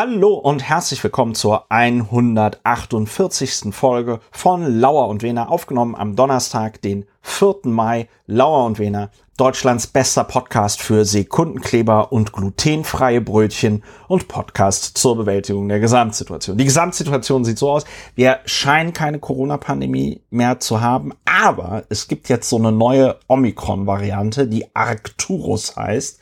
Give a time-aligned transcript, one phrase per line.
[0.00, 3.74] Hallo und herzlich willkommen zur 148.
[3.74, 7.62] Folge von Lauer und Wena, aufgenommen am Donnerstag, den 4.
[7.64, 8.08] Mai.
[8.28, 15.68] Lauer und Wena, Deutschlands bester Podcast für Sekundenkleber und glutenfreie Brötchen und Podcast zur Bewältigung
[15.68, 16.58] der Gesamtsituation.
[16.58, 17.84] Die Gesamtsituation sieht so aus,
[18.16, 24.48] wir scheinen keine Corona-Pandemie mehr zu haben, aber es gibt jetzt so eine neue Omikron-Variante,
[24.48, 26.18] die Arcturus heißt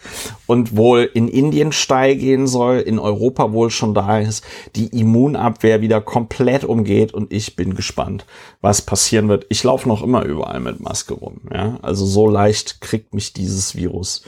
[0.46, 4.44] und wohl in Indien steil gehen soll, in Europa wohl schon da ist,
[4.74, 8.26] die Immunabwehr wieder komplett umgeht und ich bin gespannt,
[8.60, 9.46] was passieren wird.
[9.48, 13.32] Ich laufe noch immer überall mit Maske rum, ja, also so leicht kriegt kriegt mich
[13.32, 14.22] dieses Virus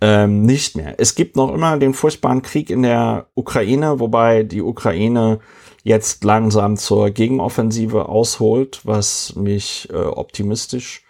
[0.00, 0.94] ähm, nicht mehr.
[0.98, 5.40] Es gibt noch immer den furchtbaren Krieg in der Ukraine, wobei die Ukraine
[5.82, 11.02] jetzt langsam zur Gegenoffensive ausholt, was mich äh, optimistisch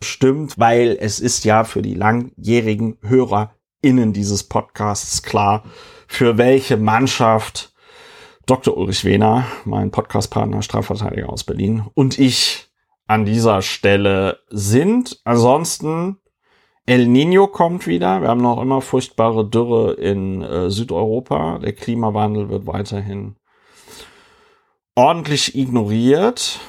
[0.00, 5.64] stimmt, weil es ist ja für die langjährigen HörerInnen dieses Podcasts klar,
[6.06, 7.74] für welche Mannschaft
[8.46, 8.76] Dr.
[8.76, 12.68] Ulrich Wehner, mein Podcastpartner, Strafverteidiger aus Berlin, und ich
[13.06, 15.20] an dieser Stelle sind.
[15.24, 16.18] Ansonsten
[16.86, 18.20] El Nino kommt wieder.
[18.20, 21.58] Wir haben noch immer furchtbare Dürre in äh, Südeuropa.
[21.58, 23.36] Der Klimawandel wird weiterhin
[24.94, 26.60] ordentlich ignoriert.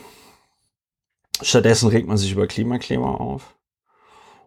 [1.42, 3.56] Stattdessen regt man sich über Klimakleber auf.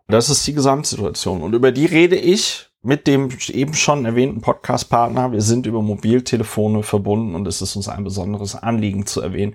[0.06, 1.42] Das ist die Gesamtsituation.
[1.42, 5.32] Und über die rede ich mit dem eben schon erwähnten Podcast-Partner.
[5.32, 9.54] Wir sind über Mobiltelefone verbunden und es ist uns ein besonderes Anliegen zu erwähnen,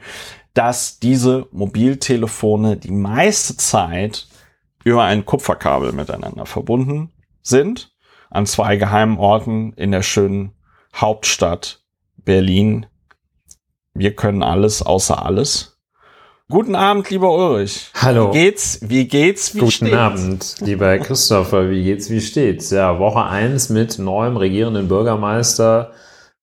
[0.53, 4.28] dass diese Mobiltelefone die meiste Zeit
[4.84, 7.94] über ein Kupferkabel miteinander verbunden sind,
[8.30, 10.53] an zwei geheimen Orten in der schönen
[10.95, 11.84] Hauptstadt
[12.17, 12.86] Berlin.
[13.94, 15.73] Wir können alles außer alles.
[16.50, 17.90] Guten Abend, lieber Ulrich.
[17.95, 18.30] Hallo.
[18.30, 18.80] Wie geht's?
[18.81, 19.56] Wie geht's?
[19.56, 19.95] Wie Guten steht's?
[19.95, 21.70] Abend, lieber Christopher.
[21.70, 22.09] Wie geht's?
[22.09, 22.70] Wie steht's?
[22.70, 25.94] Ja, Woche eins mit neuem regierenden Bürgermeister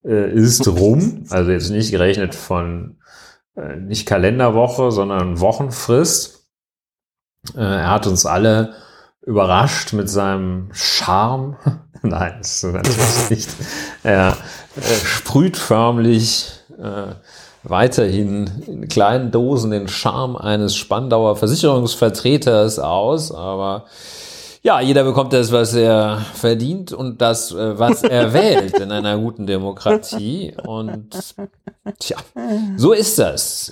[0.03, 1.25] äh, ist rum.
[1.29, 2.97] Also jetzt nicht gerechnet von
[3.55, 6.40] äh, nicht Kalenderwoche, sondern Wochenfrist.
[7.55, 8.73] Äh, er hat uns alle
[9.23, 11.57] überrascht mit seinem Charme.
[12.01, 13.49] Nein, das ist natürlich nicht.
[14.03, 14.37] Er
[14.75, 17.13] äh, sprüht förmlich äh,
[17.63, 23.85] weiterhin in kleinen Dosen den Charme eines Spandauer Versicherungsvertreters aus, aber
[24.63, 29.17] ja, jeder bekommt das, was er verdient und das, äh, was er wählt in einer
[29.17, 30.55] guten Demokratie.
[30.65, 31.15] Und
[31.99, 32.17] tja,
[32.77, 33.71] so ist das.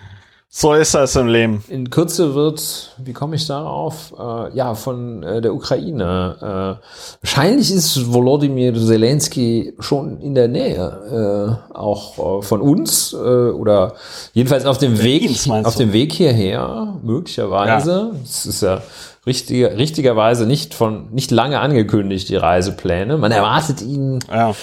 [0.51, 1.63] So ist das im Leben.
[1.67, 4.15] In Kürze wird, wie komme ich darauf?
[4.17, 6.79] Äh, ja, von äh, der Ukraine.
[6.81, 13.17] Äh, wahrscheinlich ist Volodymyr Zelensky schon in der Nähe, äh, auch äh, von uns äh,
[13.17, 13.93] oder
[14.33, 15.29] jedenfalls auf dem Weg,
[15.63, 18.13] auf dem Weg hierher, möglicherweise.
[18.23, 18.49] Es ja.
[18.49, 18.81] ist ja
[19.27, 23.17] richtiger, richtigerweise nicht von nicht lange angekündigt die Reisepläne.
[23.17, 24.19] Man erwartet ihn.
[24.27, 24.55] Ja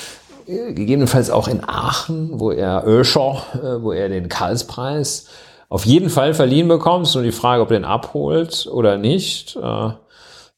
[0.49, 3.43] gegebenenfalls auch in Aachen, wo er Öscher,
[3.81, 5.27] wo er den Karlspreis
[5.69, 7.15] auf jeden Fall verliehen bekommst.
[7.15, 9.57] Nur die Frage, ob er den abholt oder nicht.
[9.57, 9.91] Äh,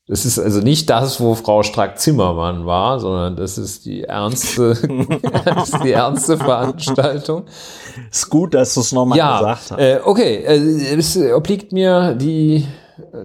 [0.08, 4.74] das ist also nicht das, wo Frau Strack-Zimmermann war, sondern das ist die ernste,
[5.44, 7.44] das ist die ernste Veranstaltung.
[8.10, 9.78] Ist gut, dass du es nochmal ja, gesagt hast.
[9.78, 12.66] Äh, okay, äh, es obliegt mir die,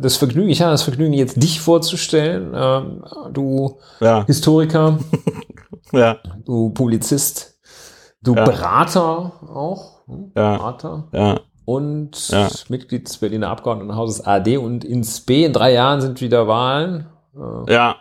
[0.02, 4.26] das Vergnügen, ich habe das Vergnügen, jetzt dich vorzustellen, ähm, du ja.
[4.26, 5.00] Historiker,
[5.94, 6.18] ja.
[6.44, 7.58] du Publizist,
[8.22, 8.36] du.
[8.36, 10.34] Berater auch, hm?
[10.34, 11.08] Berater.
[11.14, 12.50] Ja und ja.
[12.69, 15.46] Mitglied des Berliner Abgeordnetenhauses AD und ins B.
[15.46, 17.06] In drei Jahren sind wieder Wahlen.
[17.35, 17.96] Äh, ja.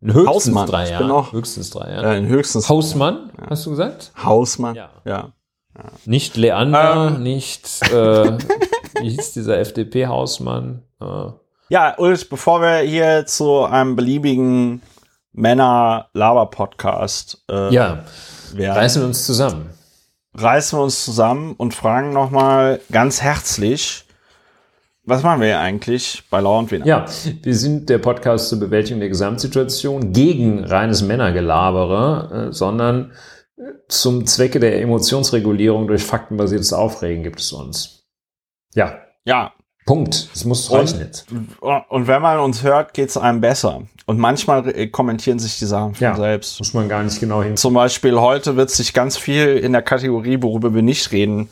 [0.00, 0.68] In höchstens Hausmann.
[0.68, 1.08] drei Jahren.
[1.08, 2.06] Noch, höchstens drei Jahre.
[2.06, 3.46] Ja, in höchstens Hausmann, ja.
[3.50, 4.12] hast du gesagt?
[4.22, 4.90] Hausmann, ja.
[5.04, 5.32] ja.
[6.04, 7.22] Nicht Leander, ähm.
[7.22, 8.32] nicht, äh,
[9.00, 10.82] wie hieß dieser FDP-Hausmann?
[11.00, 11.30] Äh.
[11.70, 14.82] Ja, Ulrich, bevor wir hier zu einem beliebigen
[15.32, 18.04] Männer-Laber-Podcast äh, ja.
[18.56, 19.77] reißen wir uns zusammen
[20.40, 24.04] reißen wir uns zusammen und fragen nochmal ganz herzlich,
[25.04, 26.86] was machen wir eigentlich bei Lauer und Wiener?
[26.86, 27.06] Ja,
[27.42, 33.12] wir sind der Podcast zur Bewältigung der Gesamtsituation gegen reines Männergelabere, äh, sondern
[33.56, 38.06] äh, zum Zwecke der Emotionsregulierung durch faktenbasiertes Aufregen gibt es uns.
[38.74, 38.98] Ja.
[39.24, 39.54] Ja,
[39.88, 40.28] Punkt.
[40.34, 41.26] Das muss reichen jetzt.
[41.30, 43.84] Und wenn man uns hört, geht es einem besser.
[44.04, 46.58] Und manchmal kommentieren sich die Sachen von ja, selbst.
[46.58, 47.56] Muss man gar nicht genau hin.
[47.56, 51.48] Zum Beispiel heute wird sich ganz viel in der Kategorie, worüber wir nicht reden,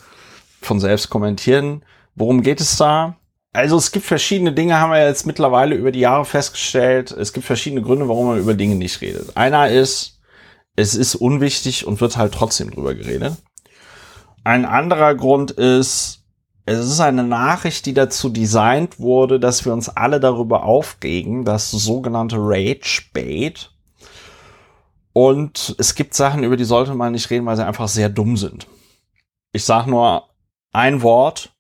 [0.61, 1.83] von selbst kommentieren.
[2.15, 3.17] Worum geht es da?
[3.55, 7.13] Also es gibt verschiedene Dinge, haben wir jetzt mittlerweile über die Jahre festgestellt.
[7.13, 9.35] Es gibt verschiedene Gründe, warum man über Dinge nicht redet.
[9.35, 10.21] Einer ist,
[10.77, 13.33] es ist unwichtig und wird halt trotzdem drüber geredet.
[14.45, 16.26] Ein anderer Grund ist,
[16.67, 21.71] es ist eine Nachricht, die dazu designt wurde, dass wir uns alle darüber aufregen, das
[21.71, 23.71] sogenannte Rage Bait.
[25.13, 28.37] Und es gibt Sachen, über die sollte man nicht reden, weil sie einfach sehr dumm
[28.37, 28.67] sind.
[29.53, 30.29] Ich sage nur
[30.73, 31.57] ein Wort,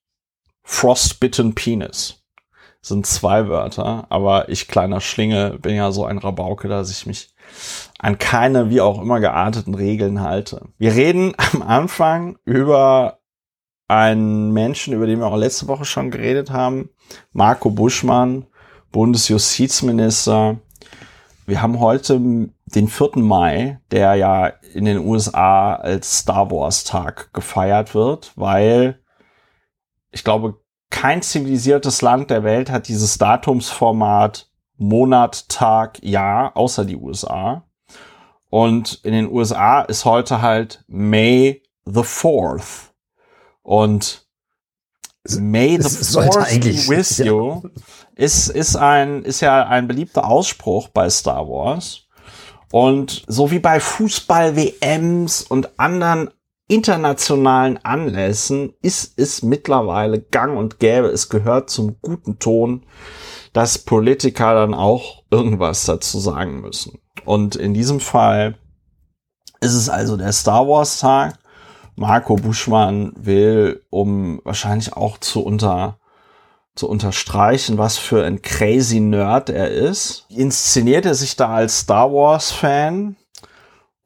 [0.64, 2.24] Frostbitten Penis.
[2.82, 7.32] Sind zwei Wörter, aber ich kleiner Schlinge bin ja so ein Rabauke, dass ich mich
[7.98, 10.68] an keine wie auch immer gearteten Regeln halte.
[10.78, 13.20] Wir reden am Anfang über
[13.88, 16.90] einen Menschen, über den wir auch letzte Woche schon geredet haben,
[17.32, 18.46] Marco Buschmann,
[18.92, 20.58] Bundesjustizminister.
[21.46, 22.18] Wir haben heute
[22.66, 23.10] den 4.
[23.16, 29.00] Mai, der ja in den USA als Star Wars Tag gefeiert wird, weil
[30.10, 30.60] ich glaube,
[30.90, 37.64] kein zivilisiertes Land der Welt hat dieses Datumsformat Monat, Tag, Jahr, außer die USA.
[38.50, 42.90] Und in den USA ist heute halt May the 4th.
[43.66, 44.24] Und
[45.40, 47.62] May the 4th be with you
[48.14, 52.02] ist, ist ein, ist ja ein beliebter Ausspruch bei Star Wars.
[52.70, 56.30] Und so wie bei Fußball-WMs und anderen
[56.68, 61.08] internationalen Anlässen ist es mittlerweile gang und gäbe.
[61.08, 62.86] Es gehört zum guten Ton,
[63.52, 67.00] dass Politiker dann auch irgendwas dazu sagen müssen.
[67.24, 68.58] Und in diesem Fall
[69.60, 71.36] ist es also der Star Wars Tag.
[71.96, 75.98] Marco Buschmann will, um wahrscheinlich auch zu unter
[76.74, 80.26] zu unterstreichen, was für ein crazy Nerd er ist.
[80.28, 83.16] Inszeniert er sich da als Star Wars Fan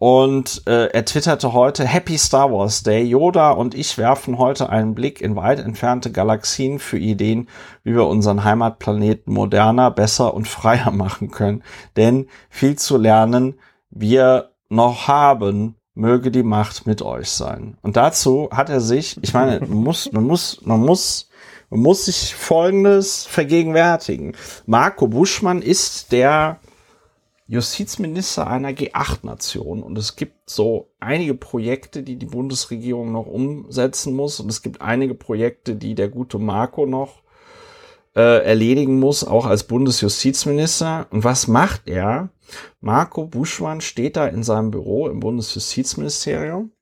[0.01, 3.03] und äh, er twitterte heute Happy Star Wars Day.
[3.03, 7.51] Yoda und ich werfen heute einen Blick in weit entfernte Galaxien für Ideen,
[7.83, 11.63] wie wir unseren Heimatplaneten moderner, besser und freier machen können.
[11.97, 13.59] Denn viel zu lernen
[13.91, 17.77] wir noch haben, möge die Macht mit euch sein.
[17.83, 21.31] Und dazu hat er sich, ich meine, man muss, man muss, man muss
[21.73, 24.35] man muss sich Folgendes vergegenwärtigen.
[24.67, 26.59] Marco Buschmann ist der
[27.47, 34.41] Justizminister einer G8-Nation und es gibt so einige Projekte, die die Bundesregierung noch umsetzen muss
[34.41, 37.23] und es gibt einige Projekte, die der gute Marco noch
[38.17, 41.07] äh, erledigen muss, auch als Bundesjustizminister.
[41.11, 42.31] Und was macht er?
[42.81, 46.73] Marco Buschmann steht da in seinem Büro im Bundesjustizministerium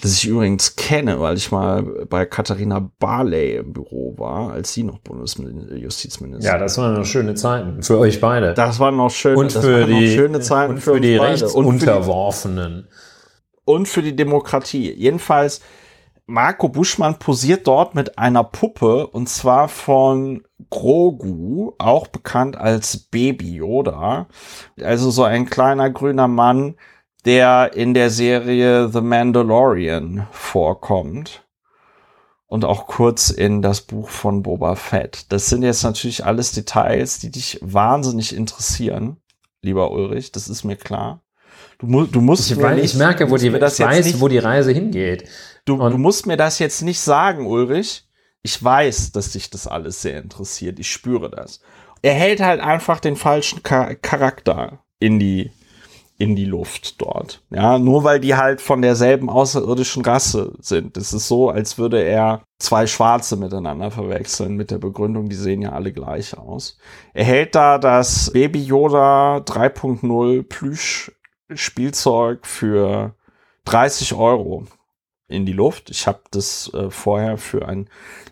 [0.00, 4.84] das ich übrigens kenne, weil ich mal bei Katharina Barley im Büro war, als sie
[4.84, 6.40] noch Bundesjustizministerin.
[6.40, 8.54] Ja, das waren noch schöne Zeiten für euch beide.
[8.54, 12.86] Das waren noch schöne, und für die, schöne Zeiten und für, für die Rechtsunterworfenen.
[13.64, 14.92] Und für die Demokratie.
[14.92, 15.60] Jedenfalls,
[16.30, 23.54] Marco Buschmann posiert dort mit einer Puppe und zwar von Grogu, auch bekannt als Baby
[23.54, 24.28] Yoda.
[24.78, 26.74] Also so ein kleiner grüner Mann,
[27.24, 31.46] der in der Serie The Mandalorian vorkommt.
[32.46, 35.32] Und auch kurz in das Buch von Boba Fett.
[35.32, 39.16] Das sind jetzt natürlich alles Details, die dich wahnsinnig interessieren,
[39.62, 40.30] lieber Ulrich.
[40.32, 41.22] Das ist mir klar.
[41.78, 44.38] Du, mu du musst ich, nicht, ich merke, wo die, ich weiß, nicht, wo die
[44.38, 45.24] Reise hingeht.
[45.68, 48.04] Du, du musst mir das jetzt nicht sagen, Ulrich.
[48.42, 50.78] Ich weiß, dass dich das alles sehr interessiert.
[50.78, 51.60] Ich spüre das.
[52.00, 55.50] Er hält halt einfach den falschen Charakter in die
[56.16, 57.44] in die Luft dort.
[57.50, 60.96] Ja, nur weil die halt von derselben außerirdischen Rasse sind.
[60.96, 65.62] Es ist so, als würde er zwei Schwarze miteinander verwechseln mit der Begründung, die sehen
[65.62, 66.78] ja alle gleich aus.
[67.14, 71.12] Er hält da das Baby Yoda 3.0 Plüsch
[71.54, 73.14] Spielzeug für
[73.66, 74.66] 30 Euro
[75.28, 75.90] in die Luft.
[75.90, 77.88] Ich habe das äh, vorher für ein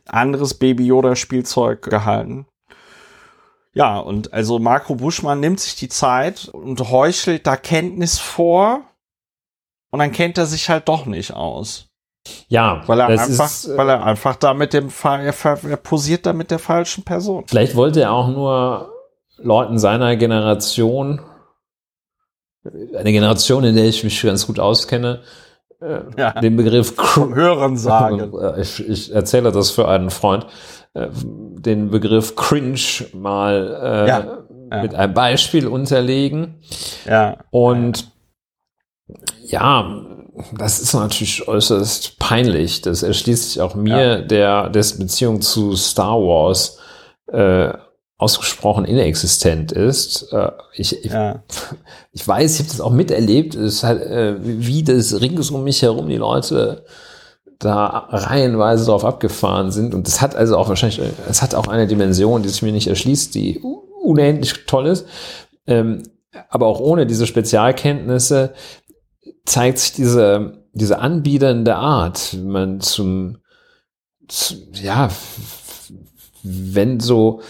[0.07, 2.47] anderes Baby Yoda Spielzeug gehalten.
[3.75, 8.81] Ja, und also Marco Buschmann nimmt sich die Zeit und heuchelt da Kenntnis vor
[9.91, 11.89] und dann kennt er sich halt doch nicht aus.
[12.49, 16.27] Ja, weil er einfach, ist, äh, weil er einfach da mit dem er, er posiert
[16.27, 17.45] da mit der falschen Person.
[17.47, 18.93] Vielleicht wollte er auch nur
[19.37, 21.21] Leuten seiner Generation,
[22.65, 25.47] eine Generation, in der ich mich ganz gut auskenne, äh,
[26.17, 28.33] ja, den Begriff Hören sagen.
[28.59, 30.47] Ich, ich erzähle das für einen Freund
[30.95, 34.39] äh, den Begriff Cringe mal äh, ja,
[34.71, 34.83] ja.
[34.83, 36.61] mit einem Beispiel unterlegen.
[37.05, 37.39] Ja.
[37.51, 38.11] Und
[39.43, 40.05] ja,
[40.57, 42.83] das ist natürlich äußerst peinlich.
[42.83, 46.79] Das erschließt sich auch mir, der dessen Beziehung zu Star Wars
[47.33, 47.73] äh,
[48.19, 50.33] ausgesprochen inexistent ist.
[50.33, 51.43] Äh, ich, ich, ja.
[52.13, 55.83] ich weiß, ich habe das auch miterlebt, es halt, äh, wie das rings um mich
[55.83, 56.85] herum die Leute
[57.59, 59.95] da reihenweise drauf abgefahren sind.
[59.95, 62.89] Und das hat also auch wahrscheinlich, es hat auch eine Dimension, die sich mir nicht
[62.89, 63.61] erschließt, die
[64.03, 65.07] unendlich toll ist.
[65.67, 66.03] Ähm,
[66.51, 68.53] aber auch ohne diese Spezialkenntnisse
[69.47, 73.39] zeigt sich diese, diese anbiedernde Art, wenn man zum,
[74.29, 75.09] zu, ja,
[76.43, 77.41] wenn so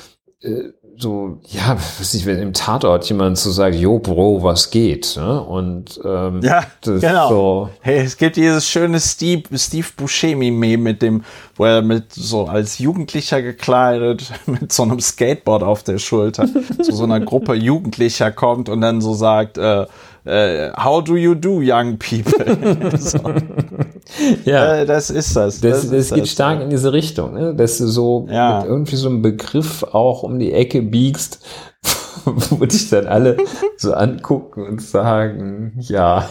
[0.42, 5.16] äh, so, ja, weiß nicht, wenn im Tatort jemand so sagt, jo, Bro, was geht?
[5.16, 5.42] Ne?
[5.42, 7.28] Und ähm, ja, genau.
[7.28, 11.24] So hey, es gibt dieses schöne Steve, Steve Buscemi-Meme mit dem,
[11.56, 16.46] wo er mit so als Jugendlicher gekleidet mit so einem Skateboard auf der Schulter
[16.82, 19.86] zu so einer Gruppe Jugendlicher kommt und dann so sagt, äh,
[20.26, 22.98] äh, How do you do, young people?
[22.98, 23.18] so.
[24.44, 25.60] ja, äh, das ist das.
[25.60, 26.64] Das, das, das geht das, stark ja.
[26.64, 27.54] in diese Richtung, ne?
[27.54, 28.58] dass du so ja.
[28.58, 31.44] mit irgendwie so einem Begriff auch um die Ecke biegst,
[32.24, 33.36] wo dich dann alle
[33.76, 36.28] so angucken und sagen, ja,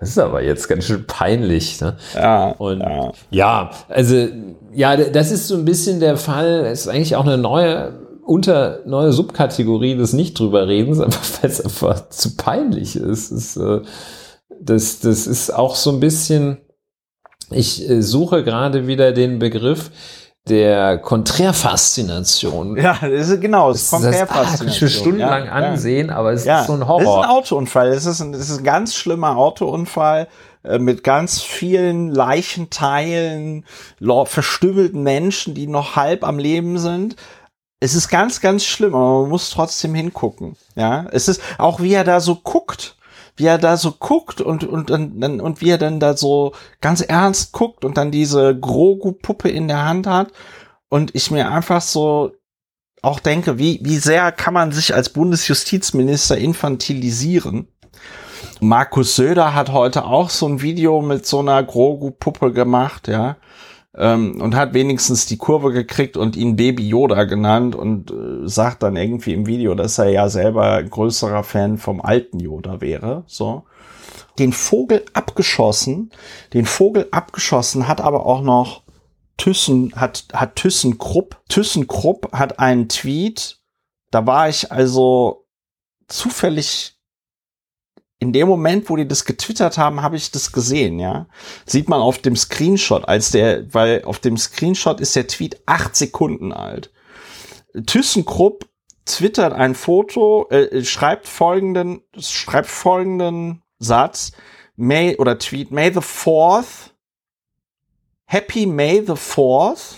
[0.00, 1.80] das ist aber jetzt ganz schön peinlich.
[1.80, 1.96] Ne?
[2.14, 3.12] Ja, und ja.
[3.30, 4.28] ja, also
[4.72, 6.66] ja, das ist so ein bisschen der Fall.
[6.66, 11.50] Es ist eigentlich auch eine neue unter neue Subkategorie des nicht drüber redens, aber weil
[11.50, 13.30] es einfach zu peinlich ist.
[13.30, 13.80] ist äh,
[14.60, 16.58] das, das ist auch so ein bisschen,
[17.50, 19.90] ich äh, suche gerade wieder den Begriff
[20.46, 22.76] der Konträrfaszination.
[22.76, 24.88] Ja, das ist genau, das ist Konträrfaszination.
[24.88, 26.16] Das stundenlang ja, ansehen, ja.
[26.16, 26.60] aber es ja.
[26.60, 27.00] ist so ein Horror.
[27.02, 30.28] Es ist ein Autounfall, es ist ein, es ist ein ganz schlimmer Autounfall
[30.64, 33.64] äh, mit ganz vielen Leichenteilen,
[34.24, 37.16] verstümmelten Menschen, die noch halb am Leben sind
[37.80, 40.56] es ist ganz, ganz schlimm, aber man muss trotzdem hingucken.
[40.74, 42.96] Ja, es ist auch, wie er da so guckt,
[43.36, 47.00] wie er da so guckt und, und, und, und, wie er dann da so ganz
[47.00, 50.32] ernst guckt und dann diese Grogu-Puppe in der Hand hat
[50.88, 52.32] und ich mir einfach so
[53.00, 57.68] auch denke, wie, wie sehr kann man sich als Bundesjustizminister infantilisieren?
[58.60, 63.36] Markus Söder hat heute auch so ein Video mit so einer Grogu-Puppe gemacht, ja
[63.96, 68.82] ähm, und hat wenigstens die Kurve gekriegt und ihn Baby Yoda genannt und äh, sagt
[68.82, 73.24] dann irgendwie im Video, dass er ja selber größerer Fan vom alten Yoda wäre.
[73.26, 73.64] So.
[74.38, 76.10] Den Vogel abgeschossen,
[76.52, 78.82] den Vogel abgeschossen hat aber auch noch
[79.36, 81.40] Thyssen, hat, hat Thyssen Krupp.
[81.48, 83.58] Thyssen Krupp hat einen Tweet,
[84.10, 85.46] da war ich also
[86.08, 86.97] zufällig
[88.20, 91.26] in dem Moment, wo die das getwittert haben, habe ich das gesehen, ja.
[91.66, 95.94] Sieht man auf dem Screenshot, als der, weil auf dem Screenshot ist der Tweet acht
[95.94, 96.90] Sekunden alt.
[97.86, 98.66] ThyssenKrupp
[99.04, 104.32] twittert ein Foto, äh, schreibt folgenden, schreibt folgenden Satz,
[104.74, 106.90] May, oder Tweet, May the 4th,
[108.24, 109.96] Happy May the 4th,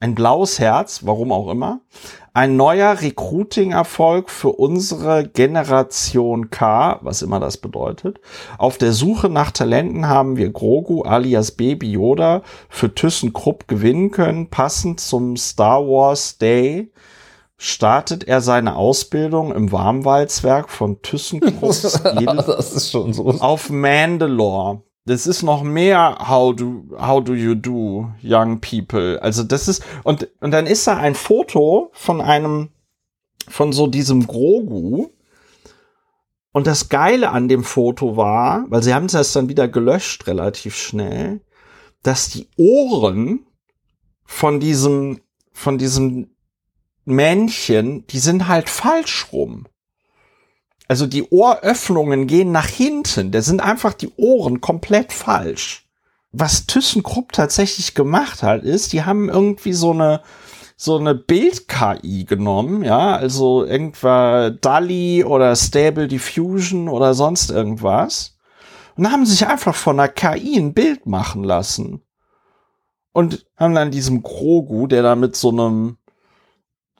[0.00, 1.80] ein blaues Herz, warum auch immer,
[2.32, 8.20] ein neuer Recruiting-Erfolg für unsere Generation K, was immer das bedeutet.
[8.58, 14.50] Auf der Suche nach Talenten haben wir Grogu alias Baby Yoda für ThyssenKrupp gewinnen können.
[14.50, 16.90] Passend zum Star Wars Day
[17.56, 21.74] startet er seine Ausbildung im Warmwaldswerk von ThyssenKrupp
[22.46, 23.26] das ist schon so.
[23.26, 29.20] auf Mandalore das ist noch mehr how do how do you do young people.
[29.22, 32.70] Also das ist und und dann ist da ein Foto von einem
[33.48, 35.08] von so diesem Grogu
[36.52, 40.76] und das Geile an dem Foto war, weil sie haben es dann wieder gelöscht relativ
[40.76, 41.40] schnell,
[42.02, 43.46] dass die Ohren
[44.24, 45.20] von diesem
[45.52, 46.30] von diesem
[47.06, 49.66] Männchen, die sind halt falsch rum.
[50.88, 53.30] Also die Ohröffnungen gehen nach hinten.
[53.30, 55.86] Da sind einfach die Ohren komplett falsch.
[56.32, 60.22] Was ThyssenKrupp tatsächlich gemacht hat, ist, die haben irgendwie so eine
[60.80, 68.38] so eine Bild-KI genommen, ja, also irgendwas DALI oder Stable Diffusion oder sonst irgendwas
[68.96, 72.02] und haben sich einfach von der KI ein Bild machen lassen
[73.12, 75.97] und haben dann diesem Grogu, der da mit so einem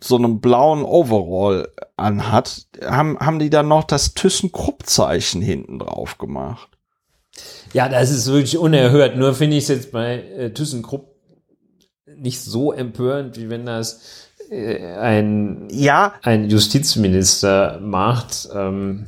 [0.00, 6.68] so einem blauen Overall anhat, haben, haben die dann noch das ThyssenKrupp-Zeichen hinten drauf gemacht.
[7.72, 9.16] Ja, das ist wirklich unerhört.
[9.16, 11.14] Nur finde ich es jetzt bei äh, ThyssenKrupp
[12.16, 14.00] nicht so empörend, wie wenn das
[14.50, 16.14] äh, ein, ja.
[16.22, 18.48] ein Justizminister macht.
[18.54, 19.06] Ähm,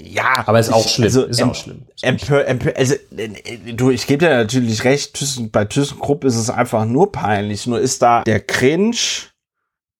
[0.00, 1.04] ja, aber ist auch schlimm.
[1.04, 1.82] Also, ist auch schlimm.
[2.00, 3.28] Empör, empör, also, äh,
[3.74, 7.66] du, ich gebe dir natürlich recht, Thyssen, bei ThyssenKrupp ist es einfach nur peinlich.
[7.66, 8.96] Nur ist da der Cringe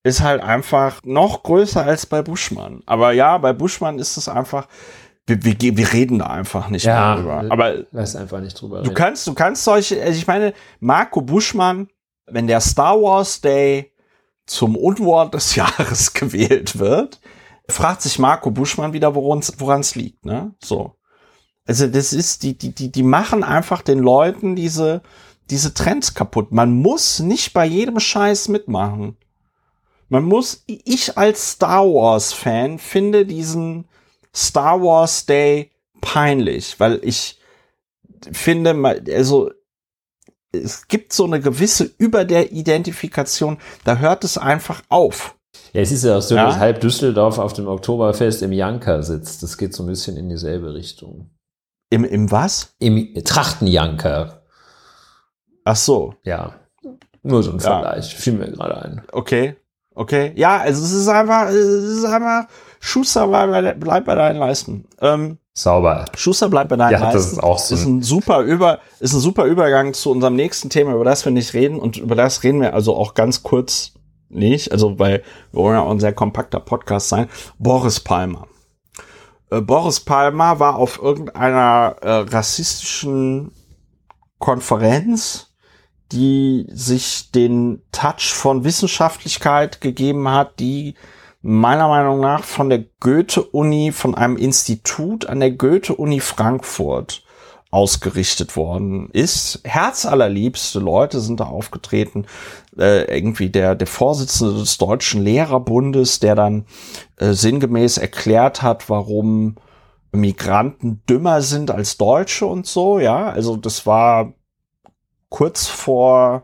[0.03, 2.81] ist halt einfach noch größer als bei Buschmann.
[2.85, 4.67] Aber ja, bei Buschmann ist es einfach,
[5.25, 7.51] wir, wir, wir reden da einfach nicht ja, mehr drüber.
[7.51, 8.89] Aber lass einfach nicht drüber reden.
[8.89, 11.87] Du kannst, du kannst solche, also ich meine, Marco Buschmann,
[12.25, 13.93] wenn der Star Wars Day
[14.45, 17.21] zum Unwort des Jahres gewählt wird,
[17.69, 20.53] fragt sich Marco Buschmann wieder, woran es liegt, ne?
[20.61, 20.95] So.
[21.65, 25.01] Also das ist, die, die, die, die machen einfach den Leuten diese,
[25.49, 26.51] diese Trends kaputt.
[26.51, 29.17] Man muss nicht bei jedem Scheiß mitmachen.
[30.13, 33.85] Man muss, ich als Star Wars Fan finde diesen
[34.31, 37.39] Star Wars Day peinlich, weil ich
[38.31, 38.75] finde,
[39.11, 39.49] also
[40.51, 45.35] es gibt so eine gewisse über der Identifikation, da hört es einfach auf.
[45.71, 46.45] Ja, es ist ja auch so, ja?
[46.45, 49.41] dass halb Düsseldorf auf dem Oktoberfest im Janker sitzt.
[49.41, 51.31] Das geht so ein bisschen in dieselbe Richtung.
[51.89, 52.75] Im, im was?
[52.77, 54.43] Im Trachtenjanker.
[55.63, 56.13] Ach so.
[56.23, 56.53] Ja.
[57.23, 57.63] Nur so ein ja.
[57.63, 58.13] Vergleich.
[58.13, 59.01] Fiel mir gerade ein.
[59.11, 59.55] Okay.
[59.95, 60.33] Okay.
[60.35, 62.47] Ja, also es ist einfach, es ist einfach,
[62.79, 64.85] Schuster bleibt bei, bei deinen Leisten.
[65.01, 66.05] Ähm, Sauber.
[66.15, 67.17] Schuster bleibt bei deinen ja, Leisten.
[67.17, 67.75] Das ist auch so.
[67.75, 71.31] Ist ein super über, ist ein super Übergang zu unserem nächsten Thema, über das wir
[71.31, 73.93] nicht reden und über das reden wir also auch ganz kurz
[74.29, 77.29] nicht, also weil wir wollen ja auch ein sehr kompakter Podcast sein.
[77.59, 78.47] Boris Palmer.
[79.51, 83.51] Äh, Boris Palmer war auf irgendeiner äh, rassistischen
[84.39, 85.52] Konferenz,
[86.13, 90.93] die sich den Touch von Wissenschaftlichkeit gegeben hat, die
[91.41, 97.23] meiner Meinung nach von der Goethe-Uni, von einem Institut an der Goethe-Uni Frankfurt
[97.69, 99.59] ausgerichtet worden ist.
[99.63, 102.27] Herzallerliebste Leute sind da aufgetreten.
[102.77, 106.65] Äh, irgendwie der, der Vorsitzende des Deutschen Lehrerbundes, der dann
[107.17, 109.55] äh, sinngemäß erklärt hat, warum
[110.11, 113.29] Migranten dümmer sind als Deutsche und so, ja.
[113.29, 114.33] Also das war
[115.33, 116.43] kurz vor,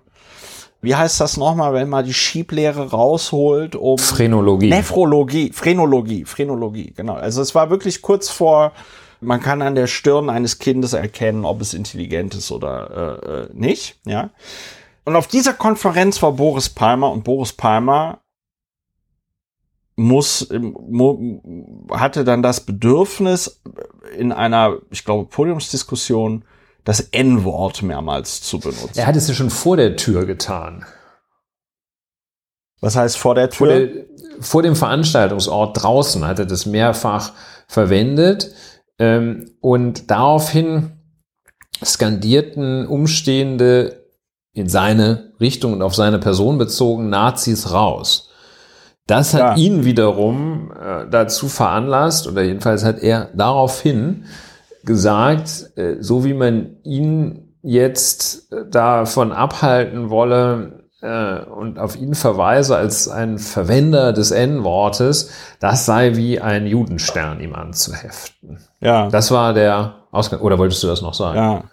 [0.81, 4.69] wie heißt das nochmal, wenn man die Schieblehre rausholt, um Phrenologie.
[4.69, 7.13] Nephrologie, Phrenologie, Phrenologie, genau.
[7.13, 8.73] Also es war wirklich kurz vor
[9.21, 13.49] man kann an der Stirn eines Kindes erkennen, ob es intelligent ist oder äh, äh,
[13.53, 13.99] nicht.
[14.05, 14.29] Ja.
[15.03, 18.21] Und auf dieser Konferenz war Boris Palmer und Boris Palmer
[19.97, 20.47] muss
[21.91, 23.61] hatte dann das Bedürfnis
[24.17, 26.45] in einer, ich glaube, Podiumsdiskussion
[26.89, 28.97] das N-Wort mehrmals zu benutzen.
[28.97, 30.87] Er hat es ja schon vor der Tür getan.
[32.81, 33.57] Was heißt vor der Tür?
[33.57, 34.05] Vor, der,
[34.39, 37.33] vor dem Veranstaltungsort draußen hat er das mehrfach
[37.67, 38.55] verwendet.
[38.97, 40.93] Ähm, und daraufhin
[41.85, 44.07] skandierten Umstehende
[44.53, 48.31] in seine Richtung und auf seine Person bezogen Nazis raus.
[49.05, 49.55] Das hat ja.
[49.57, 54.25] ihn wiederum äh, dazu veranlasst, oder jedenfalls hat er daraufhin
[54.89, 62.15] gesagt, äh, so wie man ihn jetzt äh, davon abhalten wolle, äh, und auf ihn
[62.15, 68.57] verweise als ein Verwender des N-Wortes, das sei wie ein Judenstern ihm anzuheften.
[68.81, 69.09] Ja.
[69.09, 70.41] Das war der Ausgang.
[70.41, 71.37] Oder wolltest du das noch sagen?
[71.37, 71.63] Ja.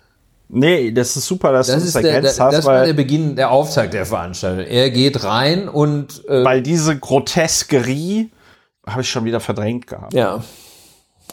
[0.49, 2.55] Nee, das ist super, dass das du das ergänzt der, hast.
[2.59, 4.67] Das war der Beginn, der Auftakt der Veranstaltung.
[4.67, 8.31] Er geht rein und äh, weil diese Groteskerie
[8.87, 10.15] habe ich schon wieder verdrängt gehabt.
[10.15, 10.45] Ja.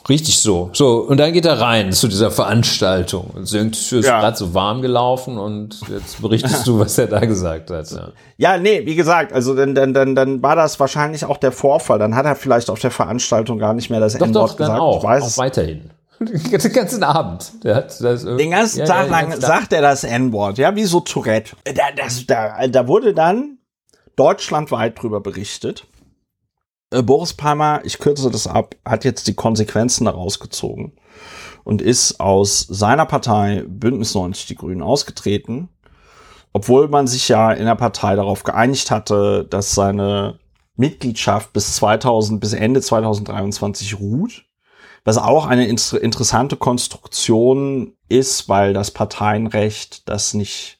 [0.09, 0.69] Richtig so.
[0.73, 3.27] So, und dann geht er rein zu dieser Veranstaltung.
[3.33, 4.19] Und singt, ist ja.
[4.19, 7.89] gerade so warm gelaufen und jetzt berichtest du, was er da gesagt hat.
[7.91, 8.09] Ja.
[8.37, 11.99] ja, nee, wie gesagt, also dann, dann, dann, dann war das wahrscheinlich auch der Vorfall.
[11.99, 14.79] Dann hat er vielleicht auf der Veranstaltung gar nicht mehr das N-Wort gesagt.
[14.79, 15.89] Auch, ich weiß auch weiterhin.
[16.19, 17.63] Den ganzen Abend.
[17.63, 20.99] Der hat das den ganzen ja, Tag lang sagt er das N-Wort, ja, wie so
[20.99, 21.55] Tourette.
[21.65, 23.57] Da, das, da, da wurde dann
[24.15, 25.85] deutschlandweit drüber berichtet.
[26.93, 30.93] Äh, Boris Palmer, ich kürze das ab, hat jetzt die Konsequenzen daraus gezogen
[31.63, 35.69] und ist aus seiner Partei Bündnis 90 Die Grünen ausgetreten,
[36.53, 40.39] obwohl man sich ja in der Partei darauf geeinigt hatte, dass seine
[40.75, 44.45] Mitgliedschaft bis 2000, bis Ende 2023 ruht.
[45.05, 50.79] Was auch eine interessante Konstruktion ist, weil das Parteienrecht das nicht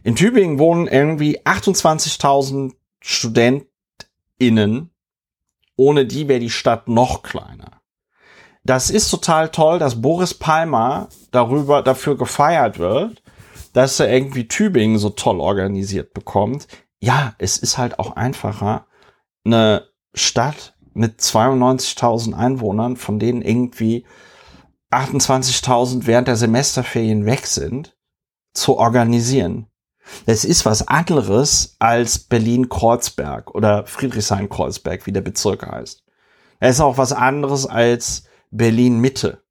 [0.02, 4.90] In Tübingen wohnen irgendwie 28.000 StudentInnen.
[5.76, 7.80] Ohne die wäre die Stadt noch kleiner.
[8.64, 13.22] Das ist total toll, dass Boris Palmer darüber, dafür gefeiert wird,
[13.72, 16.68] dass er irgendwie Tübingen so toll organisiert bekommt.
[17.00, 18.86] Ja, es ist halt auch einfacher,
[19.44, 24.04] eine Stadt mit 92.000 Einwohnern, von denen irgendwie
[24.92, 27.96] 28.000 während der Semesterferien weg sind,
[28.52, 29.66] zu organisieren.
[30.26, 36.02] Es ist was anderes als Berlin-Kreuzberg oder Friedrichshain-Kreuzberg, wie der Bezirk heißt.
[36.60, 39.42] Es ist auch was anderes als Berlin-Mitte.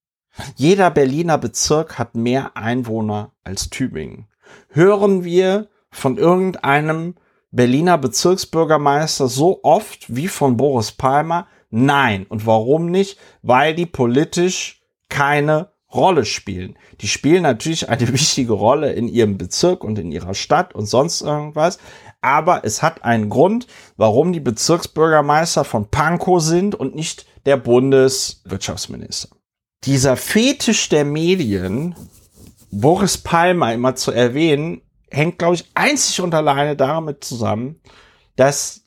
[0.55, 4.27] Jeder Berliner Bezirk hat mehr Einwohner als Tübingen.
[4.69, 7.15] Hören wir von irgendeinem
[7.51, 11.47] Berliner Bezirksbürgermeister so oft wie von Boris Palmer?
[11.69, 12.25] Nein.
[12.29, 13.17] Und warum nicht?
[13.41, 14.80] Weil die politisch
[15.11, 16.77] keine Rolle spielen.
[17.01, 21.21] Die spielen natürlich eine wichtige Rolle in ihrem Bezirk und in ihrer Stadt und sonst
[21.21, 21.77] irgendwas.
[22.21, 29.29] Aber es hat einen Grund, warum die Bezirksbürgermeister von Pankow sind und nicht der Bundeswirtschaftsminister.
[29.83, 31.95] Dieser Fetisch der Medien,
[32.71, 37.81] Boris Palmer immer zu erwähnen, hängt, glaube ich, einzig und alleine damit zusammen,
[38.35, 38.81] dass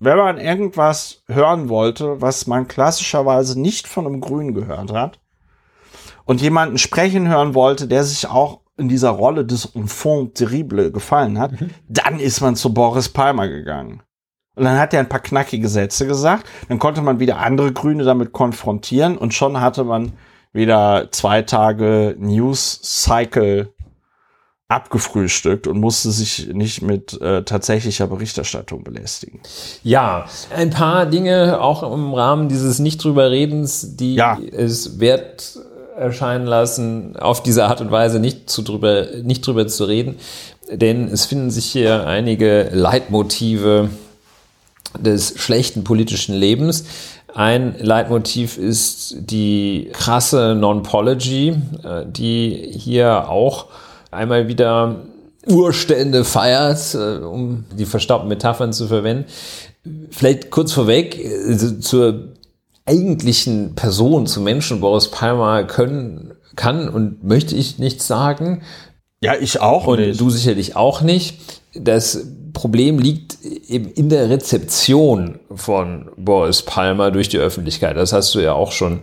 [0.00, 5.20] wenn man irgendwas hören wollte, was man klassischerweise nicht von einem Grün gehört hat,
[6.24, 11.38] und jemanden sprechen hören wollte, der sich auch in dieser Rolle des Enfant terrible gefallen
[11.38, 11.70] hat, mhm.
[11.88, 14.02] dann ist man zu Boris Palmer gegangen.
[14.56, 18.04] Und dann hat er ein paar knackige Sätze gesagt, dann konnte man wieder andere Grüne
[18.04, 20.12] damit konfrontieren und schon hatte man
[20.52, 23.74] wieder zwei Tage News Cycle
[24.68, 29.40] abgefrühstückt und musste sich nicht mit äh, tatsächlicher Berichterstattung belästigen.
[29.82, 34.38] Ja, ein paar Dinge auch im Rahmen dieses Nicht drüber Redens, die ja.
[34.52, 35.58] es wert
[35.96, 40.16] erscheinen lassen, auf diese Art und Weise nicht, zu drüber, nicht drüber zu reden.
[40.70, 43.90] Denn es finden sich hier einige Leitmotive
[44.98, 46.84] des schlechten politischen Lebens.
[47.34, 53.66] Ein Leitmotiv ist die krasse Non-Pology, äh, die hier auch
[54.12, 55.00] einmal wieder
[55.46, 59.24] Urstände feiert, äh, um die verstaubten Metaphern zu verwenden.
[60.10, 62.33] Vielleicht kurz vorweg, also zur
[62.86, 68.62] eigentlichen Person, zum Menschen Boris Palmer können, kann und möchte ich nichts sagen.
[69.20, 70.20] Ja, ich auch und nicht.
[70.20, 71.38] du sicherlich auch nicht.
[71.74, 77.96] Das Problem liegt eben in der Rezeption von Boris Palmer durch die Öffentlichkeit.
[77.96, 79.00] Das hast du ja auch schon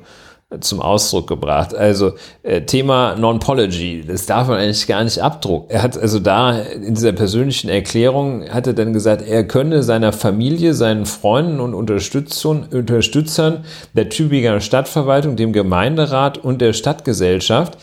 [0.60, 1.74] zum Ausdruck gebracht.
[1.74, 5.70] Also äh, Thema Non-Pology, das darf man eigentlich gar nicht abdrucken.
[5.70, 10.12] Er hat also da in dieser persönlichen Erklärung, hat er dann gesagt, er könne seiner
[10.12, 17.78] Familie, seinen Freunden und Unterstützern, Unterstützern der Tübinger Stadtverwaltung, dem Gemeinderat und der Stadtgesellschaft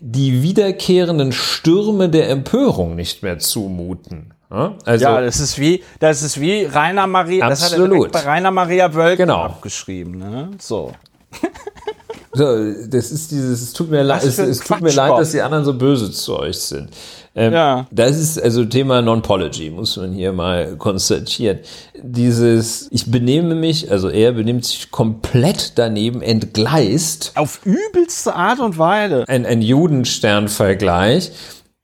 [0.00, 4.32] die wiederkehrenden Stürme der Empörung nicht mehr zumuten.
[4.50, 8.14] Also, ja, das ist wie, das ist wie Rainer Maria, absolut.
[8.14, 9.42] das hat er bei Rainer Maria Wölken genau.
[9.42, 10.50] abgeschrieben, ne?
[10.58, 10.92] So.
[12.32, 15.40] So, das ist dieses, es tut mir leid, es, es tut mir leid, dass die
[15.40, 16.90] anderen so böse zu euch sind.
[17.34, 17.86] Ähm, ja.
[17.90, 21.60] Das ist also Thema Non-Pology, muss man hier mal konstatieren.
[22.02, 27.32] Dieses, ich benehme mich, also er benimmt sich komplett daneben, entgleist.
[27.36, 29.24] Auf übelste Art und Weise.
[29.28, 31.32] Ein, ein Judenstern-Vergleich.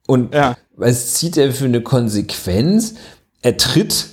[0.06, 0.56] Und ja.
[0.76, 2.96] was zieht er für eine Konsequenz?
[3.40, 4.08] Er tritt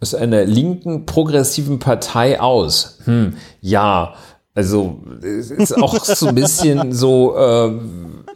[0.00, 2.98] aus einer linken progressiven Partei aus.
[3.04, 4.14] Hm, ja,
[4.54, 7.72] also es ist auch so ein bisschen so, äh,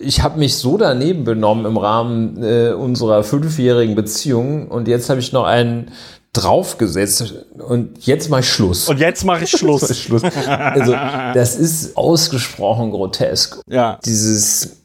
[0.01, 5.21] ich habe mich so daneben benommen im Rahmen äh, unserer fünfjährigen Beziehung und jetzt habe
[5.21, 5.93] ich noch einen
[6.33, 8.89] draufgesetzt und jetzt mache ich Schluss.
[8.89, 9.97] Und jetzt mache ich Schluss.
[9.97, 10.23] Schluss.
[10.25, 13.61] Also das ist ausgesprochen grotesk.
[13.69, 13.99] Ja.
[14.05, 14.79] Dieses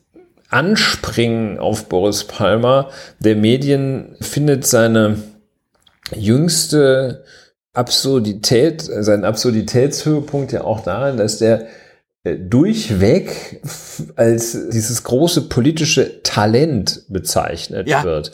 [0.49, 5.17] Anspringen auf Boris Palmer der Medien findet seine
[6.15, 7.23] jüngste
[7.73, 11.67] Absurdität, sein Absurditätshöhepunkt ja auch darin, dass der
[12.23, 13.61] äh, durchweg
[14.15, 18.03] als dieses große politische Talent bezeichnet ja.
[18.03, 18.31] wird.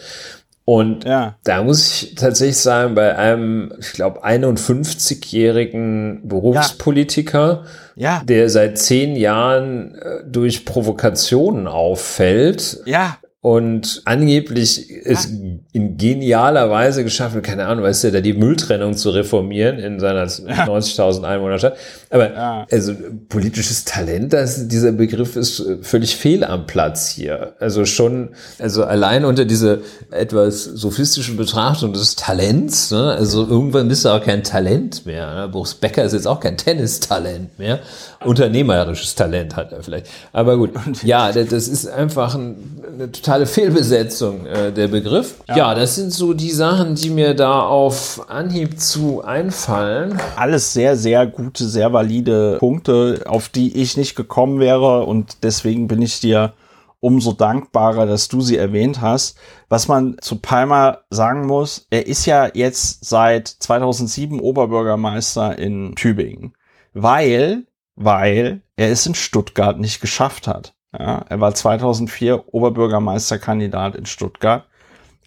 [0.65, 1.35] Und ja.
[1.45, 8.17] da muss ich tatsächlich sagen, bei einem, ich glaube, 51-jährigen Berufspolitiker, ja.
[8.17, 8.21] ja.
[8.23, 15.29] der seit zehn Jahren äh, durch Provokationen auffällt, ja und angeblich ist
[15.71, 20.25] in genialer Weise geschaffen, keine Ahnung, weißt du, da die Mülltrennung zu reformieren in seiner
[20.25, 20.65] ja.
[20.67, 21.77] 90.000 Einwohnerstadt.
[22.09, 22.67] Aber ja.
[22.69, 22.93] also
[23.29, 27.53] politisches Talent, das, dieser Begriff ist äh, völlig fehl am Platz hier.
[27.61, 33.13] Also schon, also allein unter diese etwas sophistischen Betrachtung des Talents, ne?
[33.13, 35.33] also irgendwann bist du auch kein Talent mehr.
[35.33, 35.47] Ne?
[35.47, 37.79] Boris Becker ist jetzt auch kein Tennistalent mehr.
[38.25, 40.07] Unternehmerisches Talent hat er vielleicht.
[40.33, 40.71] Aber gut,
[41.03, 45.35] ja, das ist einfach ein, eine total totale Fehlbesetzung, äh, der Begriff.
[45.47, 45.57] Ja.
[45.57, 45.75] ja.
[45.75, 50.19] das sind so die Sachen, die mir da auf Anhieb zu einfallen.
[50.35, 55.87] Alles sehr, sehr gute, sehr valide Punkte, auf die ich nicht gekommen wäre und deswegen
[55.87, 56.53] bin ich dir
[57.01, 59.37] umso dankbarer, dass du sie erwähnt hast.
[59.69, 66.55] Was man zu Palmer sagen muss, er ist ja jetzt seit 2007 Oberbürgermeister in Tübingen,
[66.93, 70.73] weil, weil er es in Stuttgart nicht geschafft hat.
[70.97, 74.65] Ja, er war 2004 Oberbürgermeisterkandidat in Stuttgart,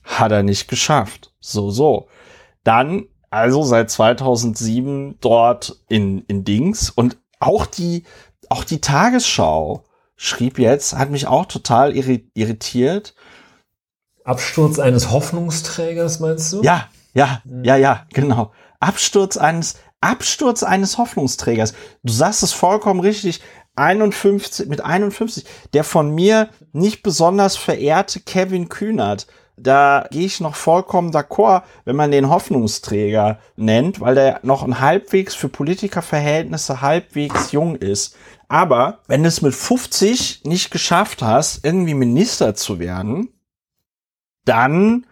[0.02, 1.32] hat er nicht geschafft.
[1.40, 2.08] So, so.
[2.64, 8.04] Dann also seit 2007 dort in, in Dings und auch die,
[8.50, 9.84] auch die Tagesschau
[10.16, 13.14] schrieb jetzt, hat mich auch total irritiert.
[14.24, 16.62] Absturz eines Hoffnungsträgers, meinst du?
[16.62, 17.64] Ja, ja, mhm.
[17.64, 18.52] ja, ja, genau.
[18.80, 21.72] Absturz eines, Absturz eines Hoffnungsträgers.
[22.02, 23.40] Du sagst es vollkommen richtig.
[23.76, 25.44] 51, mit 51.
[25.72, 29.26] Der von mir nicht besonders verehrte Kevin Kühnert.
[29.56, 34.80] Da gehe ich noch vollkommen d'accord, wenn man den Hoffnungsträger nennt, weil der noch ein
[34.80, 38.16] halbwegs für Politikerverhältnisse halbwegs jung ist.
[38.48, 43.28] Aber wenn du es mit 50 nicht geschafft hast, irgendwie Minister zu werden,
[44.44, 45.06] dann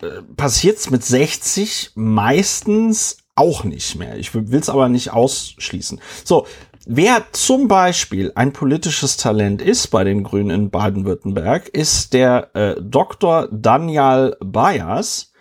[0.00, 4.16] äh, passiert es mit 60 meistens auch nicht mehr.
[4.18, 6.00] Ich will es aber nicht ausschließen.
[6.24, 6.46] So,
[6.86, 12.74] wer zum Beispiel ein politisches Talent ist bei den Grünen in Baden-Württemberg, ist der äh,
[12.80, 13.48] Dr.
[13.50, 15.32] Daniel Bayers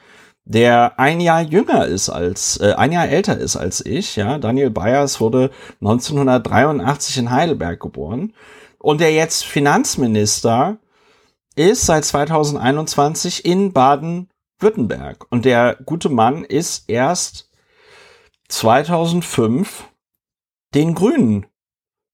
[0.46, 4.38] der ein Jahr jünger ist als, äh, ein Jahr älter ist als ich, ja.
[4.38, 5.52] Daniel Bayers wurde
[5.82, 8.34] 1983 in Heidelberg geboren
[8.80, 10.78] und der jetzt Finanzminister
[11.56, 15.26] ist seit 2021 in Baden-Württemberg.
[15.30, 17.50] Und der gute Mann ist erst
[18.48, 19.86] 2005
[20.74, 21.46] den Grünen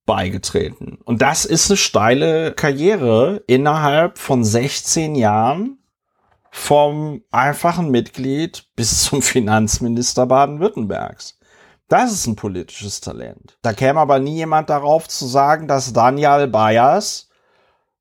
[0.06, 1.00] beigetreten.
[1.04, 5.78] Und das ist eine steile Karriere innerhalb von 16 Jahren
[6.50, 11.38] vom einfachen Mitglied bis zum Finanzminister Baden-Württembergs.
[11.88, 13.58] Das ist ein politisches Talent.
[13.62, 17.30] Da käme aber nie jemand darauf zu sagen, dass Daniel Bayers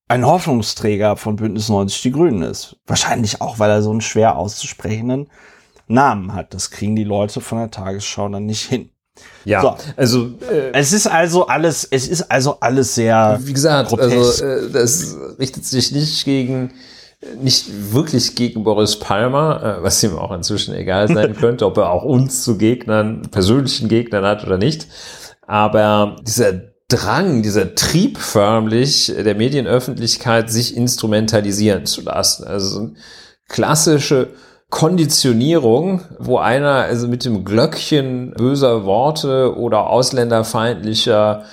[0.09, 2.77] ein Hoffnungsträger von Bündnis 90 Die Grünen ist.
[2.87, 5.29] Wahrscheinlich auch, weil er so einen schwer auszusprechenden
[5.89, 6.55] Namen hat.
[6.55, 8.91] Das kriegen die Leute von der Tagesschau dann nicht hin.
[9.45, 9.77] Ja, so.
[9.97, 13.39] also äh, es ist also alles, es ist also alles sehr.
[13.43, 14.43] Wie gesagt, grotesk.
[14.43, 16.73] also äh, das richtet sich nicht gegen
[17.41, 21.91] nicht wirklich gegen Boris Palmer, äh, was ihm auch inzwischen egal sein könnte, ob er
[21.91, 24.87] auch uns zu Gegnern, persönlichen Gegnern hat oder nicht.
[25.47, 26.53] Aber dieser
[26.89, 32.45] Drang, dieser Trieb förmlich der Medienöffentlichkeit, sich instrumentalisieren zu lassen.
[32.45, 32.91] Also
[33.49, 34.29] klassische
[34.71, 41.45] Konditionierung, wo einer also mit dem Glöckchen böser Worte oder ausländerfeindlicher,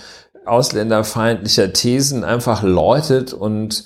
[0.45, 3.85] ausländerfeindlicher Thesen einfach läutet und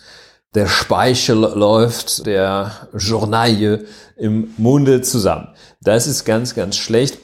[0.55, 3.85] der Speichel läuft der Journaille
[4.15, 5.49] im Munde zusammen.
[5.81, 7.19] Das ist ganz, ganz schlecht.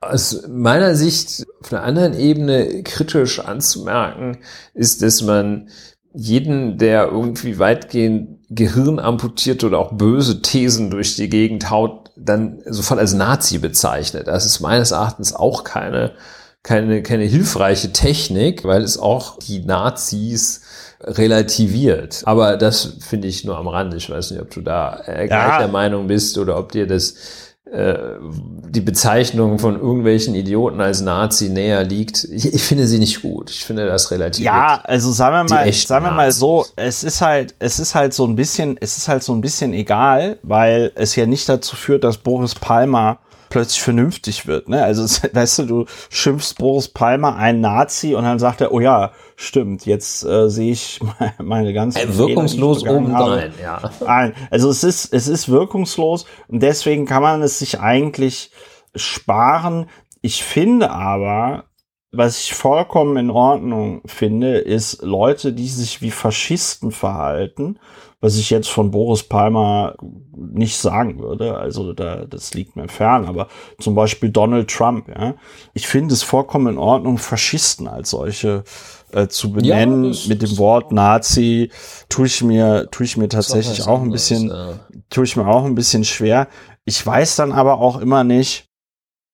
[0.00, 4.38] Aus meiner Sicht auf einer anderen Ebene kritisch anzumerken
[4.74, 5.68] ist, dass man
[6.14, 12.62] jeden, der irgendwie weitgehend Gehirn amputiert oder auch böse Thesen durch die Gegend haut, dann
[12.66, 14.28] sofort als Nazi bezeichnet.
[14.28, 16.12] Das ist meines Erachtens auch keine,
[16.62, 20.62] keine, keine hilfreiche Technik, weil es auch die Nazis
[21.00, 22.22] relativiert.
[22.24, 23.96] Aber das finde ich nur am Rande.
[23.96, 25.68] Ich weiß nicht, ob du da äh, gleicher ja.
[25.68, 27.16] Meinung bist oder ob dir das
[27.66, 32.24] die Bezeichnung von irgendwelchen Idioten als Nazi näher liegt.
[32.24, 33.50] Ich, ich finde sie nicht gut.
[33.50, 34.44] Ich finde das relativ.
[34.44, 38.12] Ja, also sagen wir mal, sagen wir mal so, es ist halt, es ist halt
[38.12, 41.74] so ein bisschen, es ist halt so ein bisschen egal, weil es ja nicht dazu
[41.74, 44.68] führt, dass Boris Palmer plötzlich vernünftig wird.
[44.68, 44.82] Ne?
[44.82, 49.12] Also, weißt du, du schimpfst Boris Palmer ein Nazi und dann sagt er, oh ja,
[49.36, 51.00] stimmt, jetzt äh, sehe ich
[51.38, 53.90] meine ganze äh, wirkungslos obendrein, ja.
[54.04, 58.50] Nein, also es ist es ist wirkungslos und deswegen kann man es sich eigentlich
[58.94, 59.88] sparen.
[60.20, 61.64] Ich finde aber,
[62.12, 67.78] was ich vollkommen in Ordnung finde, ist Leute, die sich wie Faschisten verhalten
[68.24, 69.96] was ich jetzt von Boris Palmer
[70.34, 71.58] nicht sagen würde.
[71.58, 73.26] Also da, das liegt mir fern.
[73.26, 75.34] Aber zum Beispiel Donald Trump, ja.
[75.74, 78.64] Ich finde es vollkommen in Ordnung, Faschisten als solche
[79.12, 80.14] äh, zu benennen.
[80.14, 81.70] Ja, mit dem Wort Nazi
[82.08, 84.80] tue ich mir, tue ich mir tatsächlich auch, ein bisschen, ja.
[85.10, 86.48] tue ich mir auch ein bisschen schwer.
[86.86, 88.70] Ich weiß dann aber auch immer nicht,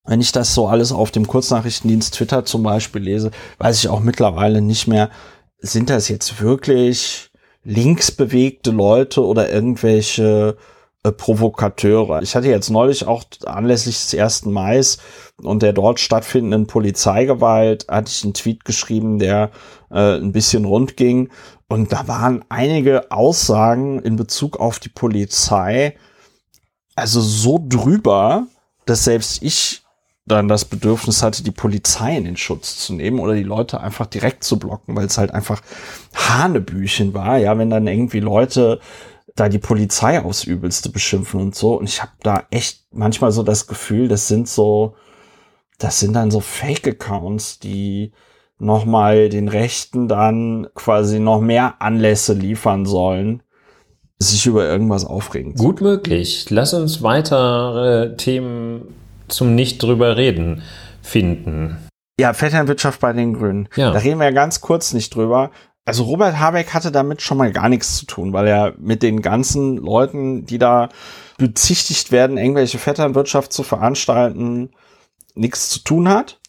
[0.05, 4.00] wenn ich das so alles auf dem Kurznachrichtendienst Twitter zum Beispiel lese, weiß ich auch
[4.00, 5.11] mittlerweile nicht mehr,
[5.59, 7.30] sind das jetzt wirklich
[7.64, 10.57] linksbewegte Leute oder irgendwelche
[11.03, 12.23] äh, Provokateure.
[12.23, 14.46] Ich hatte jetzt neulich auch anlässlich des 1.
[14.46, 14.81] Mai
[15.42, 19.51] und der dort stattfindenden Polizeigewalt, hatte ich einen Tweet geschrieben, der
[19.90, 21.31] äh, ein bisschen rund ging.
[21.68, 25.96] Und da waren einige Aussagen in Bezug auf die Polizei,
[26.96, 28.46] also so drüber,
[28.85, 29.83] dass selbst ich
[30.26, 34.06] dann das Bedürfnis hatte, die Polizei in den Schutz zu nehmen oder die Leute einfach
[34.06, 35.62] direkt zu blocken, weil es halt einfach
[36.14, 37.38] Hanebüchen war.
[37.38, 38.80] Ja, wenn dann irgendwie Leute
[39.35, 41.78] da die Polizei aufs Übelste beschimpfen und so.
[41.78, 44.94] Und ich habe da echt manchmal so das Gefühl, das sind so,
[45.78, 48.12] das sind dann so Fake-Accounts, die
[48.59, 53.42] nochmal den Rechten dann quasi noch mehr Anlässe liefern sollen,
[54.18, 55.54] sich über irgendwas aufregen.
[55.54, 56.50] Gut möglich.
[56.50, 58.94] Lass uns weitere Themen
[59.31, 60.62] zum Nicht drüber reden
[61.03, 61.79] finden.
[62.21, 63.69] Ja, Vetternwirtschaft bei den Grünen.
[63.77, 63.93] Ja.
[63.93, 65.51] Da reden wir ja ganz kurz nicht drüber.
[65.87, 69.23] Also Robert Habeck hatte damit schon mal gar nichts zu tun, weil er mit den
[69.23, 70.90] ganzen Leuten, die da
[71.38, 74.71] bezichtigt werden, irgendwelche Vetternwirtschaft zu veranstalten,
[75.35, 76.39] nichts zu tun hat.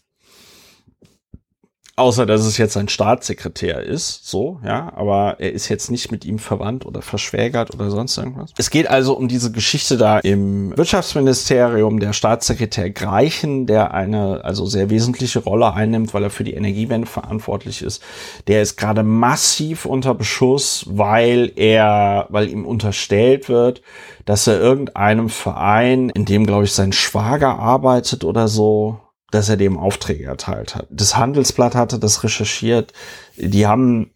[1.97, 6.23] Außer, dass es jetzt ein Staatssekretär ist, so, ja, aber er ist jetzt nicht mit
[6.23, 8.53] ihm verwandt oder verschwägert oder sonst irgendwas.
[8.57, 14.65] Es geht also um diese Geschichte da im Wirtschaftsministerium, der Staatssekretär Greichen, der eine also
[14.65, 18.01] sehr wesentliche Rolle einnimmt, weil er für die Energiewende verantwortlich ist.
[18.47, 23.81] Der ist gerade massiv unter Beschuss, weil er, weil ihm unterstellt wird,
[24.25, 28.99] dass er irgendeinem Verein, in dem, glaube ich, sein Schwager arbeitet oder so,
[29.31, 30.87] dass er dem Aufträge erteilt hat.
[30.91, 32.93] Das Handelsblatt hatte das recherchiert.
[33.37, 34.11] Die haben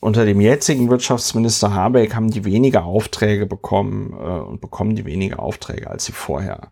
[0.00, 5.40] unter dem jetzigen Wirtschaftsminister Habeck haben die weniger Aufträge bekommen äh, und bekommen die weniger
[5.40, 6.70] Aufträge, als sie vorher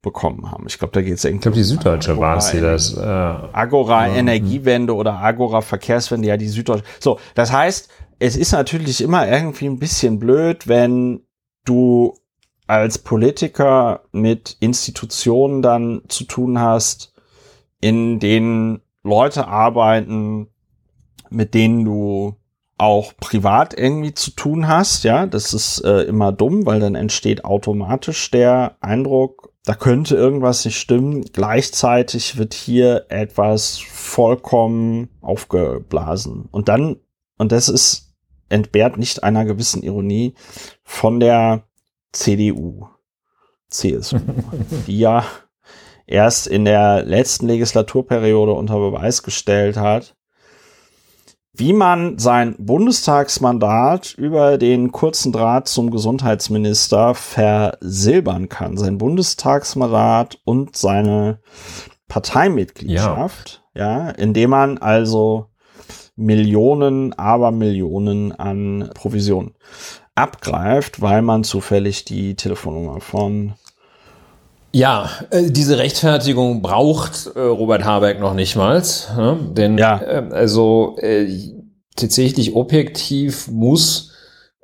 [0.00, 0.64] bekommen haben.
[0.68, 1.38] Ich glaube, da geht es irgendwie.
[1.38, 2.96] Ich glaube, die Süddeutsche war es, die das.
[2.96, 4.14] Äh, Agora ja.
[4.14, 6.84] Energiewende oder Agora Verkehrswende, ja, die Süddeutsche.
[7.00, 7.88] So, das heißt,
[8.20, 11.22] es ist natürlich immer irgendwie ein bisschen blöd, wenn
[11.64, 12.14] du
[12.68, 17.07] als Politiker mit Institutionen dann zu tun hast,
[17.80, 20.48] in denen Leute arbeiten,
[21.30, 22.36] mit denen du
[22.78, 27.44] auch privat irgendwie zu tun hast, ja, das ist äh, immer dumm, weil dann entsteht
[27.44, 31.24] automatisch der Eindruck, da könnte irgendwas nicht stimmen.
[31.32, 36.48] Gleichzeitig wird hier etwas vollkommen aufgeblasen.
[36.50, 36.96] Und dann,
[37.36, 38.14] und das ist,
[38.48, 40.34] entbehrt nicht einer gewissen Ironie
[40.84, 41.64] von der
[42.12, 42.86] CDU,
[43.68, 44.20] CSU,
[44.86, 45.24] die ja
[46.08, 50.16] erst in der letzten Legislaturperiode unter Beweis gestellt hat,
[51.52, 58.76] wie man sein Bundestagsmandat über den kurzen Draht zum Gesundheitsminister versilbern kann.
[58.76, 61.40] Sein Bundestagsmandat und seine
[62.08, 65.46] Parteimitgliedschaft, ja, ja indem man also
[66.16, 69.54] Millionen, aber Millionen an Provisionen
[70.14, 73.54] abgreift, weil man zufällig die Telefonnummer von
[74.78, 78.80] ja, äh, diese Rechtfertigung braucht äh, Robert Habeck noch nicht mal,
[79.16, 79.38] ne?
[79.52, 80.00] denn ja.
[80.00, 81.26] äh, also äh,
[81.96, 84.14] tatsächlich objektiv muss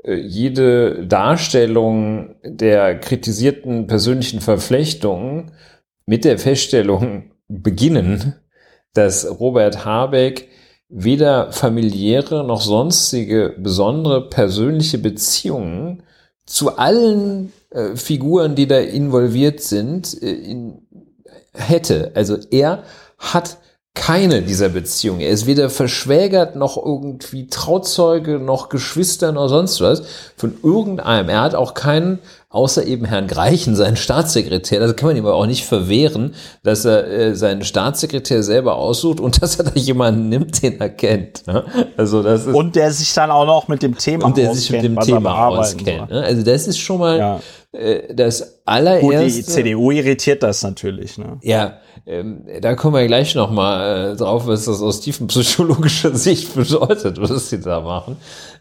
[0.06, 5.52] jede Darstellung der kritisierten persönlichen Verflechtungen
[6.04, 8.34] mit der Feststellung beginnen,
[8.92, 10.48] dass Robert Habeck
[10.90, 16.02] weder familiäre noch sonstige besondere persönliche Beziehungen
[16.44, 20.86] zu allen äh, Figuren, die da involviert sind, äh, in,
[21.52, 22.12] hätte.
[22.14, 22.84] Also er
[23.18, 23.58] hat
[23.94, 25.20] keine dieser Beziehungen.
[25.20, 30.02] Er ist weder verschwägert noch irgendwie Trauzeuge noch Geschwister noch sonst was
[30.36, 31.28] von irgendeinem.
[31.28, 32.18] Er hat auch keinen,
[32.54, 34.78] außer eben Herrn Greichen, seinen Staatssekretär.
[34.78, 39.18] Das kann man ihm aber auch nicht verwehren, dass er äh, seinen Staatssekretär selber aussucht
[39.18, 41.46] und dass er da jemanden nimmt, den er kennt.
[41.46, 41.64] Ne?
[41.96, 44.70] Also das ist und der sich dann auch noch mit dem Thema und der sich
[44.70, 46.10] mit dem Thema auskennt.
[46.10, 46.22] Ne?
[46.22, 47.40] Also das ist schon mal ja.
[47.72, 49.06] äh, das allererste.
[49.06, 51.18] Gut, die CDU irritiert das natürlich.
[51.18, 51.38] Ne?
[51.42, 51.78] Ja.
[52.06, 57.48] Ähm, da kommen wir gleich nochmal äh, drauf, was das aus tiefenpsychologischer Sicht bedeutet, was
[57.48, 58.16] sie da machen.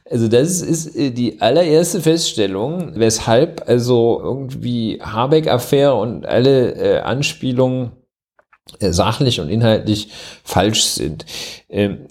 [0.10, 7.92] Also das ist äh, die allererste Feststellung, weshalb also irgendwie Habeck-Affäre und alle äh, Anspielungen
[8.80, 10.10] äh, sachlich und inhaltlich
[10.44, 11.26] falsch sind.
[11.70, 12.08] Ähm,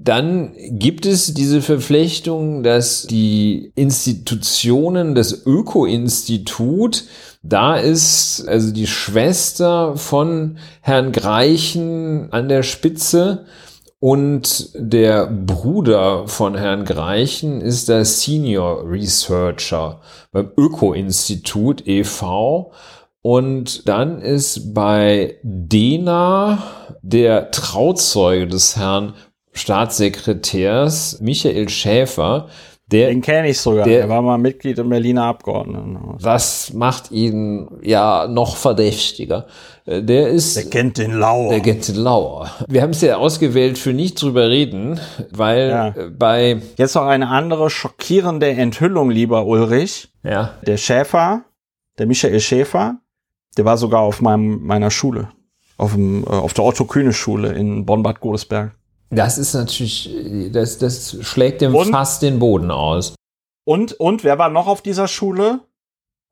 [0.00, 7.04] dann gibt es diese Verflechtung, dass die Institutionen, das Öko-Institut,
[7.42, 13.44] da ist also die Schwester von Herrn Greichen an der Spitze
[14.00, 22.72] und der Bruder von Herrn Greichen ist der Senior Researcher beim Öko-Institut e.V.
[23.22, 26.62] Und dann ist bei Dena
[27.02, 29.14] der Trauzeuge des Herrn
[29.52, 32.48] Staatssekretärs Michael Schäfer,
[32.90, 33.84] Der, Den kenne ich sogar.
[33.84, 35.98] der- Der war mal Mitglied im Berliner Abgeordneten.
[36.20, 39.46] was macht ihn ja noch verdächtiger?
[39.84, 41.50] Äh, Der ist Der kennt den Lauer.
[41.50, 42.50] der Gent Lauer.
[42.66, 44.98] Wir haben es ja ausgewählt für nicht drüber reden,
[45.30, 45.88] weil Ja.
[45.88, 50.08] äh, bei Jetzt noch eine andere schockierende Enthüllung, lieber Ulrich.
[50.22, 51.42] ja Der Schäfer,
[51.98, 52.96] der Michael Schäfer,
[53.58, 55.28] der war sogar auf meinem, meiner Schule.
[55.76, 58.72] Auf, dem, äh, auf der Otto-Kühne-Schule in Bonn-Bad Godesberg.
[59.10, 60.10] Das ist natürlich,
[60.52, 61.90] das, das schlägt dem Und?
[61.90, 63.14] fast den Boden aus.
[63.64, 65.60] Und, und wer war noch auf dieser Schule?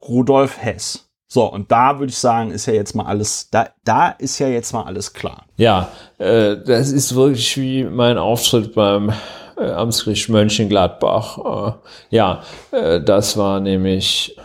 [0.02, 1.08] Rudolf Hess.
[1.28, 4.48] So, und da würde ich sagen, ist ja jetzt mal alles, da, da ist ja
[4.48, 5.46] jetzt mal alles klar.
[5.56, 9.12] Ja, äh, das ist wirklich wie mein Auftritt beim
[9.58, 11.38] äh, Amtsgericht Mönchengladbach.
[11.38, 14.36] Äh, ja, äh, das war nämlich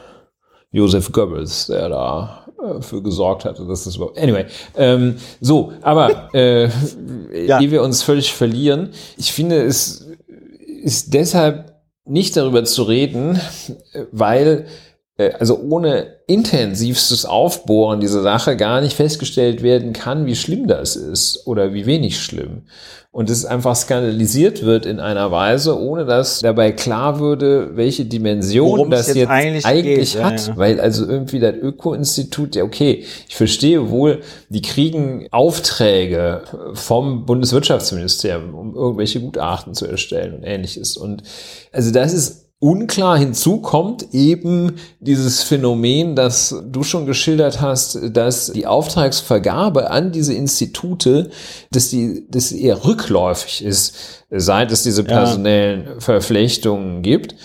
[0.72, 2.41] Josef Goebbels, der da
[2.82, 4.18] für gesorgt hatte, dass das überhaupt.
[4.20, 4.46] Anyway,
[4.78, 6.70] ähm, so, aber äh,
[7.46, 7.60] Ja.
[7.60, 10.08] ehe wir uns völlig verlieren, ich finde, es
[10.84, 11.74] ist deshalb
[12.06, 13.40] nicht darüber zu reden,
[13.94, 14.66] äh, weil
[15.30, 21.46] also ohne intensivstes Aufbohren dieser Sache gar nicht festgestellt werden kann, wie schlimm das ist
[21.46, 22.64] oder wie wenig schlimm.
[23.14, 28.70] Und es einfach skandalisiert wird in einer Weise, ohne dass dabei klar würde, welche Dimension
[28.70, 30.48] Worum das jetzt jetzt, eigentlich eigentlich, geht, ja, hat.
[30.48, 30.56] ja.
[30.56, 36.44] Weil also irgendwie das Öko-Institut, ja okay, ich verstehe wohl, die kriegen Aufträge
[36.74, 40.96] vom Bundeswirtschaftsministerium, um irgendwelche Gutachten zu erstellen und ähnliches.
[40.96, 41.24] Und
[41.74, 43.18] also das ist unklar.
[43.18, 50.34] Hinzu kommt eben dieses Phänomen, das du schon geschildert hast, dass die Auftragsvergabe an diese
[50.34, 51.32] Institute,
[51.72, 57.36] dass die, dass sie eher rückläufig ist, seit es diese personellen Verflechtungen gibt.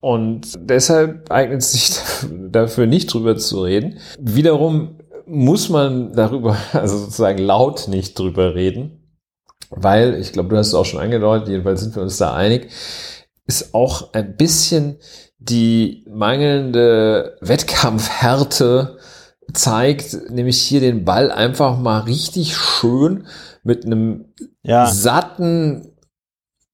[0.00, 1.90] Und deshalb eignet es sich
[2.50, 3.98] dafür nicht drüber zu reden.
[4.20, 9.00] Wiederum muss man darüber, also sozusagen laut nicht drüber reden,
[9.70, 12.68] weil, ich glaube, du hast es auch schon angedeutet, jedenfalls sind wir uns da einig,
[13.46, 14.98] ist auch ein bisschen
[15.38, 18.98] die mangelnde Wettkampfhärte
[19.52, 23.26] zeigt, nämlich hier den Ball einfach mal richtig schön
[23.62, 24.26] mit einem
[24.62, 25.92] Ja, satten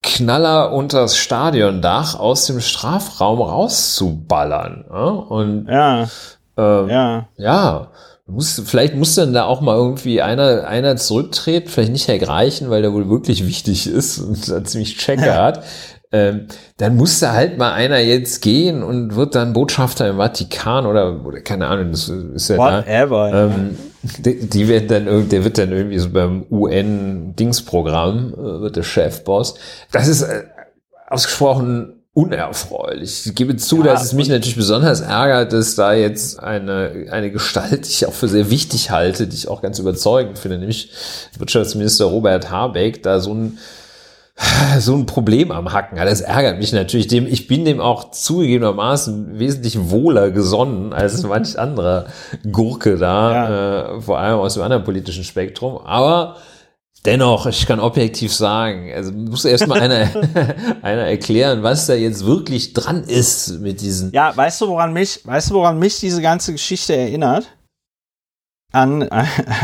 [0.03, 4.85] Knaller unters Stadiondach aus dem Strafraum rauszuballern.
[4.91, 5.05] Ja?
[5.05, 6.09] Und ja,
[6.57, 7.29] ähm, ja.
[7.37, 7.93] ja,
[8.27, 12.70] muss, vielleicht muss dann da auch mal irgendwie einer, einer zurücktreten, vielleicht nicht Herr Greichen,
[12.70, 15.64] weil der wohl wirklich wichtig ist und da ziemlich Checke hat.
[16.13, 16.47] Ähm,
[16.77, 21.25] dann muss da halt mal einer jetzt gehen und wird dann Botschafter im Vatikan oder,
[21.25, 22.79] oder keine Ahnung, das ist ja da.
[22.79, 23.29] Whatever.
[23.31, 23.45] ja.
[23.47, 23.79] Ähm,
[24.19, 29.55] die, die werden dann der wird dann irgendwie so beim UN-Dingsprogramm, äh, wird der Chefboss.
[29.93, 30.45] Das ist äh,
[31.09, 33.27] ausgesprochen unerfreulich.
[33.27, 37.31] Ich gebe zu, Ja, dass es mich natürlich besonders ärgert, dass da jetzt eine, eine
[37.31, 40.91] Gestalt, die ich auch für sehr wichtig halte, die ich auch ganz überzeugend finde, nämlich
[41.39, 43.59] Wirtschaftsminister Robert Habeck, da so ein
[44.78, 45.97] so ein Problem am Hacken.
[45.97, 47.07] Das ärgert mich natürlich.
[47.07, 52.07] Dem, ich bin dem auch zugegebenermaßen wesentlich wohler gesonnen als manch anderer
[52.51, 55.78] Gurke da, äh, vor allem aus dem anderen politischen Spektrum.
[55.78, 56.36] Aber
[57.05, 60.11] dennoch, ich kann objektiv sagen, also muss erst mal einer,
[60.82, 64.12] einer erklären, was da jetzt wirklich dran ist mit diesen.
[64.12, 67.47] Ja, weißt du, woran mich, weißt du, woran mich diese ganze Geschichte erinnert?
[68.72, 69.07] An,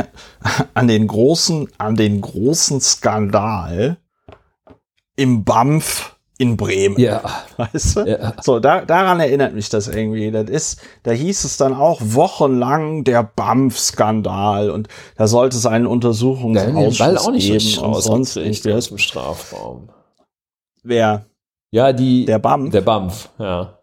[0.74, 3.96] an den großen, an den großen Skandal
[5.18, 6.98] im BAMF in Bremen.
[7.00, 7.20] Ja,
[7.56, 8.00] Weißt du?
[8.04, 8.32] ja.
[8.42, 10.30] So, da, daran erinnert mich das irgendwie.
[10.30, 15.86] Das ist, da hieß es dann auch wochenlang der BAMF-Skandal und da sollte es einen
[15.88, 18.72] Untersuchungsausschuss Ball auch nicht geben und sonst irgendwie.
[18.72, 19.90] aus dem Strafraum.
[20.84, 21.26] Wer?
[21.72, 22.70] Ja, die, Der BAMF?
[22.70, 23.77] der BAMF, ja.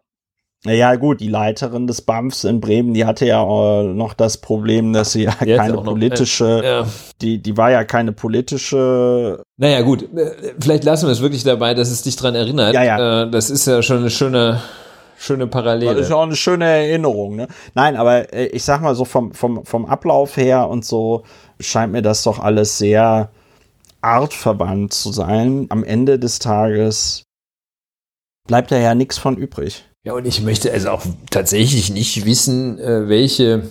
[0.65, 4.93] Naja, gut, die Leiterin des BAMFs in Bremen, die hatte ja äh, noch das Problem,
[4.93, 6.87] dass sie ja hatte keine noch- politische, ja.
[7.21, 11.73] die, die war ja keine politische, Naja, gut, äh, vielleicht lassen wir es wirklich dabei,
[11.75, 12.73] dass es dich dran erinnert.
[12.73, 13.23] Ja, ja.
[13.23, 14.59] Äh, Das ist ja schon eine schöne,
[15.17, 15.99] schöne das Parallele.
[15.99, 17.47] ist ja auch eine schöne Erinnerung, ne?
[17.75, 21.23] Nein, aber äh, ich sag mal so vom, vom, vom Ablauf her und so
[21.59, 23.29] scheint mir das doch alles sehr
[24.01, 25.67] artverwandt zu sein.
[25.69, 27.23] Am Ende des Tages
[28.47, 29.85] bleibt da ja nichts von übrig.
[30.05, 33.63] Ja, und ich möchte also auch tatsächlich nicht wissen, äh, welche,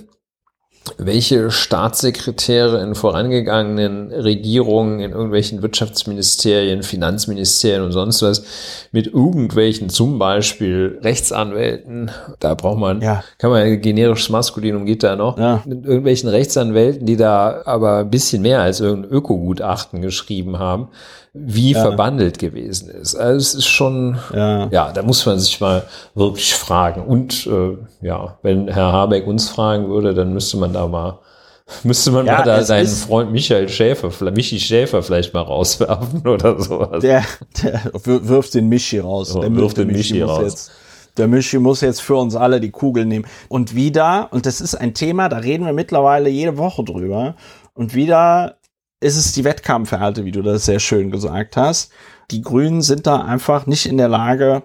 [0.98, 8.44] welche Staatssekretäre in vorangegangenen Regierungen, in irgendwelchen Wirtschaftsministerien, Finanzministerien und sonst was
[8.92, 13.24] mit irgendwelchen zum Beispiel Rechtsanwälten, da braucht man, Ja.
[13.38, 15.62] kann man generisches Maskulinum geht da noch, Ja.
[15.64, 20.88] mit irgendwelchen Rechtsanwälten, die da aber ein bisschen mehr als irgendein Ökogutachten geschrieben haben,
[21.36, 23.16] wie verbandelt gewesen ist.
[23.16, 24.68] Also es ist schon, Ja.
[24.70, 25.82] ja, da muss man sich mal
[26.14, 27.02] wirklich fragen.
[27.02, 27.76] Und äh,
[28.06, 31.18] ja, wenn Herr Habeck uns fragen würde, dann müsste man da mal
[31.82, 36.20] Müsste man Ja, mal da seinen Freund Michael Schäfer, vielleicht- Michi Schäfer vielleicht mal rauswerfen
[36.28, 37.00] oder sowas.
[37.00, 37.24] Der,
[37.62, 39.30] der wir- wirft den Michi raus.
[39.30, 40.42] So, der wirft den Michi muss raus.
[40.42, 40.70] Jetzt,
[41.16, 43.24] der Michi muss jetzt für uns alle die Kugel nehmen.
[43.48, 47.34] Und wieder, und das ist ein Thema, da reden wir mittlerweile jede Woche drüber.
[47.72, 48.58] Und wieder
[49.00, 51.90] ist es die Wettkampfhärte, wie du das sehr schön gesagt hast.
[52.30, 54.64] Die Grünen sind da einfach nicht in der Lage,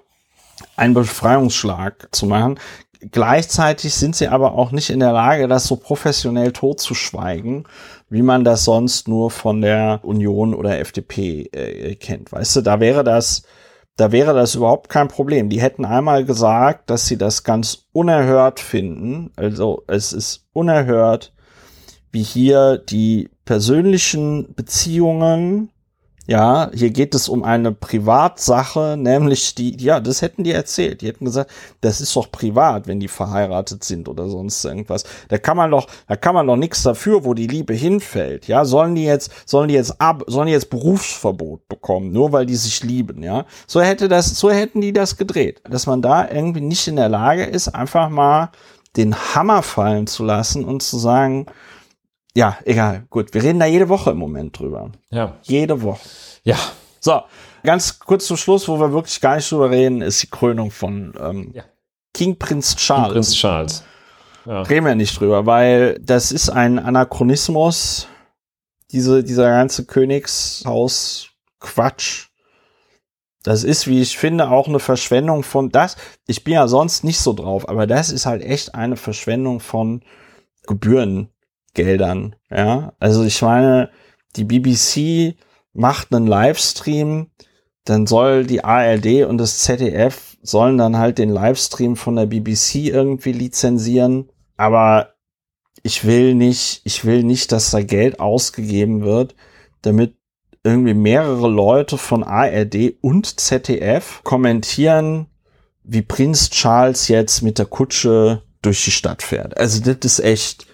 [0.75, 2.59] einen Befreiungsschlag zu machen.
[2.99, 7.65] Gleichzeitig sind sie aber auch nicht in der Lage, das so professionell totzuschweigen,
[8.09, 12.31] wie man das sonst nur von der Union oder FDP äh, kennt.
[12.33, 13.43] Weißt du, da wäre das,
[13.95, 15.47] da wäre das überhaupt kein Problem.
[15.47, 19.31] Die hätten einmal gesagt, dass sie das ganz unerhört finden.
[19.37, 21.31] Also es ist unerhört,
[22.11, 25.69] wie hier die persönlichen Beziehungen
[26.29, 31.01] ja, hier geht es um eine Privatsache, nämlich die, ja, das hätten die erzählt.
[31.01, 31.49] Die hätten gesagt,
[31.81, 35.05] das ist doch privat, wenn die verheiratet sind oder sonst irgendwas.
[35.29, 38.47] Da kann man doch, da kann man doch nichts dafür, wo die Liebe hinfällt.
[38.47, 42.45] Ja, sollen die jetzt, sollen die jetzt ab, sollen die jetzt Berufsverbot bekommen, nur weil
[42.45, 43.47] die sich lieben, ja?
[43.65, 45.63] So hätte das, so hätten die das gedreht.
[45.67, 48.51] Dass man da irgendwie nicht in der Lage ist, einfach mal
[48.95, 51.47] den Hammer fallen zu lassen und zu sagen,
[52.35, 54.91] ja, egal, gut, wir reden da jede Woche im Moment drüber.
[55.09, 55.37] Ja.
[55.43, 56.07] Jede Woche.
[56.43, 56.57] Ja.
[56.99, 57.21] So,
[57.63, 61.13] ganz kurz zum Schluss, wo wir wirklich gar nicht drüber reden, ist die Krönung von
[61.19, 61.63] ähm, Ja.
[62.13, 63.13] King Prinz Charles.
[63.13, 63.83] Prinz Charles.
[64.45, 64.61] Ja.
[64.63, 68.07] Reden wir nicht drüber, weil das ist ein Anachronismus,
[68.91, 72.29] diese, dieser ganze Königshaus-Quatsch.
[73.43, 75.95] Das ist, wie ich finde, auch eine Verschwendung von das.
[76.27, 80.01] Ich bin ja sonst nicht so drauf, aber das ist halt echt eine Verschwendung von
[81.73, 82.35] Gebührengeldern.
[82.49, 83.89] Ja, also ich meine,
[84.35, 85.35] die BBC
[85.73, 87.27] macht einen Livestream,
[87.85, 92.75] dann soll die ARD und das ZDF sollen dann halt den Livestream von der BBC
[92.85, 94.29] irgendwie lizenzieren.
[94.57, 95.13] Aber
[95.83, 99.35] ich will nicht, ich will nicht, dass da Geld ausgegeben wird,
[99.81, 100.15] damit
[100.63, 105.27] irgendwie mehrere Leute von ARD und ZDF kommentieren,
[105.83, 109.57] wie Prinz Charles jetzt mit der Kutsche durch die Stadt fährt.
[109.57, 110.68] Also das ist echt,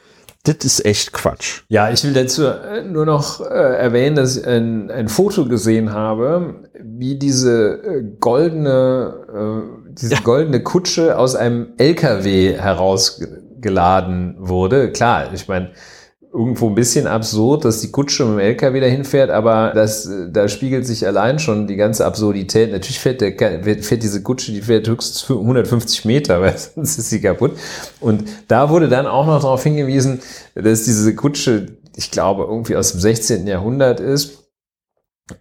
[0.45, 1.63] das ist echt Quatsch.
[1.69, 5.91] Ja, ich will dazu äh, nur noch äh, erwähnen, dass ich ein, ein Foto gesehen
[5.91, 14.91] habe, wie diese äh, goldene, äh, diese goldene Kutsche aus einem LKW herausgeladen wurde.
[14.91, 15.71] Klar, ich meine,
[16.35, 20.49] irgendwo ein bisschen absurd, dass die Kutsche mit dem LKW dahin fährt, aber das, da
[20.49, 22.71] spiegelt sich allein schon die ganze Absurdität.
[22.71, 23.33] Natürlich fährt, der,
[23.63, 27.53] fährt diese Kutsche, die fährt höchstens 150 Meter, weil sonst ist sie kaputt.
[28.01, 30.19] Und da wurde dann auch noch darauf hingewiesen,
[30.55, 33.47] dass diese Kutsche, ich glaube, irgendwie aus dem 16.
[33.47, 34.45] Jahrhundert ist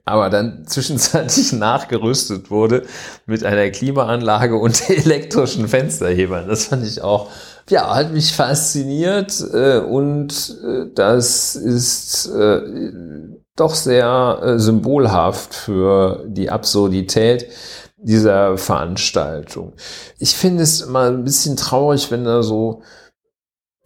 [0.05, 2.85] aber dann zwischenzeitlich nachgerüstet wurde
[3.27, 6.49] mit einer Klimaanlage und elektrischen Fensterhebern.
[6.49, 7.31] Das fand ich auch,
[7.69, 12.61] ja, hat mich fasziniert äh, und äh, das ist äh,
[13.57, 17.49] doch sehr äh, symbolhaft für die Absurdität
[17.97, 19.73] dieser Veranstaltung.
[20.19, 22.83] Ich finde es immer ein bisschen traurig, wenn da so,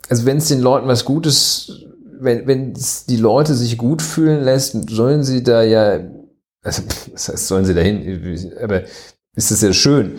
[0.08, 1.86] also wenn es den Leuten was Gutes
[2.20, 2.74] wenn, wenn
[3.08, 6.00] die Leute sich gut fühlen lässt, sollen sie da ja,
[6.62, 8.82] also das heißt, sollen sie dahin, aber
[9.34, 10.18] ist das ja schön.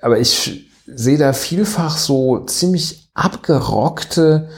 [0.00, 4.48] Aber ich sehe da vielfach so ziemlich abgerockte,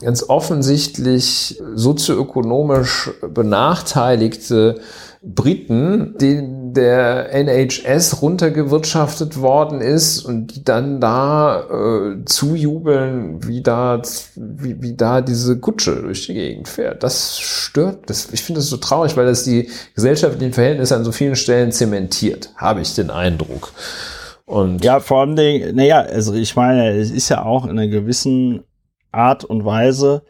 [0.00, 4.80] ganz offensichtlich sozioökonomisch benachteiligte
[5.22, 14.00] Briten, denen der NHS runtergewirtschaftet worden ist und die dann da äh, zujubeln, wie da,
[14.36, 17.02] wie, wie da diese Kutsche durch die Gegend fährt.
[17.02, 21.10] Das stört, das, ich finde das so traurig, weil das die gesellschaftlichen Verhältnisse an so
[21.10, 23.72] vielen Stellen zementiert, habe ich den Eindruck.
[24.48, 28.64] Und Ja, vor allem, naja, also ich meine, es ist ja auch in einer gewissen
[29.12, 30.22] Art und Weise,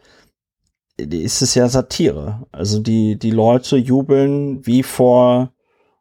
[0.97, 2.45] ist es ja Satire.
[2.51, 5.53] Also die, die Leute jubeln wie vor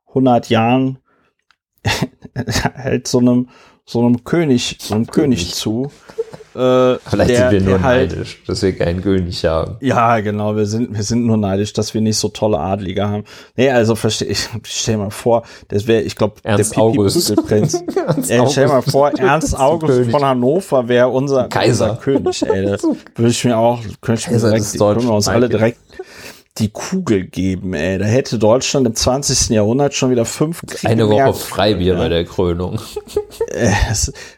[0.08, 0.98] 100 Jahren
[2.74, 3.50] halt so einem,
[3.84, 5.54] so einem König, so einem König, König.
[5.54, 5.92] zu.
[6.58, 9.76] Äh, vielleicht der- sind wir nur halt, neidisch, dass wir keinen König haben.
[9.80, 13.24] Ja, genau, wir sind, wir sind nur neidisch, dass wir nicht so tolle Adlige haben.
[13.56, 17.36] Nee, also verstehe ich, stell mal vor, das wäre, ich glaube, der Ernst August.
[17.46, 17.74] Prinz.
[18.06, 20.10] Ernst Ey, stell mal vor, Ernst August König.
[20.10, 21.90] von Hannover wäre unser, Kaiser.
[21.90, 22.64] unser König, ey.
[22.66, 22.76] Da
[23.16, 25.78] würde ich mir auch, könnte ich mir direkt, können wir uns alle direkt
[26.58, 27.98] die Kugel geben, ey.
[27.98, 29.50] Da hätte Deutschland im 20.
[29.50, 31.98] Jahrhundert schon wieder fünf Kriege Eine Woche Freibier Ja.
[31.98, 32.80] bei der Krönung.
[33.48, 33.72] äh,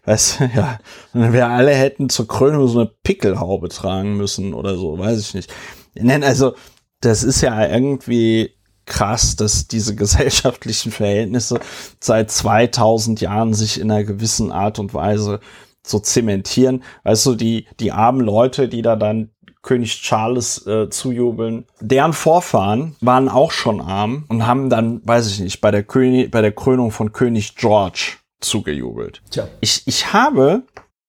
[0.04, 0.78] weißt du, ja.
[1.12, 5.34] Und wir alle hätten zur Krönung so eine Pickelhaube tragen müssen oder so, weiß ich
[5.34, 5.52] nicht.
[5.94, 6.54] Nein, also,
[7.00, 8.50] das ist ja irgendwie
[8.86, 11.60] krass, dass diese gesellschaftlichen Verhältnisse
[12.00, 15.40] seit 2000 Jahren sich in einer gewissen Art und Weise
[15.82, 16.82] so zementieren.
[17.04, 19.30] Weißt du, die, die armen Leute, die da dann
[19.62, 21.66] König Charles äh, zujubeln.
[21.80, 26.30] Deren Vorfahren waren auch schon arm und haben dann, weiß ich nicht, bei der, König,
[26.30, 29.22] bei der Krönung von König George zugejubelt.
[29.30, 29.48] Tja.
[29.60, 30.62] Ich, ich habe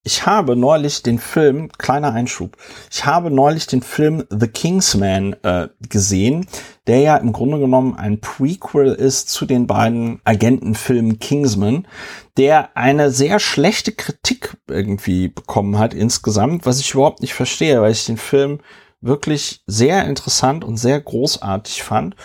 [0.03, 2.57] ich habe neulich den Film, kleiner Einschub,
[2.89, 6.47] ich habe neulich den Film The Kingsman äh, gesehen,
[6.87, 11.87] der ja im Grunde genommen ein Prequel ist zu den beiden Agentenfilmen Kingsman,
[12.35, 17.91] der eine sehr schlechte Kritik irgendwie bekommen hat insgesamt, was ich überhaupt nicht verstehe, weil
[17.91, 18.59] ich den Film
[19.01, 22.15] wirklich sehr interessant und sehr großartig fand.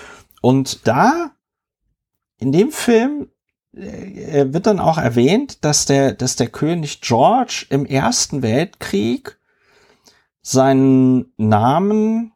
[0.43, 1.33] Und da,
[2.39, 3.31] in dem Film
[3.75, 9.39] äh, wird dann auch erwähnt, dass der, dass der König George im Ersten Weltkrieg
[10.43, 12.33] seinen Namen,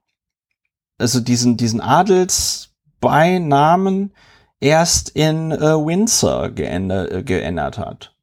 [0.99, 4.13] also diesen, diesen Adelsbeinamen
[4.61, 8.17] erst in äh, Windsor geändert, äh, geändert hat.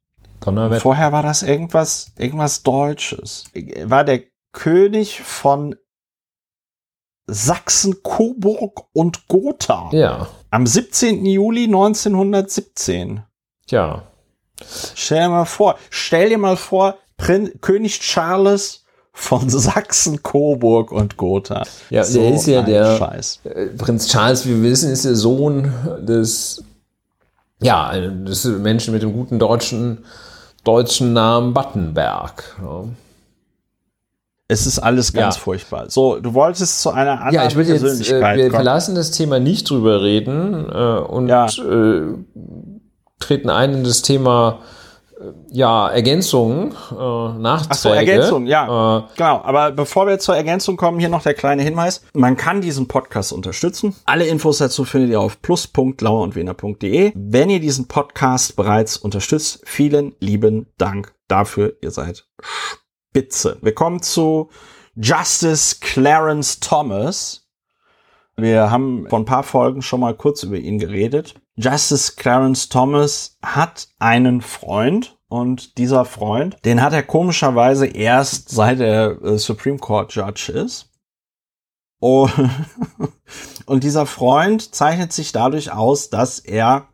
[0.80, 3.44] Vorher war das irgendwas, irgendwas Deutsches.
[3.84, 4.22] War der
[4.52, 5.76] König von
[7.26, 9.90] Sachsen, Coburg und Gotha.
[9.92, 10.28] Ja.
[10.50, 11.26] Am 17.
[11.26, 13.22] Juli 1917.
[13.66, 14.02] Tja.
[14.94, 21.16] Stell dir mal vor, stell dir mal vor, Prin König Charles von Sachsen, Coburg und
[21.16, 21.64] Gotha.
[21.90, 23.40] Ja, so der ist ja der Scheiß.
[23.44, 26.64] Äh, Prinz Charles, wie wir wissen, ist der Sohn des
[27.60, 30.04] ja, des Menschen mit dem guten deutschen
[30.64, 32.56] deutschen Namen Battenberg.
[32.62, 32.84] Ja.
[34.50, 35.42] Es ist alles ganz ja.
[35.42, 35.90] furchtbar.
[35.90, 39.10] So, du wolltest zu einer anderen ja, ich will Persönlichkeit jetzt, äh, Wir verlassen das
[39.10, 41.46] Thema nicht drüber reden äh, und ja.
[41.46, 42.14] äh,
[43.20, 44.60] treten ein in das Thema
[45.50, 47.68] ja, Ergänzungen, äh, Nachträge.
[47.70, 48.98] Ach so, Ergänzung, ja.
[48.98, 52.02] Äh, genau, aber bevor wir zur Ergänzung kommen, hier noch der kleine Hinweis.
[52.14, 53.96] Man kann diesen Podcast unterstützen.
[54.04, 57.12] Alle Infos dazu findet ihr auf plus.lauerundwener.de.
[57.14, 61.74] Wenn ihr diesen Podcast bereits unterstützt, vielen lieben Dank dafür.
[61.80, 62.26] Ihr seid
[63.10, 63.58] Spitze.
[63.62, 64.50] Wir kommen zu
[64.94, 67.48] Justice Clarence Thomas.
[68.36, 71.34] Wir haben vor ein paar Folgen schon mal kurz über ihn geredet.
[71.60, 78.78] Justice Clarence Thomas hat einen Freund und dieser Freund, den hat er komischerweise erst seit
[78.78, 80.88] er äh, Supreme Court Judge ist.
[82.00, 82.28] Oh,
[83.66, 86.86] und dieser Freund zeichnet sich dadurch aus, dass er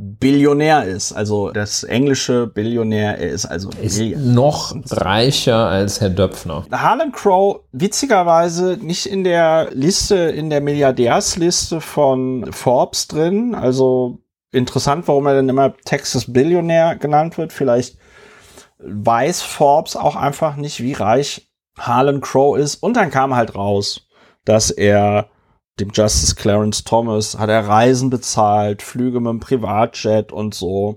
[0.00, 1.12] Billionär ist.
[1.12, 6.64] Also das englische Billionär, er ist also ist noch reicher als Herr Döpfner.
[6.70, 13.56] Harlan Crow, witzigerweise nicht in der Liste, in der Milliardärsliste von Forbes drin.
[13.56, 14.20] Also
[14.52, 17.52] interessant, warum er dann immer Texas Billionär genannt wird.
[17.52, 17.98] Vielleicht
[18.78, 22.76] weiß Forbes auch einfach nicht, wie reich Harlan Crow ist.
[22.76, 24.06] Und dann kam halt raus,
[24.44, 25.28] dass er
[25.80, 30.96] dem Justice Clarence Thomas hat er Reisen bezahlt, Flüge mit dem Privatjet und so.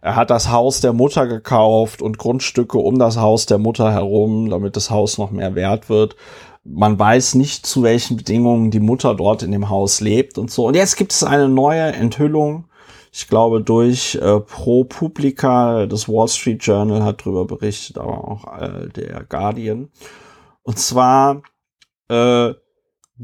[0.00, 4.50] Er hat das Haus der Mutter gekauft und Grundstücke um das Haus der Mutter herum,
[4.50, 6.16] damit das Haus noch mehr wert wird.
[6.64, 10.66] Man weiß nicht, zu welchen Bedingungen die Mutter dort in dem Haus lebt und so.
[10.66, 12.66] Und jetzt gibt es eine neue Enthüllung.
[13.12, 18.88] Ich glaube, durch äh, Pro das Wall Street Journal hat darüber berichtet, aber auch äh,
[18.88, 19.90] der Guardian.
[20.62, 21.42] Und zwar
[22.08, 22.54] äh,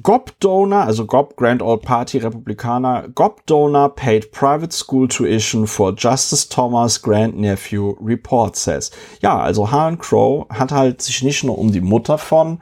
[0.02, 5.92] GOP Donor, also GOP Grand Old Party Republikaner, GOP Donor paid private school tuition for
[5.96, 8.90] Justice Thomas grandnephew, report says.
[9.20, 12.60] Ja, also Harlan Crow hat halt sich nicht nur um die Mutter von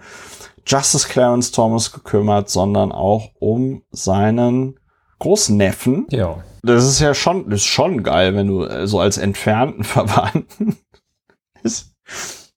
[0.66, 4.78] Justice Clarence Thomas gekümmert, sondern auch um seinen
[5.18, 6.07] Großneffen.
[6.11, 6.43] Ja.
[6.62, 10.76] Das ist ja schon, das ist schon geil, wenn du äh, so als entfernten Verwandten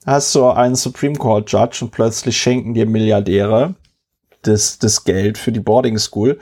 [0.05, 3.75] hast du einen Supreme Court Judge und plötzlich schenken dir Milliardäre
[4.43, 6.39] das, das Geld für die Boarding School.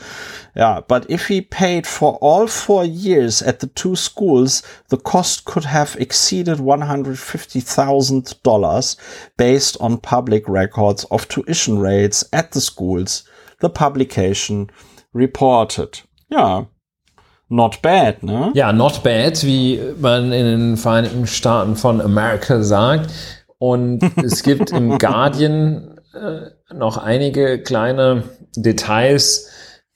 [0.55, 5.45] Ja, but if he paid for all four years at the two schools, the cost
[5.45, 8.97] could have exceeded $150,000
[9.37, 13.23] based on public records of tuition rates at the schools,
[13.59, 14.69] the publication
[15.13, 16.03] reported.
[16.29, 16.67] Ja,
[17.49, 18.51] not bad, ne?
[18.53, 23.09] Ja, not bad, wie man in den Vereinigten Staaten von Amerika sagt.
[23.57, 28.23] Und es gibt im Guardian äh, noch einige kleine
[28.55, 29.49] Details,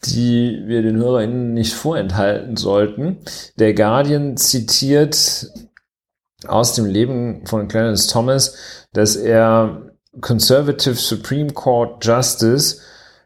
[0.05, 3.17] die wir den HörerInnen nicht vorenthalten sollten.
[3.57, 5.47] Der Guardian zitiert
[6.47, 8.55] aus dem Leben von Clarence Thomas,
[8.93, 12.81] dass er Conservative Supreme Court Justice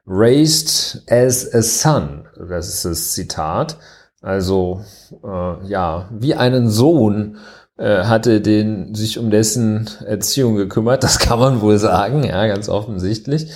[0.05, 2.27] raised as a son.
[2.37, 3.77] Das ist das Zitat.
[4.21, 4.83] Also,
[5.23, 7.37] äh, ja, wie einen Sohn
[7.78, 13.51] hatte den, sich um dessen Erziehung gekümmert, das kann man wohl sagen, ja, ganz offensichtlich.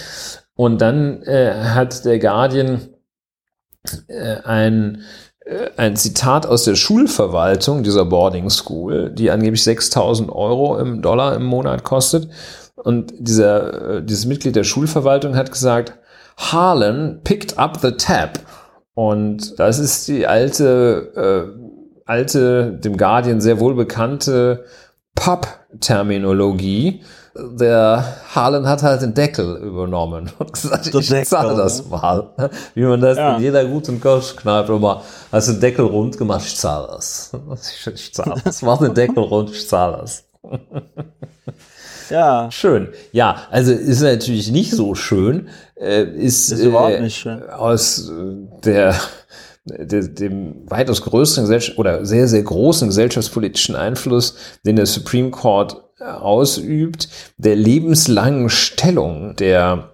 [0.56, 2.90] Und dann äh, hat der Guardian
[4.08, 5.04] äh, ein,
[5.46, 11.36] äh, ein Zitat aus der Schulverwaltung dieser Boarding School, die angeblich 6000 Euro im Dollar
[11.36, 12.30] im Monat kostet.
[12.76, 15.94] Und dieser, äh, dieses Mitglied der Schulverwaltung hat gesagt,
[16.38, 18.40] Harlan picked up the tab.
[18.94, 21.69] Und das ist die alte, äh,
[22.10, 24.66] alte, dem Guardian sehr wohl bekannte
[25.16, 27.04] Pub-Terminologie.
[27.36, 28.04] Der
[28.34, 31.90] Harlan hat halt den Deckel übernommen und gesagt, Der ich Deckel, zahle das ne?
[31.92, 32.30] mal.
[32.74, 33.36] Wie man das Ja.
[33.38, 37.32] in jeder guten Kirschkneipe immer, hast den Deckel rund gemacht, ich zahle das.
[37.54, 38.62] Ich, ich zahle das.
[38.62, 40.26] Mach den Deckel rund, ich zahle das.
[42.10, 42.90] Ja, Schön.
[43.12, 45.48] Ja, also ist natürlich nicht so schön.
[45.76, 47.48] Äh, ist Ist überhaupt nicht schön.
[47.50, 48.96] aus äh, der
[49.78, 56.06] dem weitaus größeren Gesellschaft oder sehr, sehr großen gesellschaftspolitischen Einfluss, den der Supreme Court äh,
[56.06, 59.92] ausübt, der lebenslangen Stellung der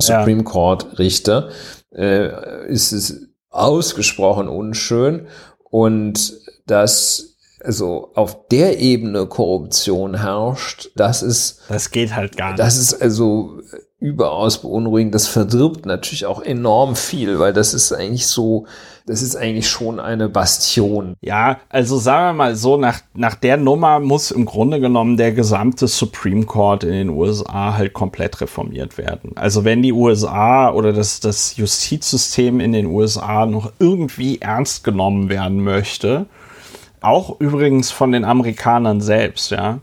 [0.00, 1.50] Supreme Court Richter,
[1.94, 5.26] äh, ist es ausgesprochen unschön
[5.64, 6.32] und
[6.66, 12.58] dass also auf der Ebene Korruption herrscht, das ist das geht halt gar nicht.
[12.58, 13.60] das ist also
[14.00, 15.14] überaus beunruhigend.
[15.14, 18.66] Das verdirbt natürlich auch enorm viel, weil das ist eigentlich so,
[19.06, 21.16] das ist eigentlich schon eine Bastion.
[21.20, 25.32] Ja, also sagen wir mal so, nach, nach der Nummer muss im Grunde genommen der
[25.32, 29.32] gesamte Supreme Court in den USA halt komplett reformiert werden.
[29.36, 35.28] Also wenn die USA oder das, das Justizsystem in den USA noch irgendwie ernst genommen
[35.28, 36.24] werden möchte,
[37.02, 39.80] auch übrigens von den Amerikanern selbst, ja,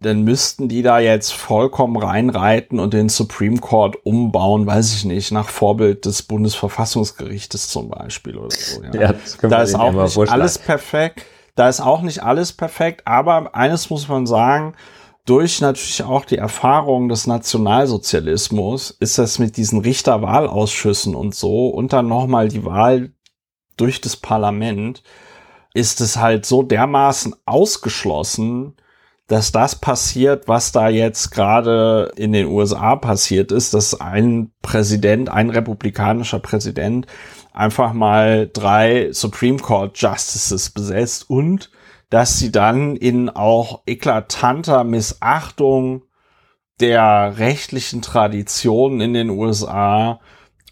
[0.00, 5.30] dann müssten die da jetzt vollkommen reinreiten und den Supreme Court umbauen, weiß ich nicht,
[5.30, 8.82] nach Vorbild des Bundesverfassungsgerichtes zum Beispiel oder so.
[8.82, 9.00] Ja.
[9.00, 11.22] Ja, das da ist auch nicht alles perfekt.
[11.54, 14.74] Da ist auch nicht alles perfekt, aber eines muss man sagen,
[15.26, 21.92] durch natürlich auch die Erfahrung des Nationalsozialismus ist das mit diesen Richterwahlausschüssen und so und
[21.92, 23.12] dann nochmal die Wahl
[23.76, 25.02] durch das Parlament,
[25.74, 28.74] ist es halt so dermaßen ausgeschlossen,
[29.30, 35.28] dass das passiert, was da jetzt gerade in den USA passiert ist, dass ein Präsident,
[35.28, 37.06] ein republikanischer Präsident
[37.52, 41.70] einfach mal drei Supreme Court Justices besetzt und
[42.10, 46.02] dass sie dann in auch eklatanter Missachtung
[46.80, 50.18] der rechtlichen Tradition in den USA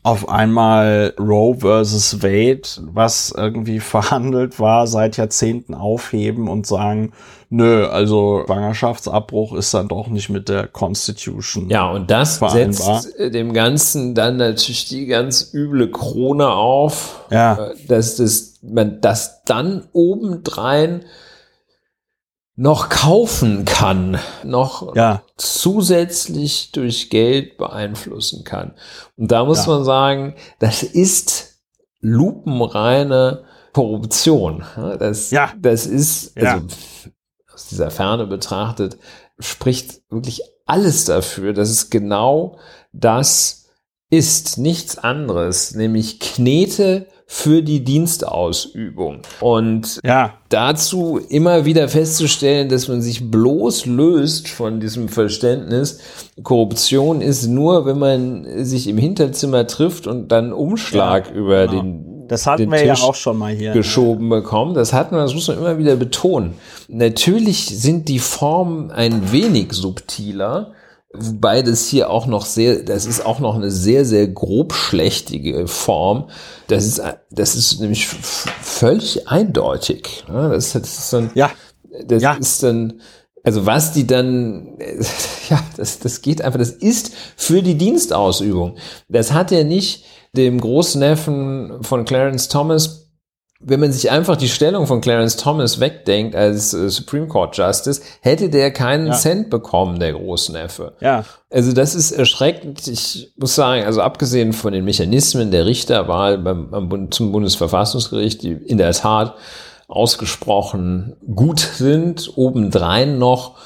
[0.02, 7.12] auf einmal Roe versus Wade, was irgendwie verhandelt war, seit Jahrzehnten aufheben und sagen,
[7.50, 11.68] nö, also Schwangerschaftsabbruch ist dann doch nicht mit der Constitution.
[11.68, 13.00] Ja, und das Vereinbar.
[13.02, 17.54] setzt äh, dem Ganzen dann natürlich die ganz üble Krone auf, Ja.
[17.70, 21.04] äh, dass das, man das dann obendrein
[22.60, 25.22] noch kaufen kann, noch Ja.
[25.36, 28.74] zusätzlich durch Geld beeinflussen kann.
[29.16, 29.74] Und da muss Ja.
[29.74, 31.60] man sagen, das ist
[32.00, 34.64] lupenreine Korruption.
[34.98, 35.52] Das, Ja.
[35.56, 36.66] das ist, also
[37.54, 38.98] aus dieser Ferne betrachtet,
[39.38, 42.58] spricht wirklich alles dafür, dass es genau
[42.92, 43.66] das
[44.10, 49.18] ist, nichts anderes, nämlich Knete für die Dienstausübung.
[49.40, 50.34] Und Ja.
[50.48, 55.98] dazu immer wieder festzustellen, dass man sich bloß löst von diesem Verständnis,
[56.42, 61.82] Korruption ist nur, wenn man sich im Hinterzimmer trifft und dann Umschlag Ja, über genau.
[61.82, 63.72] den, Das hatten wir ja Tisch auch schon mal hier.
[63.72, 64.72] geschoben bekommen.
[64.74, 66.54] Das hat man, das muss man immer wieder betonen.
[66.88, 70.72] Natürlich sind die Formen ein wenig subtiler,
[71.12, 76.28] wobei das hier auch noch sehr, das ist auch noch eine sehr, sehr grobschlächtige Form.
[76.68, 80.24] Das ist, das ist nämlich völlig eindeutig.
[80.28, 81.50] Das, das ist dann, Ja.
[82.06, 82.34] das Ja.
[82.34, 83.00] ist dann,
[83.42, 84.76] also was die dann,
[85.48, 88.76] ja, das, das geht einfach, das ist für die Dienstausübung.
[89.08, 90.04] Das hat ja nicht
[90.36, 93.07] dem Großneffen von Clarence Thomas,
[93.60, 98.00] wenn man sich einfach die Stellung von Clarence Thomas wegdenkt als äh, Supreme Court Justice,
[98.20, 99.12] hätte der keinen Ja.
[99.14, 100.94] Cent bekommen, der Großneffe.
[101.00, 101.24] Ja.
[101.50, 102.86] Also das ist erschreckend.
[102.86, 108.52] Ich muss sagen, also abgesehen von den Mechanismen der Richterwahl beim, beim zum Bundesverfassungsgericht, die
[108.52, 109.34] in der Tat
[109.88, 113.56] ausgesprochen gut sind, obendrein noch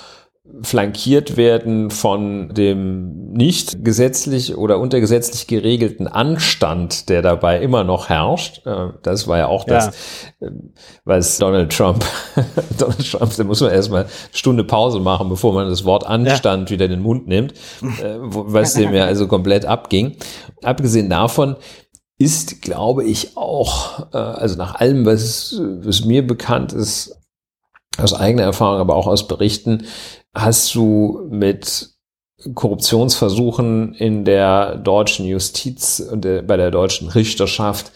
[0.61, 8.67] flankiert werden von dem nicht gesetzlich oder untergesetzlich geregelten Anstand, der dabei immer noch herrscht.
[8.67, 9.75] Äh, Das war ja auch Ja.
[9.87, 9.89] das,
[10.41, 10.51] äh,
[11.05, 12.05] was Donald Trump,
[12.79, 16.71] Donald Trump, da muss man erstmal eine Stunde Pause machen, bevor man das Wort Anstand
[16.71, 20.17] wieder in den Mund nimmt, äh, was dem ja also komplett abging.
[20.63, 21.57] Abgesehen davon
[22.19, 27.17] ist, glaube ich, auch, also nach allem, was, was mir bekannt ist,
[27.99, 29.85] aus eigener Erfahrung, aber auch aus Berichten,
[30.35, 31.91] hast du mit
[32.55, 37.93] Korruptionsversuchen in der deutschen Justiz und bei der deutschen Richterschaft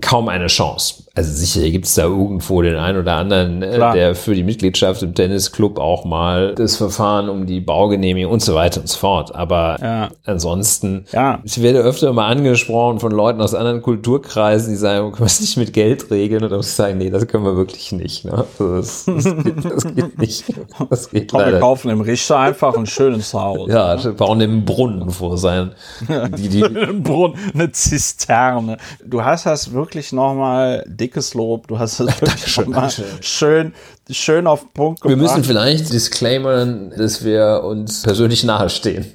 [0.00, 1.04] kaum eine Chance.
[1.14, 5.02] Also sicher gibt es da irgendwo den einen oder anderen, äh, der für die Mitgliedschaft
[5.02, 9.34] im Tennisclub auch mal das Verfahren um die Baugenehmigung und so weiter und so fort.
[9.34, 10.08] Aber ja.
[10.24, 11.40] ansonsten, ja.
[11.44, 15.42] ich werde öfter mal angesprochen von Leuten aus anderen Kulturkreisen, die sagen, können wir es
[15.42, 16.42] nicht mit Geld regeln?
[16.42, 18.24] Und da muss ich sagen, nee, das können wir wirklich nicht.
[18.24, 18.46] Ne?
[18.58, 20.44] Das, das, geht, das geht nicht.
[20.88, 21.52] Das geht Komm, leider.
[21.52, 23.68] Wir kaufen im Richter einfach ein schönes Haus.
[23.68, 24.12] Ja, ne?
[24.12, 25.72] bauen den Brunnen vor sein.
[26.38, 28.78] Die, die, Brunnen, eine Zisterne.
[29.04, 29.81] Du hast das wirklich
[30.12, 31.68] nochmal dickes Lob.
[31.68, 33.74] Du hast ja, wirklich nochmal schön,
[34.10, 35.18] schön auf den Punkt gebracht.
[35.18, 39.06] Wir müssen vielleicht disclaimern, dass wir uns persönlich nahestehen.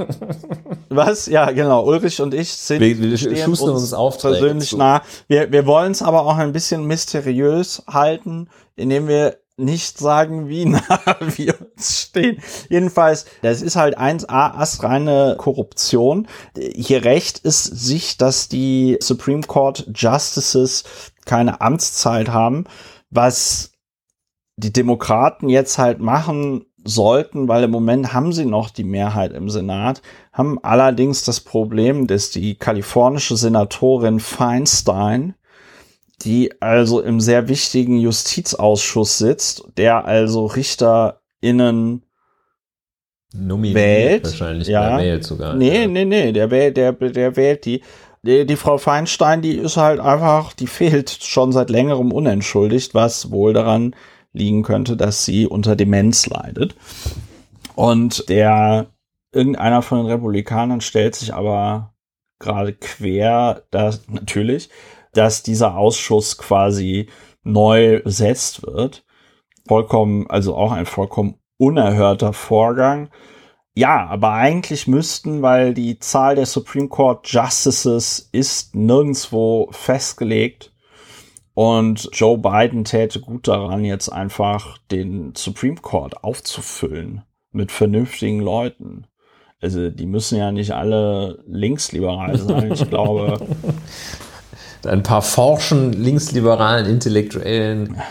[0.90, 1.28] Was?
[1.28, 1.86] Ja, genau.
[1.86, 4.78] Ulrich und ich sind wir, wir uns, uns persönlich zu.
[4.78, 5.02] nah.
[5.28, 10.66] Wir, wir wollen es aber auch ein bisschen mysteriös halten, indem wir nicht sagen, wie
[10.66, 10.82] nah
[11.36, 12.42] wir stehen.
[12.70, 16.28] Jedenfalls, das ist halt 1a astreine Korruption.
[16.56, 20.84] Hier recht ist sich, dass die Supreme Court Justices
[21.26, 22.66] keine Amtszeit haben,
[23.10, 23.72] was
[24.56, 29.50] die Demokraten jetzt halt machen sollten, weil im Moment haben sie noch die Mehrheit im
[29.50, 30.02] Senat,
[30.32, 35.36] haben allerdings das Problem, dass die kalifornische Senatorin Feinstein
[36.24, 40.48] die also im sehr wichtigen Justizausschuss sitzt, der also
[41.42, 42.04] RichterInnen
[43.34, 44.24] Nominiert wählt.
[44.24, 44.98] Wahrscheinlich, ja.
[44.98, 45.54] wählt sogar.
[45.54, 45.88] Nee, ja.
[45.88, 47.82] nee, nee, der wählt, der, der wählt die.
[48.24, 48.46] die.
[48.46, 53.54] Die Frau Feinstein, die ist halt einfach, die fehlt schon seit längerem unentschuldigt, was wohl
[53.54, 53.96] daran
[54.32, 56.76] liegen könnte, dass sie unter Demenz leidet.
[57.76, 58.88] Und der,
[59.34, 61.94] irgendeiner von den Republikanern stellt sich aber
[62.40, 64.70] gerade quer, das natürlich,
[65.14, 67.10] dass dieser Ausschuss quasi
[67.44, 69.04] neu besetzt wird.
[69.68, 73.10] Vollkommen, also auch ein vollkommen unerhörter Vorgang.
[73.76, 80.74] Ja, aber eigentlich müssten, weil die Zahl der Supreme Court Justices ist nirgendwo festgelegt.
[81.54, 89.06] Und Joe Biden täte gut daran, jetzt einfach den Supreme Court aufzufüllen mit vernünftigen Leuten.
[89.62, 92.72] Also die müssen ja nicht alle linksliberal sein.
[92.72, 93.40] Ich glaube,
[94.88, 98.02] ein paar forschen, linksliberalen Intellektuellen.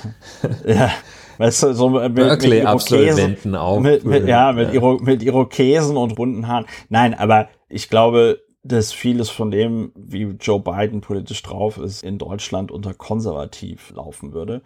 [0.64, 0.90] ja.
[1.38, 3.80] Weißt du, so mit, Berkeley-Absolventen auch.
[3.80, 4.74] Mit, mit, ja, mit, ja.
[4.74, 6.66] Iro, mit Irokesen und runden Haaren.
[6.88, 12.18] Nein, aber ich glaube, dass vieles von dem, wie Joe Biden politisch drauf ist, in
[12.18, 14.62] Deutschland unter konservativ laufen würde.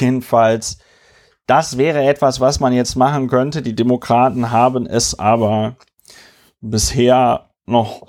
[0.00, 0.78] Jedenfalls,
[1.46, 3.62] das wäre etwas, was man jetzt machen könnte.
[3.62, 5.76] Die Demokraten haben es aber
[6.60, 8.06] bisher noch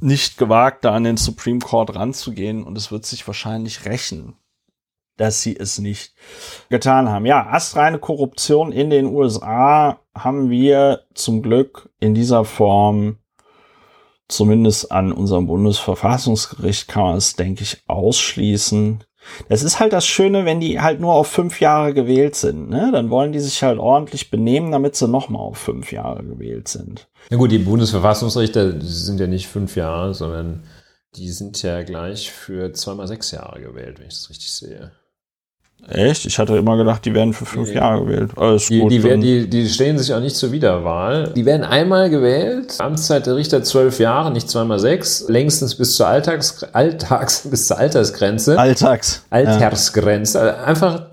[0.00, 4.36] nicht gewagt, da an den Supreme Court ranzugehen und es wird sich wahrscheinlich rächen,
[5.16, 6.14] dass sie es nicht
[6.70, 7.26] getan haben.
[7.26, 13.18] Ja, astreine Korruption in den USA haben wir zum Glück in dieser Form
[14.28, 19.04] zumindest an unserem Bundesverfassungsgericht kann man es, denke ich, ausschließen.
[19.48, 22.68] Das ist halt das Schöne, wenn die halt nur auf fünf Jahre gewählt sind.
[22.68, 22.90] Ne?
[22.92, 27.08] Dann wollen die sich halt ordentlich benehmen, damit sie nochmal auf fünf Jahre gewählt sind.
[27.30, 30.64] Ja gut, die Bundesverfassungsrichter sind ja nicht fünf Jahre, sondern
[31.16, 34.92] die sind ja gleich für zweimal sechs Jahre gewählt, wenn ich das richtig sehe.
[35.88, 36.24] Echt?
[36.24, 37.76] Ich hatte immer gedacht, die werden für fünf nee.
[37.76, 38.30] Jahre gewählt.
[38.36, 41.32] Alles die, gut, die, werden, die, die stehen sich auch nicht zur Wiederwahl.
[41.34, 42.74] Die werden einmal gewählt.
[42.78, 45.26] Amtszeit der Richter zwölf Jahre, nicht zweimal sechs.
[45.28, 48.58] Längstens bis zur Alltags, Alltags, bis zur Altersgrenze.
[48.58, 49.24] Alltags.
[49.30, 50.38] Altersgrenze.
[50.38, 50.64] Ja.
[50.64, 51.06] Einfach,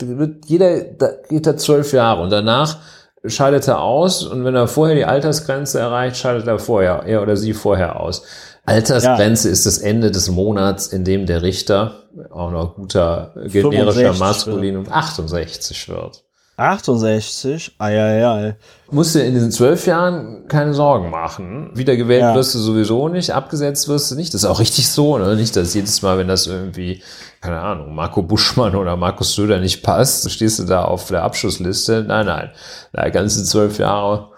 [0.45, 2.78] jeder da geht da zwölf Jahre und danach
[3.26, 7.38] scheidet er aus und wenn er vorher die Altersgrenze erreicht, scheidet er vorher, er oder
[7.38, 8.24] sie vorher aus.
[8.72, 9.51] Altersgrenze ja.
[9.53, 15.89] ist das Ende des Monats, in dem der Richter, auch noch guter generischer Maskulinum, 68
[15.89, 16.24] wird.
[16.61, 17.76] 68?
[17.80, 18.55] Eieiei.
[18.91, 21.72] Musst du in diesen zwölf Jahren keine Sorgen machen.
[21.74, 22.36] Wiedergewählt ja.
[22.36, 24.34] wirst du sowieso nicht, abgesetzt wirst du nicht.
[24.34, 25.36] Das ist auch richtig so, ne?
[25.36, 27.01] Nicht, dass jedes Mal, wenn das irgendwie,
[27.39, 32.03] keine Ahnung, Marco Buschmann oder Markus Söder nicht passt, stehst du da auf der Abschlussliste.
[32.07, 32.51] Nein, nein.
[32.93, 34.30] Da ganze zwölf Jahre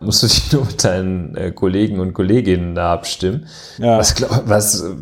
[0.00, 3.46] musst du dich nur mit deinen äh, Kollegen und Kolleginnen da abstimmen.
[3.78, 3.98] Ja.
[3.98, 4.94] Was, glaub, was äh,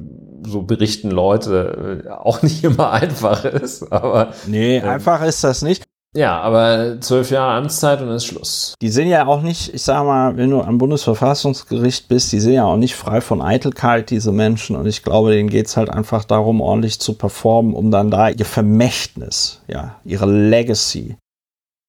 [0.44, 3.90] so berichten Leute äh, auch nicht immer einfach ist.
[3.92, 5.84] Aber nee, ähm, einfach ist das nicht.
[6.16, 8.74] Ja, aber zwölf Jahre Amtszeit und ist Schluss.
[8.80, 12.55] Die sind ja auch nicht, ich sag mal, wenn du am Bundesverfassungsgericht bist, die sind
[12.55, 14.74] ja auch nicht frei von Eitelkeit, diese Menschen.
[14.74, 18.46] Und ich glaube, denen geht's halt einfach darum, ordentlich zu performen, um dann da ihr
[18.46, 21.18] Vermächtnis, ja, ihre Legacy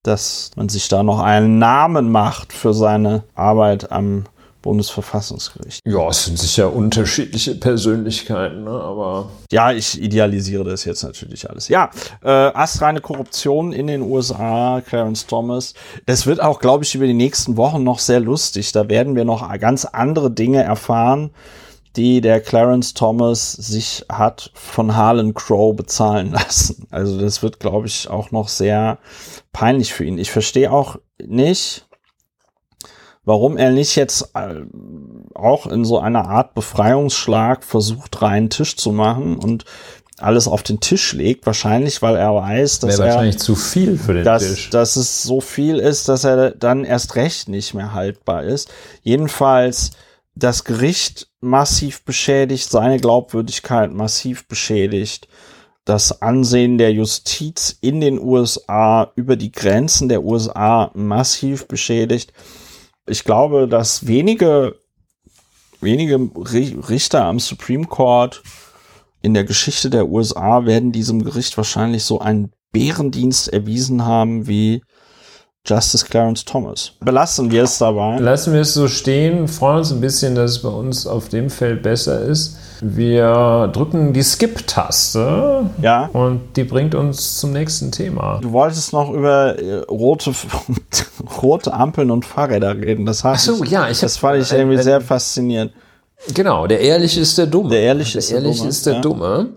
[0.02, 4.24] dass man sich da noch einen Namen macht für seine Arbeit am
[4.62, 5.80] Bundesverfassungsgericht.
[5.86, 8.70] Ja, es sind sicher unterschiedliche Persönlichkeiten, ne?
[8.70, 9.30] aber.
[9.50, 11.68] Ja, ich idealisiere das jetzt natürlich alles.
[11.68, 11.90] Ja,
[12.22, 15.74] äh, astreine Korruption in den USA, Clarence Thomas.
[16.06, 18.72] Das wird auch, glaube ich, über die nächsten Wochen noch sehr lustig.
[18.72, 21.30] Da werden wir noch ganz andere Dinge erfahren,
[21.96, 26.86] die der Clarence Thomas sich hat von Harlan Crow bezahlen lassen.
[26.90, 28.98] Also das wird, glaube ich, auch noch sehr
[29.52, 30.18] peinlich für ihn.
[30.18, 31.86] Ich verstehe auch nicht,
[33.24, 34.62] warum er nicht jetzt äh,
[35.34, 39.64] auch in so einer Art Befreiungsschlag versucht, reinen Tisch zu machen und
[40.18, 41.46] alles auf den Tisch legt.
[41.46, 44.70] Wahrscheinlich, weil er weiß, dass Wäre er wahrscheinlich zu viel für den dass, Tisch.
[44.70, 48.70] dass es so viel ist, dass er dann erst recht nicht mehr haltbar ist.
[49.02, 49.92] Jedenfalls
[50.34, 55.28] das Gericht massiv beschädigt, seine Glaubwürdigkeit massiv beschädigt,
[55.84, 62.32] das Ansehen der Justiz in den USA über die Grenzen der USA massiv beschädigt.
[63.06, 64.76] Ich glaube, dass wenige,
[65.80, 68.42] wenige Ri- Richter am Supreme Court
[69.22, 74.82] in der Geschichte der USA werden diesem Gericht wahrscheinlich so einen Bärendienst erwiesen haben wie
[75.66, 76.92] Justice Clarence Thomas.
[77.00, 78.18] Belassen wir es dabei.
[78.18, 81.50] Lassen wir es so stehen, freuen uns ein bisschen, dass es bei uns auf dem
[81.50, 82.56] Feld besser ist.
[82.80, 86.08] Wir drücken die Skip-Taste Ja.
[86.14, 88.38] und die bringt uns zum nächsten Thema.
[88.40, 90.32] Du wolltest noch über äh, rote,
[91.42, 93.04] rote Ampeln und Fahrräder reden.
[93.04, 95.72] Das, Ach so, ja, ich das fand ich irgendwie ein- sehr faszinierend.
[96.34, 97.70] Genau, der Ehrliche ist der Dumme.
[97.70, 99.00] Der Ehrliche ist der Ehrliche Dumme, ist der ja.
[99.00, 99.48] Dumme.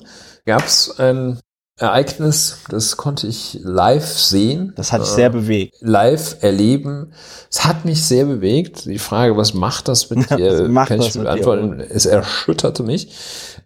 [0.45, 1.39] Gab es ein
[1.84, 4.74] Ereignis, das konnte ich live sehen.
[4.76, 5.76] Das hat dich sehr bewegt.
[5.82, 7.14] live erleben.
[7.52, 8.86] Es hat mich sehr bewegt.
[8.86, 11.30] Die Frage, was macht das mit Was dir, macht kann das ich mit dir?
[11.30, 11.80] beantworten.
[11.80, 13.10] Es erschütterte mich.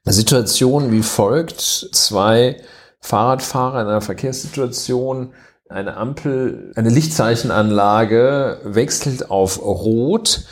[0.05, 1.61] Situation wie folgt.
[1.61, 2.57] Zwei
[2.99, 5.34] Fahrradfahrer in einer Verkehrssituation.
[5.70, 10.45] Eine Ampel, eine Lichtzeichenanlage wechselt auf Rot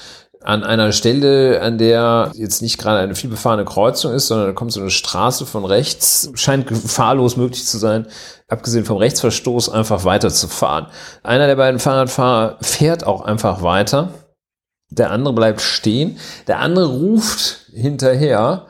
[0.45, 4.71] an einer Stelle, an der jetzt nicht gerade eine vielbefahrene Kreuzung ist, sondern da kommt
[4.71, 8.05] so eine Straße von rechts, scheint gefahrlos möglich zu sein,
[8.47, 10.85] abgesehen vom Rechtsverstoß einfach weiterzufahren.
[11.23, 14.09] Einer der beiden Fahrradfahrer fährt auch einfach weiter,
[14.89, 18.67] der andere bleibt stehen, der andere ruft hinterher,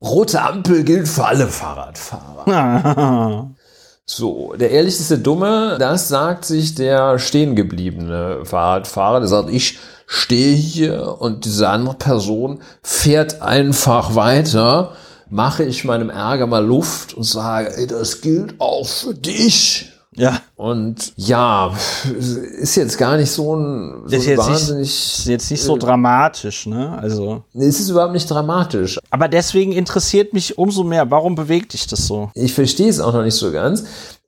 [0.00, 3.54] rote Ampel gilt für alle Fahrradfahrer.
[4.10, 9.78] So, der ehrlich ist der Dumme, das sagt sich der stehengebliebene Fahrradfahrer, der sagt, ich
[10.06, 14.92] stehe hier und diese andere Person fährt einfach weiter,
[15.28, 19.92] mache ich meinem Ärger mal Luft und sage, ey, das gilt auch für dich.
[20.18, 21.72] Ja, Und ja,
[22.58, 25.76] ist jetzt gar nicht so ein, so ist jetzt nicht, wahnsinnig, ist jetzt nicht so
[25.76, 26.98] dramatisch, ne?
[26.98, 28.98] Also, es ist überhaupt nicht dramatisch.
[29.10, 32.30] aber deswegen interessiert mich umso mehr, warum bewegt dich das so?
[32.34, 33.84] Ich verstehe es auch noch nicht so ganz,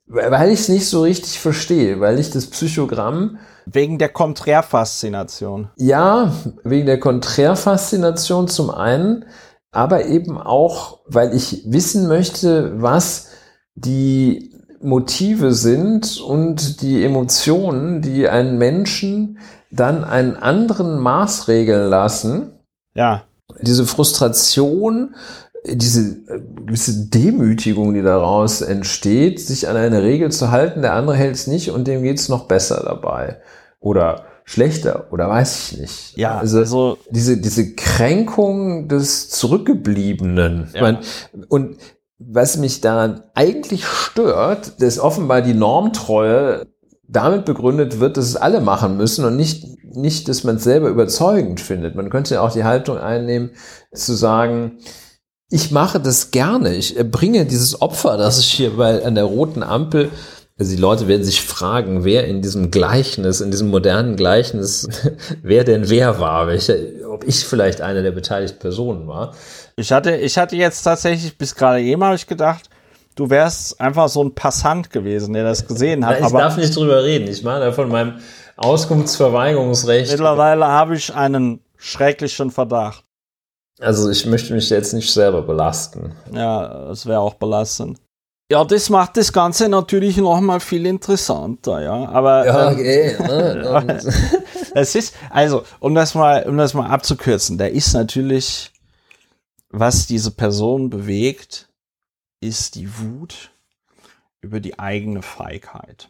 [0.07, 5.69] weil ich es nicht so richtig verstehe, weil ich das Psychogramm Wegen der Konträrfaszination.
[5.77, 6.33] Ja,
[6.63, 9.25] wegen der Konträrfaszination zum einen,
[9.71, 13.27] aber eben auch, weil ich wissen möchte, was
[13.75, 14.50] die
[14.83, 19.37] Motive sind und die Emotionen, die einen Menschen
[19.69, 22.51] dann einen anderen maßregeln lassen.
[22.93, 23.23] Ja,
[23.61, 25.15] Diese Frustration,
[25.65, 31.15] diese äh, gewisse Demütigung, die daraus entsteht, sich an eine Regel zu halten, der andere
[31.15, 33.37] hält es nicht und dem geht's noch besser dabei.
[33.79, 36.17] Oder schlechter, oder weiß ich nicht.
[36.17, 40.65] ja, also, also, diese, diese Kränkung des Zurückgebliebenen.
[40.69, 40.81] Ich Ja.
[40.81, 40.97] mein,
[41.47, 41.77] und
[42.29, 46.67] was mich daran eigentlich stört, dass offenbar die Normtreue
[47.07, 50.89] damit begründet wird, dass es alle machen müssen und nicht, nicht, dass man es selber
[50.89, 51.95] überzeugend findet.
[51.95, 53.51] Man könnte ja auch die Haltung einnehmen,
[53.93, 54.77] zu sagen,
[55.49, 56.73] ich mache das gerne.
[56.75, 60.09] Ich bringe dieses Opfer, das ich hier bei, an der roten Ampel
[60.61, 64.87] also die Leute werden sich fragen, wer in diesem Gleichnis, in diesem modernen Gleichnis,
[65.41, 66.75] wer denn wer war, welcher,
[67.09, 69.33] ob ich vielleicht eine der beteiligten Personen war.
[69.75, 72.69] ich hatte, ich hatte jetzt tatsächlich bis gerade eben habe ich gedacht,
[73.15, 76.19] du wärst einfach so ein Passant gewesen, der das gesehen hat.
[76.19, 77.27] ich aber darf nicht drüber reden.
[77.27, 78.19] Ich meine von meinem
[78.57, 80.11] Auskunftsverweigerungsrecht.
[80.11, 83.03] mittlerweile habe ich einen schrecklichen Verdacht.
[83.79, 86.13] Also ich möchte mich jetzt nicht selber belasten.
[86.31, 87.97] Ja, das wäre auch belastend.
[88.51, 92.09] Ja, das macht das Ganze natürlich noch mal viel interessanter, ja.
[92.09, 93.15] Aber ähm, okay.
[93.17, 94.01] ne?
[94.75, 98.73] es ist, also, um das mal, um das mal abzukürzen, da ist natürlich,
[99.69, 101.69] was diese Person bewegt,
[102.41, 103.51] ist die Wut
[104.41, 106.09] über die eigene Feigheit.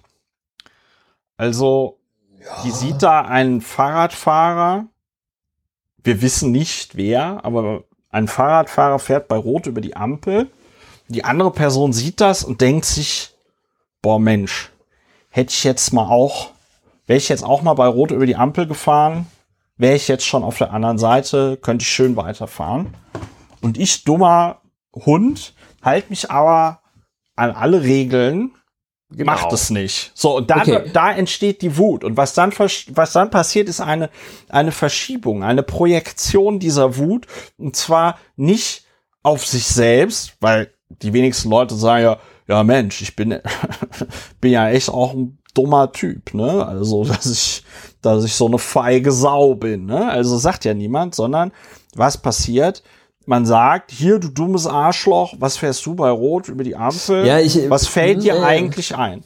[1.38, 2.00] Also,
[2.64, 4.88] die sieht da einen Fahrradfahrer,
[6.04, 10.50] wir wissen nicht wer, aber ein Fahrradfahrer fährt bei Rot über die Ampel.
[11.12, 13.32] Die andere Person sieht das und denkt sich,
[14.02, 14.72] boah Mensch,
[15.30, 16.52] hätte ich jetzt mal auch,
[17.06, 19.28] wäre ich jetzt auch mal bei Rot über die Ampel gefahren,
[19.76, 22.94] wäre ich jetzt schon auf der anderen Seite, könnte ich schön weiterfahren.
[23.62, 24.62] Und ich, dummer
[24.94, 26.80] Hund, halt mich aber
[27.36, 28.52] an alle Regeln,
[29.14, 29.34] Genau.
[29.34, 30.12] macht es nicht.
[30.14, 30.90] So, und da, Okay.
[30.94, 32.06] da entsteht die Wut.
[32.06, 34.10] Und was dann, was dann passiert, ist eine,
[34.48, 37.28] eine Verschiebung, eine Projektion dieser Wut.
[37.58, 38.86] Und zwar nicht
[39.22, 40.72] auf sich selbst, weil
[41.02, 42.18] die wenigsten Leute sagen ja,
[42.48, 43.40] ja Mensch, ich bin,
[44.42, 46.66] bin ja echt auch ein dummer Typ, ne?
[46.66, 47.64] Also, dass ich,
[48.02, 50.10] dass ich so eine feige Sau bin, ne?
[50.10, 51.52] Also sagt ja niemand, sondern
[51.96, 52.84] was passiert?
[53.26, 57.26] Man sagt, hier, du dummes Arschloch, was fährst du bei Rot über die Ampel?
[57.26, 59.24] Ja, ich- was fällt dir äh, eigentlich ein?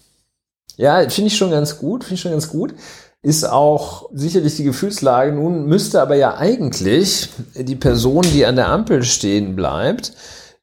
[0.78, 2.74] Ja, finde ich schon ganz gut, finde ich schon ganz gut.
[3.22, 5.32] Ist auch sicherlich die Gefühlslage.
[5.32, 10.14] Nun müsste aber ja eigentlich die Person, die an der Ampel stehen bleibt,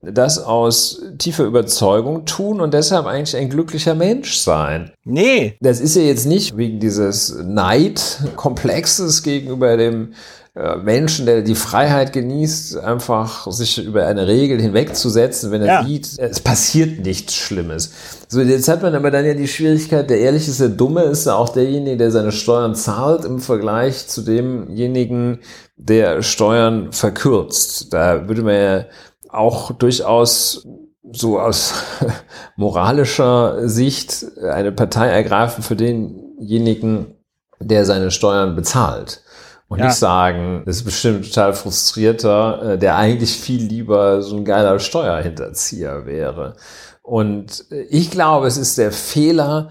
[0.02, 4.90] das aus tiefer Überzeugung tun und deshalb eigentlich ein glücklicher Mensch sein.
[5.04, 10.14] Nee, Das ist ja jetzt nicht wegen dieses Neidkomplexes gegenüber dem
[10.54, 15.84] äh, Menschen, der die Freiheit genießt, einfach sich über eine Regel hinwegzusetzen, wenn er Ja.
[15.84, 17.92] sieht, es passiert nichts Schlimmes.
[18.28, 21.24] So, jetzt hat man aber dann ja die Schwierigkeit, der Ehrliche ist der Dumme, ist
[21.26, 25.38] ja auch derjenige, der seine Steuern zahlt im Vergleich zu demjenigen,
[25.76, 27.92] der Steuern verkürzt.
[27.94, 28.84] Da würde man ja
[29.32, 30.66] auch durchaus
[31.12, 31.74] so aus
[32.56, 37.14] moralischer Sicht eine Partei ergreifen für denjenigen,
[37.60, 39.22] der seine Steuern bezahlt.
[39.68, 39.86] Und Ja.
[39.86, 44.78] nicht sagen, das ist bestimmt total frustrierter, äh, der eigentlich viel lieber so ein geiler
[44.78, 46.54] Steuerhinterzieher wäre.
[47.02, 49.70] Und ich glaube, es ist der Fehler,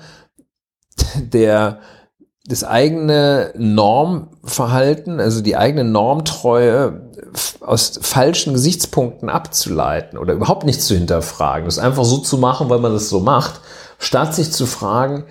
[1.15, 1.79] der
[2.45, 7.10] das eigene Normverhalten, also die eigene Normtreue
[7.61, 12.79] aus falschen Gesichtspunkten abzuleiten oder überhaupt nicht zu hinterfragen, das einfach so zu machen, weil
[12.79, 13.61] man das so macht,
[13.99, 15.25] statt sich zu fragen,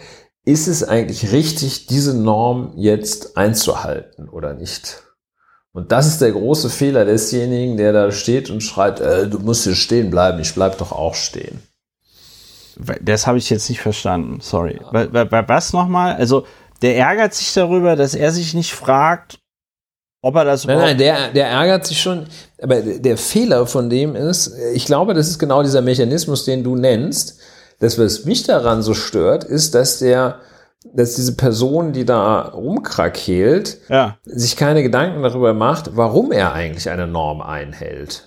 [0.44, 5.02] ist es eigentlich richtig, diese Norm jetzt einzuhalten oder nicht?
[5.72, 9.64] Und das ist der große Fehler desjenigen, der da steht und schreit, äh, du musst
[9.64, 11.60] hier stehen bleiben, ich bleib doch auch stehen.
[13.02, 14.40] das habe ich jetzt nicht verstanden.
[14.40, 14.80] Sorry.
[14.90, 16.16] Wa- Was nochmal?
[16.16, 16.44] Also,
[16.82, 19.38] der ärgert sich darüber, dass er sich nicht fragt,
[20.22, 22.26] ob er das Nein, nein, der, der ärgert sich schon.
[22.60, 26.76] Aber der Fehler von dem ist, ich glaube, das ist genau dieser Mechanismus, den du
[26.76, 27.38] nennst.
[27.78, 30.40] Das, was mich daran so stört, ist, dass der,
[30.92, 34.18] dass diese Person, die da rumkrakeelt, Ja.
[34.24, 38.24] sich keine Gedanken darüber macht, warum er eigentlich eine Norm einhält.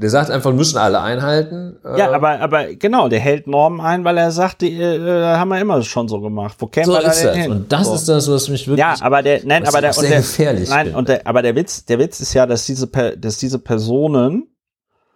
[0.00, 1.76] Der sagt einfach, müssen alle einhalten.
[1.84, 5.48] äh, Ja, aber, aber genau, der hält Normen ein, weil er sagt, die äh, haben
[5.48, 6.56] wir immer schon so gemacht.
[6.58, 7.36] Wo kämen so wir da ist denn das.
[7.36, 7.50] hin?
[7.52, 7.94] Und das so.
[7.94, 8.78] ist das, was mich wirklich.
[8.78, 10.98] Ja, aber der, nein, aber der, sehr der gefährlich nein, finde.
[10.98, 14.56] und der, aber der Witz, der Witz ist ja, dass diese, dass diese Personen,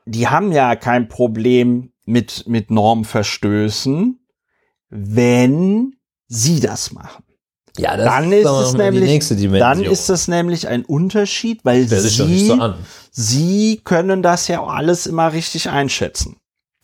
[0.05, 4.21] die haben ja kein Problem mit, mit Normverstößen,
[4.91, 5.93] wenn
[6.27, 7.24] sie das machen.
[7.77, 12.47] Ja, das Dann ist wir es nämlich, dann ist es nämlich ein Unterschied, weil sie,
[12.47, 12.75] so an.
[13.11, 16.37] sie können das ja alles immer richtig einschätzen.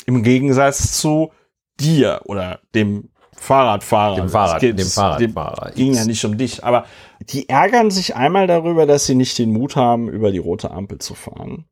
[0.07, 1.31] Im Gegensatz zu
[1.79, 4.17] dir oder dem Fahrradfahrer.
[4.17, 5.71] Dem Fahrrad, dem Fahrradfahrer.
[5.73, 6.85] ging ja nicht um dich, aber
[7.21, 10.99] die ärgern sich einmal darüber, dass sie nicht den Mut haben, über die rote Ampel
[10.99, 11.67] zu fahren.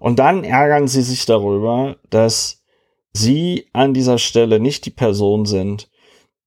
[0.00, 2.62] Und dann ärgern sie sich darüber, dass
[3.12, 5.88] sie an dieser Stelle nicht die Person sind,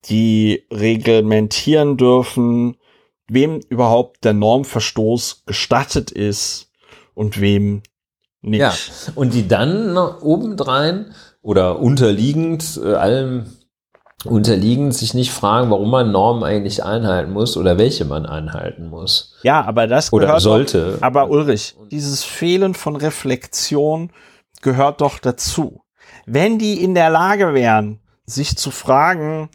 [0.05, 2.77] die reglementieren dürfen,
[3.27, 6.69] wem überhaupt der Normverstoß gestattet ist
[7.13, 7.83] und wem
[8.41, 8.59] nicht.
[8.61, 8.73] Ja,
[9.15, 13.45] und die dann obendrein oder unterliegend, äh, allem
[14.25, 19.35] unterliegend sich nicht fragen, warum man Normen eigentlich einhalten muss oder welche man einhalten muss.
[19.43, 20.97] Ja, aber das Oder gehört doch- sollte.
[21.01, 24.11] Aber Ulrich, dieses Fehlen von Reflexion
[24.61, 25.81] gehört doch dazu.
[26.27, 29.49] Wenn die in der Lage wären, sich zu fragen,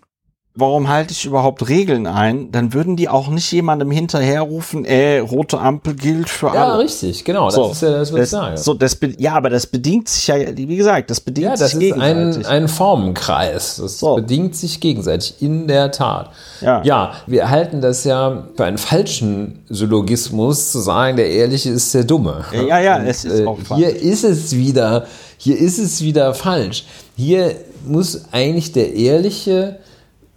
[0.57, 5.59] warum halte ich überhaupt Regeln ein, dann würden die auch nicht jemandem hinterherrufen, äh, rote
[5.61, 6.85] Ampel gilt für Ja, alle.
[6.85, 7.47] richtig, genau.
[7.47, 8.57] Das So, ist ja das, was ich Das, sage.
[8.59, 11.91] so, das, ja, aber das bedingt sich ja, wie gesagt, das bedingt ja, das sich
[11.91, 12.49] ist ein, gegenseitig.
[12.49, 13.77] ein Formenkreis.
[13.77, 14.17] Das So.
[14.17, 16.31] bedingt sich gegenseitig, in der Tat.
[16.61, 16.83] Ja.
[16.85, 22.05] ja, wir halten das ja für einen falschen Syllogismus, zu sagen, der Ehrliche ist der
[22.05, 22.45] Dumme.
[22.69, 24.03] ja, ja, es ist Äh, auch hier falsch.
[24.03, 26.85] ist es wieder, hier ist es wieder falsch.
[27.17, 27.55] Hier
[27.87, 29.79] muss eigentlich der Ehrliche,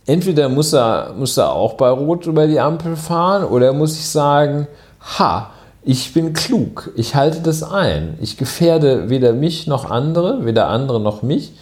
[0.09, 4.05] entweder muss er, muss er auch bei Rot über die Ampel fahren oder muss ich
[4.07, 4.67] sagen,
[5.17, 5.51] ha,
[5.83, 8.17] ich bin klug, ich halte das ein.
[8.21, 11.53] Ich gefährde weder mich noch andere, weder andere noch mich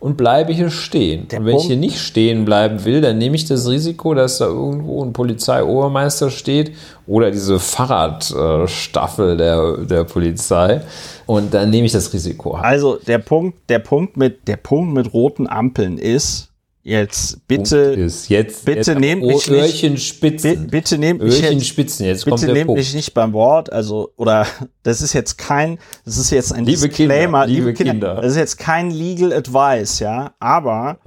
[0.00, 1.24] und bleibe hier stehen.
[1.24, 4.38] und wenn ich Punkt- hier nicht stehen bleiben will, dann nehme ich das Risiko, dass
[4.38, 6.72] da irgendwo ein Polizeiobermeister steht
[7.06, 10.80] oder diese Fahrradstaffel der, der Polizei
[11.26, 12.52] und dann nehme ich das Risiko.
[12.54, 16.49] Also der Punkt, der Punkt mit, der Punkt mit roten Ampeln ist,
[16.82, 20.64] jetzt bitte, ist jetzt, bitte jetzt nehmt mich nicht- Öhrchenspitzen.
[20.64, 22.78] bi- bitte nehmt mich jetzt, jetzt bitte nehmt Punkt.
[22.78, 24.46] mich nicht beim Wort, also oder
[24.82, 28.14] das ist jetzt kein, das ist jetzt ein Liebe Disclaimer, Kinder, liebe Kinder.
[28.16, 30.98] das ist jetzt kein Legal Advice, ja, aber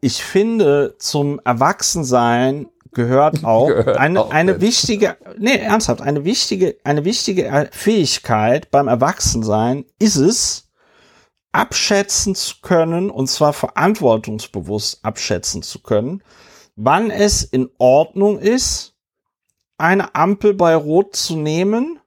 [0.00, 4.60] ich finde, zum Erwachsensein gehört auch Gehört eine, auch eine mit.
[4.60, 10.63] wichtige, nee, ernsthaft, eine wichtige, eine wichtige Fähigkeit beim Erwachsensein ist es,
[11.54, 16.22] abschätzen zu können, und zwar verantwortungsbewusst abschätzen zu können,
[16.74, 18.94] wann es in Ordnung ist,
[19.78, 22.00] eine Ampel bei Rot zu nehmen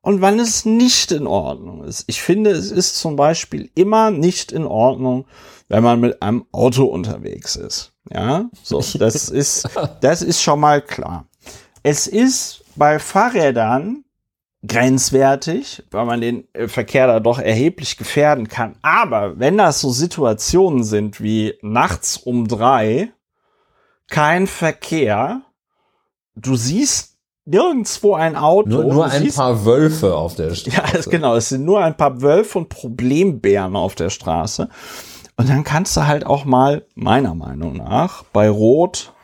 [0.00, 2.04] und wann es nicht in Ordnung ist.
[2.08, 5.26] Ich finde, es ist zum Beispiel immer nicht in Ordnung,
[5.68, 7.92] wenn man mit einem Auto unterwegs ist.
[8.10, 9.68] Ja, so, das ist,
[10.00, 11.26] das ist schon mal klar.
[11.82, 14.04] Es ist bei Fahrrädern
[14.66, 18.76] grenzwertig, weil man den äh, Verkehr da doch erheblich gefährden kann.
[18.82, 23.12] Aber wenn das so Situationen sind wie nachts um drei,
[24.08, 25.42] kein Verkehr,
[26.34, 28.68] du siehst nirgendwo ein Auto.
[28.68, 30.76] Nur, nur ein paar Wölfe auf der Straße.
[30.76, 31.36] ja, genau.
[31.36, 34.68] Es sind nur ein paar Wölfe und Problembären auf der Straße.
[35.36, 39.14] Und dann kannst du halt auch mal, meiner Meinung nach, bei Rot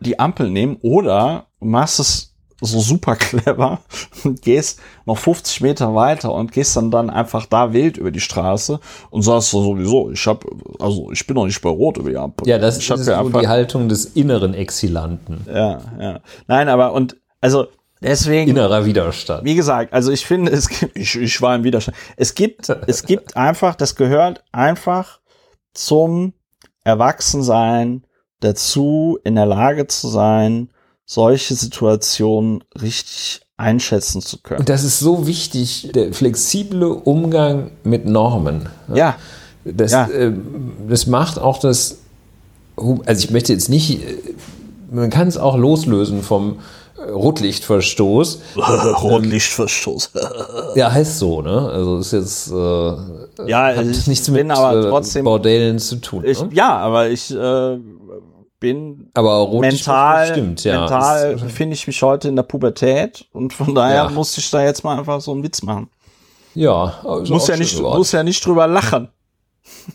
[0.00, 2.27] die Ampel nehmen oder du machst es
[2.60, 3.80] so super clever
[4.24, 8.20] und gehst noch 50 Meter weiter und gehst dann dann einfach da wild über die
[8.20, 8.80] Straße
[9.10, 10.44] und sagst so sowieso, ich hab,
[10.80, 12.48] also ich bin noch nicht bei Rot über die Ampel.
[12.48, 15.46] Ja, das ich ist so einfach, die Haltung des inneren Exilanten.
[15.46, 16.20] ja, ja.
[16.48, 17.68] Nein, aber und, also,
[18.02, 18.50] deswegen.
[18.50, 19.44] Innerer Widerstand.
[19.44, 21.96] Wie gesagt, also ich finde, es gibt, ich, ich war im Widerstand.
[22.16, 25.20] Es gibt, es gibt einfach, das gehört einfach
[25.74, 26.32] zum
[26.82, 28.04] Erwachsensein
[28.40, 30.70] dazu, in der Lage zu sein,
[31.10, 34.60] solche Situationen richtig einschätzen zu können.
[34.60, 38.68] Und das ist so wichtig, der flexible Umgang mit Normen.
[38.94, 39.16] Ja,
[39.64, 40.06] Das, Ja.
[40.06, 40.32] äh,
[40.88, 41.98] das macht auch das,
[42.76, 44.16] also ich möchte jetzt nicht, äh,
[44.90, 46.58] man kann es auch loslösen vom
[46.98, 48.38] äh, Rotlichtverstoß.
[48.56, 50.10] Rotlichtverstoß.
[50.74, 51.68] Ja, heißt so, ne?
[51.70, 56.22] Also ist jetzt äh, ja, hat ich nichts mit aber trotzdem, Bordellen zu tun.
[56.24, 56.48] ich, ne?
[56.52, 57.78] ja, aber ich äh,
[58.60, 60.80] bin Aber mental, stimmt, ja.
[60.80, 64.10] mental befinde ich mich heute in der Pubertät und von daher Ja.
[64.10, 65.88] musste ich da jetzt mal einfach so einen Witz machen.
[66.54, 66.94] ja,
[67.28, 69.08] Muss ja, nicht, muss ja nicht drüber lachen.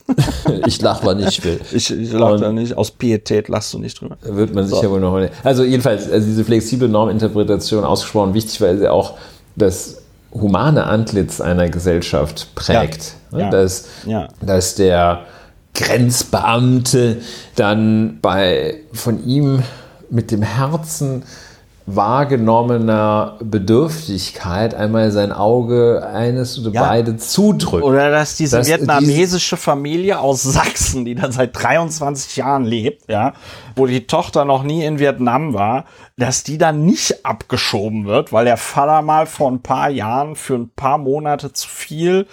[0.67, 1.59] ich lache, wann ich will.
[1.71, 2.77] Ich, ich lach Und- da nicht.
[2.77, 4.17] Aus Pietät lachst du nicht drüber.
[4.21, 4.75] Wird man So.
[4.75, 5.19] sicher wohl noch.
[5.43, 9.15] Also jedenfalls, also diese flexible Norminterpretation ausgesprochen wichtig, weil sie auch
[9.55, 13.15] das humane Antlitz einer Gesellschaft prägt.
[13.31, 13.37] Ja.
[13.37, 13.43] Ne?
[13.45, 13.49] Ja.
[13.49, 14.27] Dass, Ja.
[14.41, 15.21] dass der
[15.73, 17.21] Grenzbeamte
[17.55, 19.63] dann bei von ihm
[20.09, 21.23] mit dem Herzen
[21.85, 26.83] wahrgenommener Bedürftigkeit einmal sein Auge eines oder Ja.
[26.87, 27.83] beide zudrückt.
[27.83, 33.33] Oder dass diese Das- vietnamesische Familie aus Sachsen, die da seit 23 Jahren lebt, ja,
[33.75, 35.83] wo die Tochter noch nie in Vietnam war,
[36.17, 40.55] dass die dann nicht abgeschoben wird, weil der Vater mal vor ein paar Jahren für
[40.55, 42.27] ein paar Monate zu viel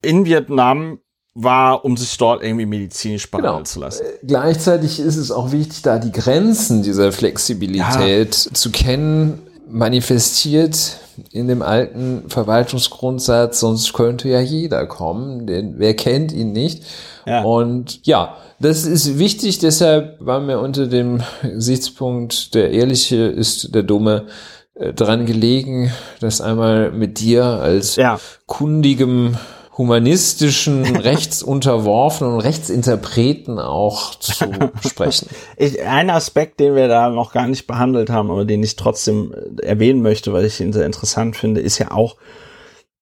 [0.00, 1.00] in Vietnam
[1.34, 3.64] war, um sich dort irgendwie medizinisch behandeln Genau.
[3.64, 4.04] zu lassen.
[4.24, 10.96] Gleichzeitig ist es auch wichtig, da die Grenzen dieser Flexibilität zu kennen, manifestiert
[11.30, 16.82] in dem alten Verwaltungsgrundsatz, sonst könnte ja jeder kommen, denn wer kennt ihn nicht?
[17.26, 17.42] Ja.
[17.42, 23.82] Und ja, das ist wichtig, deshalb war mir unter dem Gesichtspunkt, der Ehrliche ist der
[23.82, 24.26] Dumme,
[24.74, 28.18] äh, dran gelegen, das einmal mit dir als Ja.
[28.46, 29.36] kundigem
[29.80, 34.32] humanistischen, rechtsunterworfenen und Rechtsinterpreten auch zu
[34.86, 35.28] sprechen.
[35.56, 39.32] Ich, ein Aspekt, den wir da noch gar nicht behandelt haben, aber den ich trotzdem
[39.32, 42.16] äh, erwähnen möchte, weil ich ihn sehr interessant finde, ist ja auch,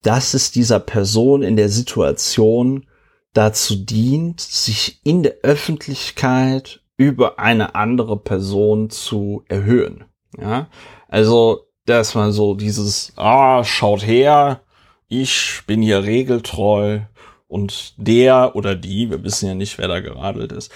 [0.02, 2.86] dass es dieser Person in der Situation
[3.32, 10.04] dazu dient, sich in der Öffentlichkeit über eine andere Person zu erhöhen.
[10.40, 10.68] Ja,
[11.08, 14.60] also, dass man so dieses, ah, schaut her,
[15.08, 17.00] ich bin hier regeltreu
[17.46, 20.70] und der oder die, wir wissen ja nicht, wer da geradelt ist,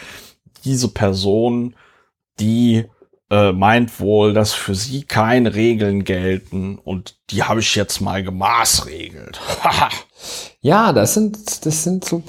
[0.65, 1.77] diese Person,
[2.41, 2.85] die
[3.31, 8.23] äh, meint wohl, dass für sie keine Regeln gelten und die habe ich jetzt mal
[8.23, 9.41] gemaßregelt.
[10.65, 12.21] Ja, das sind, das sind so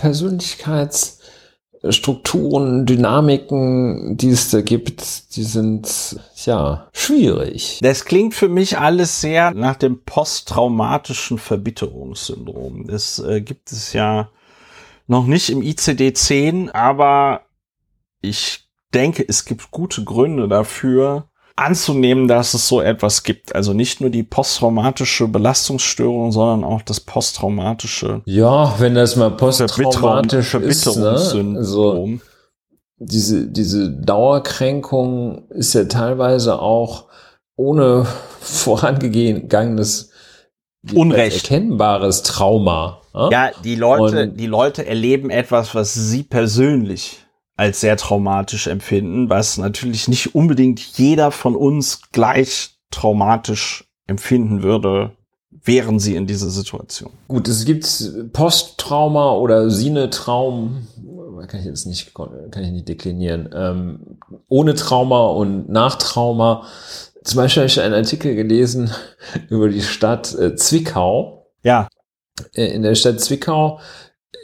[1.84, 7.80] Persönlichkeitsstrukturen, Dynamiken, die es da gibt, die sind, ja, schwierig.
[7.82, 12.88] das klingt für mich alles sehr nach dem posttraumatischen Verbitterungssyndrom.
[12.88, 14.30] Das äh, gibt es ja
[15.08, 17.42] noch nicht im ICD-10, aber
[18.22, 23.54] ich denke, es gibt gute Gründe dafür, anzunehmen, dass es so etwas gibt.
[23.56, 29.84] Also nicht nur die posttraumatische Belastungsstörung, sondern auch das posttraumatische Ja, wenn das mal Verbitterung,
[29.84, 31.10] posttraumatisch ist, ne?
[31.10, 32.22] also Verbitterungssyndrom.
[32.98, 37.06] diese, diese Dauerkränkung ist ja teilweise auch
[37.56, 38.06] ohne
[38.42, 40.10] vorangegangenes
[40.94, 41.44] Unrecht.
[41.50, 43.02] erkennbares Trauma.
[43.14, 43.30] ne?
[43.32, 47.20] Ja, die Leute, Und- die Leute erleben etwas, was sie persönlich
[47.56, 55.12] als sehr traumatisch empfinden, was natürlich nicht unbedingt jeder von uns gleich traumatisch empfinden würde,
[55.64, 57.12] wären sie in dieser Situation.
[57.28, 57.86] Gut, es gibt
[58.34, 60.88] Posttrauma oder Sinetraum,
[61.48, 64.18] kann ich jetzt nicht, kann ich nicht deklinieren, ähm,
[64.48, 66.66] ohne Trauma und Nachtrauma.
[67.24, 68.92] Zum Beispiel habe ich einen Artikel gelesen
[69.50, 71.52] über die Stadt äh, Zwickau.
[71.64, 71.88] Ja.
[72.54, 73.80] Äh, in der Stadt Zwickau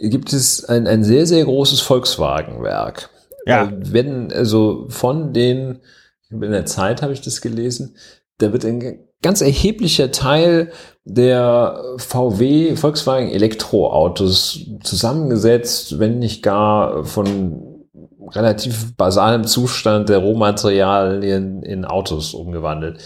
[0.02, 3.10] gibt es ein, ein sehr, sehr großes Volkswagenwerk.
[3.46, 3.68] Ja.
[3.68, 5.80] Da werden also von den,
[6.30, 7.96] in der Zeit habe ich das gelesen,
[8.38, 10.72] da wird ein ganz erheblicher Teil
[11.04, 17.86] der VW Volkswagen Elektroautos zusammengesetzt, wenn nicht gar von
[18.32, 23.00] relativ basalem Zustand der Rohmaterialien in Autos umgewandelt.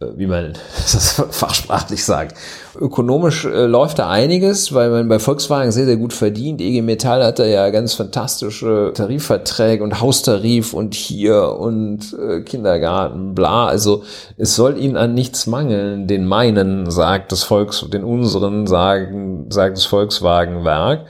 [0.00, 0.52] Äh, wie man
[0.92, 2.36] das fachsprachlich sagt.
[2.76, 6.60] Ökonomisch äh, läuft da einiges, weil man bei Volkswagen sehr, sehr gut verdient.
[6.60, 13.34] EG Metall hat da ja ganz fantastische Tarifverträge und Haustarif und hier und äh, Kindergarten,
[13.34, 13.66] bla.
[13.66, 14.04] Also
[14.36, 16.06] es soll ihnen an nichts mangeln.
[16.06, 21.06] Den meinen sagt das Volks, den unseren sagen, sagt das Volkswagenwerk.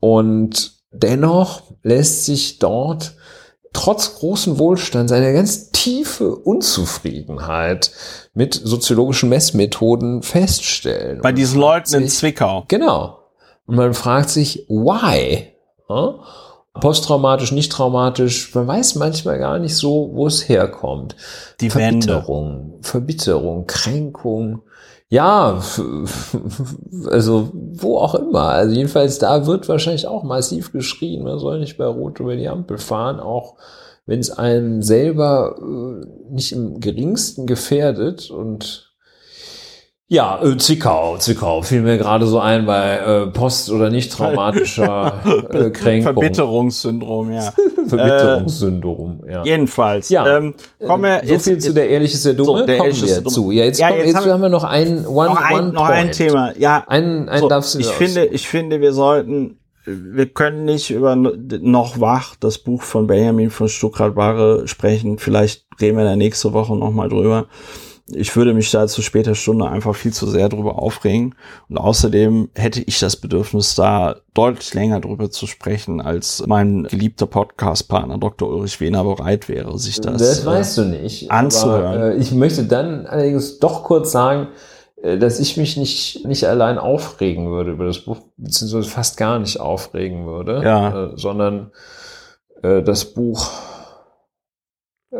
[0.00, 3.12] Und dennoch lässt sich dort
[3.72, 7.90] trotz großen Wohlstands eine ganz tiefe Unzufriedenheit
[8.34, 11.20] mit soziologischen Messmethoden feststellen.
[11.22, 12.64] Bei diesen Leuten in Zwickau.
[12.68, 13.18] Genau.
[13.66, 15.52] Und man fragt sich, why?
[15.88, 16.14] Ja?
[16.80, 21.16] Posttraumatisch, nicht traumatisch, man weiß manchmal gar nicht so, wo es herkommt.
[21.60, 22.88] Die Verbitterung, Wände.
[22.88, 24.62] Verbitterung, Kränkung,
[25.10, 25.62] ja,
[27.06, 28.48] also wo auch immer.
[28.48, 31.24] Also jedenfalls da wird wahrscheinlich auch massiv geschrien.
[31.24, 33.54] Man soll nicht bei Rot über die Ampel fahren, auch
[34.06, 38.87] wenn es einen selber äh, nicht im geringsten gefährdet und
[40.10, 45.12] ja, äh, Zwickau, Zwickau fiel mir gerade so ein bei äh, post- oder nicht traumatischer
[45.50, 46.14] äh, Kränkung.
[46.14, 47.52] Verbitterungssyndrom, ja.
[47.86, 49.44] Verbitterungssyndrom, ja.
[49.44, 50.08] Jedenfalls.
[50.08, 50.38] Ja.
[50.38, 50.54] Ähm,
[50.86, 52.60] kommen wir so jetzt, viel zu der Ehrlich ist der Dumme.
[52.60, 53.50] So, der kommen wir zu.
[53.50, 55.88] Ja, jetzt, Ja, kommen, jetzt jetzt, haben- wir noch ein One, noch ein, one noch
[55.88, 56.52] ein Thema.
[56.58, 60.90] Ja, Einen, einen so, darfst du ich finde, ich finde, wir sollten, wir können nicht
[60.90, 65.18] über noch wach das Buch von Benjamin von Stuckrad-Barre sprechen.
[65.18, 67.46] Vielleicht reden wir da nächste Woche noch mal drüber.
[68.14, 71.34] Ich würde mich da zu später Stunde einfach viel zu sehr drüber aufregen.
[71.68, 77.26] Und außerdem hätte ich das Bedürfnis, da deutlich länger drüber zu sprechen, als mein geliebter
[77.26, 78.48] Podcast-Partner Dr.
[78.48, 81.30] Ulrich Wehner bereit wäre, sich das, Das äh, weißt du nicht.
[81.30, 81.84] anzuhören.
[81.98, 84.48] Aber, äh, ich möchte dann allerdings doch kurz sagen,
[85.02, 89.38] äh, dass ich mich nicht, nicht allein aufregen würde über das Buch, beziehungsweise fast gar
[89.38, 91.04] nicht aufregen würde, Ja.
[91.04, 91.72] äh, sondern
[92.62, 93.50] äh, das Buch
[95.10, 95.16] äh,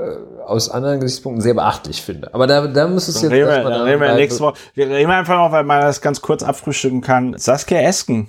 [0.48, 2.32] aus anderen Gesichtspunkten sehr beachtlich finde.
[2.34, 4.58] Aber da, da muss es jetzt reden wir, erstmal dann reden wir nächste Woche.
[4.74, 7.36] Wir reden einfach noch, weil man das ganz kurz abfrühstücken kann.
[7.38, 8.28] Saskia Esken,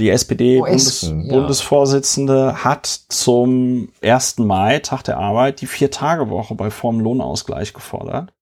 [0.00, 1.32] die Oh, SPD-Bundes Esken, ja.
[1.32, 4.38] Bundesvorsitzende, hat zum 1.
[4.38, 8.32] Mai, Tag der Arbeit, die Vier-Tage-Woche bei vollem Lohnausgleich gefordert.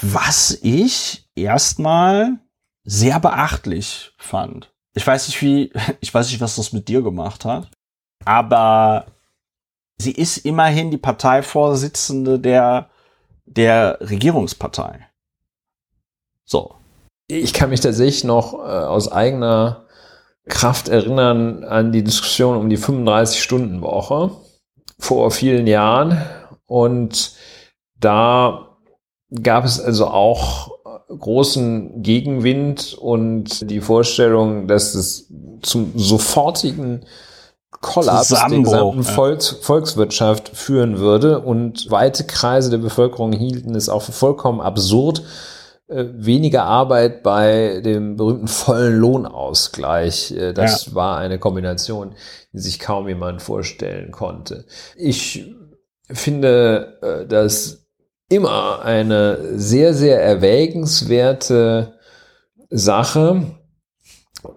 [0.00, 2.38] Was ich erstmal
[2.84, 4.72] sehr beachtlich fand.
[4.94, 7.70] Ich weiß nicht, wie, ich weiß nicht, was das mit dir gemacht hat,
[8.24, 9.06] aber
[9.98, 12.90] sie ist immerhin die Parteivorsitzende der,
[13.46, 15.06] der Regierungspartei.
[16.44, 16.74] So.
[17.26, 19.86] Ich kann mich tatsächlich noch äh, aus eigener
[20.46, 24.30] Kraft erinnern an die Diskussion um die 35-Stunden-Woche
[24.98, 26.22] vor vielen Jahren.
[26.66, 27.32] Und
[27.98, 28.76] da
[29.42, 37.06] gab es also auch äh, großen Gegenwind und die Vorstellung, dass es zum sofortigen
[37.80, 39.02] Kollaps der gesamten ja.
[39.02, 41.40] Volks Volkswirtschaft führen würde.
[41.40, 45.22] Und weite Kreise der Bevölkerung hielten es auch für vollkommen absurd,
[45.86, 50.32] äh, weniger Arbeit bei dem berühmten vollen Lohnausgleich.
[50.32, 52.14] Äh, Das war eine Kombination,
[52.52, 54.64] die sich kaum jemand vorstellen konnte.
[54.96, 55.44] Ich
[56.10, 57.86] finde, äh, dass
[58.28, 61.94] immer eine sehr, sehr erwägenswerte
[62.70, 63.56] Sache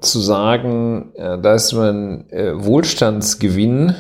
[0.02, 3.96] zu sagen, äh, dass man äh, Wohlstandsgewinn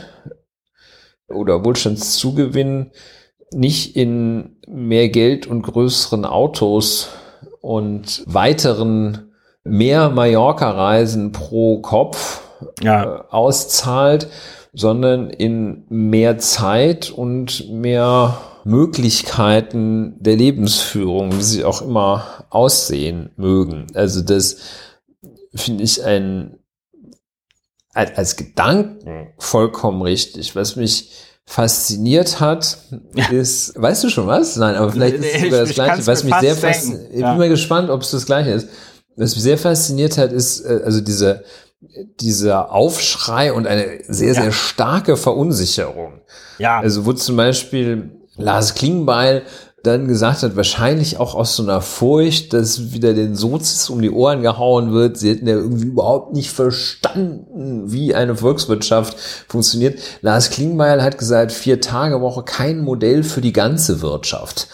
[1.27, 2.91] oder Wohlstandszugewinn
[3.51, 7.09] nicht in mehr Geld und größeren Autos
[7.61, 9.31] und weiteren
[9.63, 12.41] mehr Mallorca-Reisen pro Kopf
[12.81, 14.27] Ja, äh, auszahlt,
[14.73, 23.87] sondern in mehr Zeit und mehr Möglichkeiten der Lebensführung, wie sie auch immer aussehen mögen.
[23.93, 24.57] Also das
[25.57, 26.59] finde ich ein
[27.93, 30.55] als als Gedanken vollkommen richtig.
[30.55, 31.11] Was mich
[31.45, 32.77] fasziniert hat,
[33.31, 34.55] ist, weißt du schon was?
[34.57, 36.07] Nein, aber vielleicht ist es sogar das ich- ich Gleiche.
[36.07, 37.29] Was mich sehr fasziniert, ich Ja.
[37.31, 38.67] bin mal gespannt, ob es das Gleiche ist.
[39.15, 41.43] Was mich sehr fasziniert hat, ist, äh, also diese,
[42.19, 46.21] dieser Aufschrei und eine sehr, sehr starke Verunsicherung.
[46.59, 46.79] Ja.
[46.79, 49.43] Also wo zum Beispiel Lars Klingbeil
[49.87, 54.11] dann gesagt hat, wahrscheinlich auch aus so einer Furcht, dass wieder den Sozis um die
[54.11, 55.17] Ohren gehauen wird.
[55.17, 59.99] Sie hätten ja irgendwie überhaupt nicht verstanden, wie eine Volkswirtschaft funktioniert.
[60.21, 64.67] Lars Klingbeil hat gesagt, vier Tage Woche kein Modell für die ganze Wirtschaft.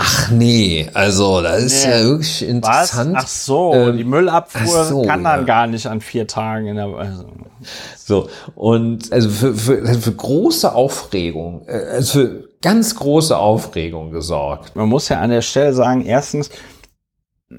[0.00, 1.90] Ach nee, also das ist Nee.
[1.90, 3.14] ja wirklich interessant.
[3.16, 3.24] Was?
[3.24, 5.44] Ach so, Ähm, die Müllabfuhr so, kann dann ja.
[5.46, 7.24] gar nicht an vier Tagen in der also,
[7.96, 14.76] So, und also für, für, für große Aufregung, äh, also für ganz große Aufregung gesorgt.
[14.76, 16.50] Man muss ja an der Stelle sagen, erstens,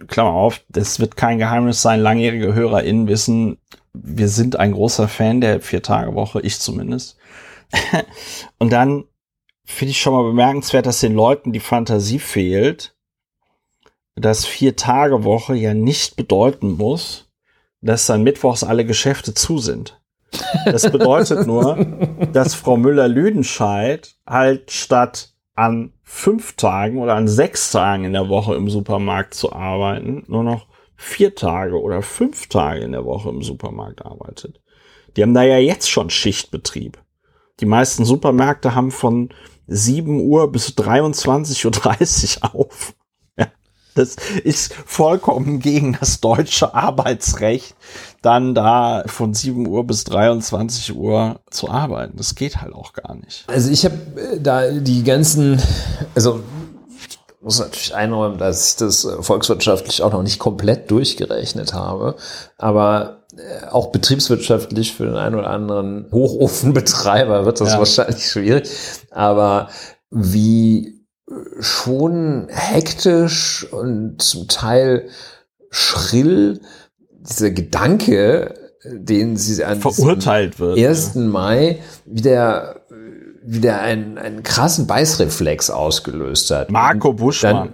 [0.07, 3.57] Klammer auf, das wird kein Geheimnis sein, langjährige HörerInnen wissen,
[3.93, 7.17] wir sind ein großer Fan der Vier-Tage-Woche, ich zumindest.
[8.59, 9.05] Und dann
[9.65, 12.95] finde ich schon mal bemerkenswert, dass den Leuten die Fantasie fehlt,
[14.15, 17.29] dass Vier-Tage-Woche ja nicht bedeuten muss,
[17.81, 19.98] dass dann mittwochs alle Geschäfte zu sind.
[20.65, 21.77] Das bedeutet nur,
[22.33, 28.55] dass Frau Müller-Lüdenscheid halt statt an fünf Tagen oder an sechs Tagen in der Woche
[28.55, 33.41] im Supermarkt zu arbeiten, nur noch vier Tage oder fünf Tage in der Woche im
[33.41, 34.61] Supermarkt arbeitet.
[35.15, 36.97] Die haben da ja jetzt schon Schichtbetrieb.
[37.59, 39.29] Die meisten Supermärkte haben von
[39.67, 42.93] 7 Uhr bis 23.30 Uhr auf.
[43.95, 47.75] Das ist vollkommen gegen das deutsche Arbeitsrecht,
[48.21, 52.17] dann da von 7 Uhr bis 23 Uhr zu arbeiten.
[52.17, 53.45] Das geht halt auch gar nicht.
[53.47, 53.97] Also ich habe
[54.41, 55.61] da die ganzen,
[56.15, 56.41] also
[57.09, 62.15] ich muss natürlich einräumen, dass ich das äh, volkswirtschaftlich auch noch nicht komplett durchgerechnet habe,
[62.57, 67.77] aber äh, auch betriebswirtschaftlich für den einen oder anderen Hochofenbetreiber wird das Ja.
[67.79, 68.69] wahrscheinlich schwierig.
[69.11, 69.69] Aber
[70.11, 75.07] wie äh, schon hektisch und zum Teil
[75.69, 76.61] schrill
[77.21, 78.53] dieser Gedanke,
[78.85, 80.77] den sie an Verurteilt wird.
[80.77, 81.15] 1.
[81.15, 82.81] Mai wieder,
[83.43, 86.71] wieder einen, einen krassen Beißreflex ausgelöst hat.
[86.71, 87.73] Marco Buschmann.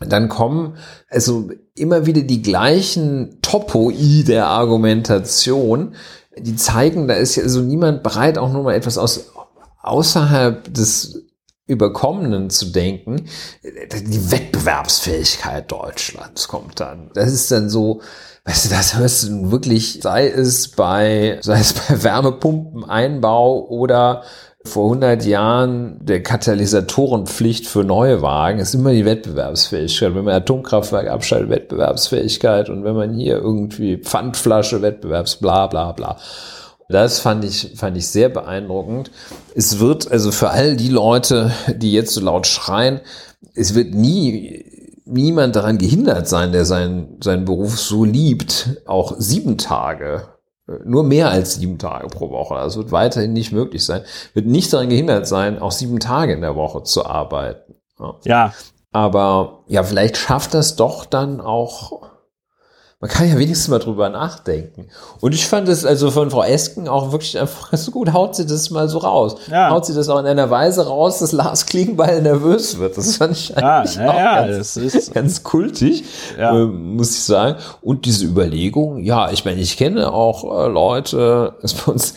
[0.00, 0.76] Dann, dann kommen
[1.08, 5.94] also immer wieder die gleichen Topoi der Argumentation,
[6.38, 9.30] die zeigen, da ist ja also niemand bereit, auch nur mal etwas aus
[9.82, 11.29] außerhalb des
[11.70, 13.26] Überkommenen zu denken.
[13.62, 17.10] Die Wettbewerbsfähigkeit Deutschlands kommt dann.
[17.14, 18.00] Das ist dann so,
[18.44, 24.22] weißt du, das hörst du wirklich, sei es bei, sei es bei Wärmepumpeneinbau oder
[24.64, 30.14] vor 100 Jahren der Katalysatorenpflicht für neue Wagen ist immer die Wettbewerbsfähigkeit.
[30.14, 36.18] Wenn man Atomkraftwerk abschaltet, Wettbewerbsfähigkeit und wenn man hier irgendwie Pfandflasche, Wettbewerbs, bla bla bla.
[36.90, 39.10] Das fand ich, fand ich sehr beeindruckend.
[39.54, 43.00] Es wird also für all die Leute, die jetzt so laut schreien,
[43.54, 44.64] es wird nie
[45.10, 50.28] niemand daran gehindert sein, der seinen, seinen Beruf so liebt, auch sieben Tage,
[50.68, 54.02] äh, nur mehr als sieben Tage pro Woche, das wird weiterhin nicht möglich sein,
[54.34, 57.74] wird nicht daran gehindert sein, auch sieben Tage in der Woche zu arbeiten.
[57.98, 58.14] Ja.
[58.24, 58.54] Ja,
[58.92, 62.09] Aber ja, vielleicht schafft das doch dann auch.
[63.02, 64.88] Man kann ja wenigstens mal drüber nachdenken.
[65.20, 68.44] Und ich fand es also von Frau Esken auch wirklich einfach so gut, haut sie
[68.44, 69.36] das mal so raus.
[69.50, 69.70] Ja.
[69.70, 72.98] Haut sie das auch in einer Weise raus, dass Lars Klingbeil nervös wird.
[72.98, 76.04] Das fand ich eigentlich ja, auch ja ganz, das ist, ganz kultig,
[76.38, 77.56] ähm, muss ich sagen.
[77.80, 82.14] Und diese Überlegung, ja, ich meine, ich kenne auch äh, Leute, es bei uns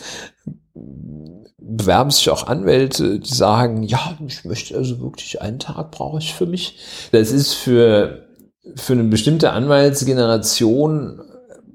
[1.66, 6.34] bewerben sich auch Anwälte, die sagen, ja, ich möchte also wirklich einen Tag brauche ich
[6.34, 6.78] für mich.
[7.10, 8.23] Das ist für,
[8.76, 11.20] für eine bestimmte Anwaltsgeneration,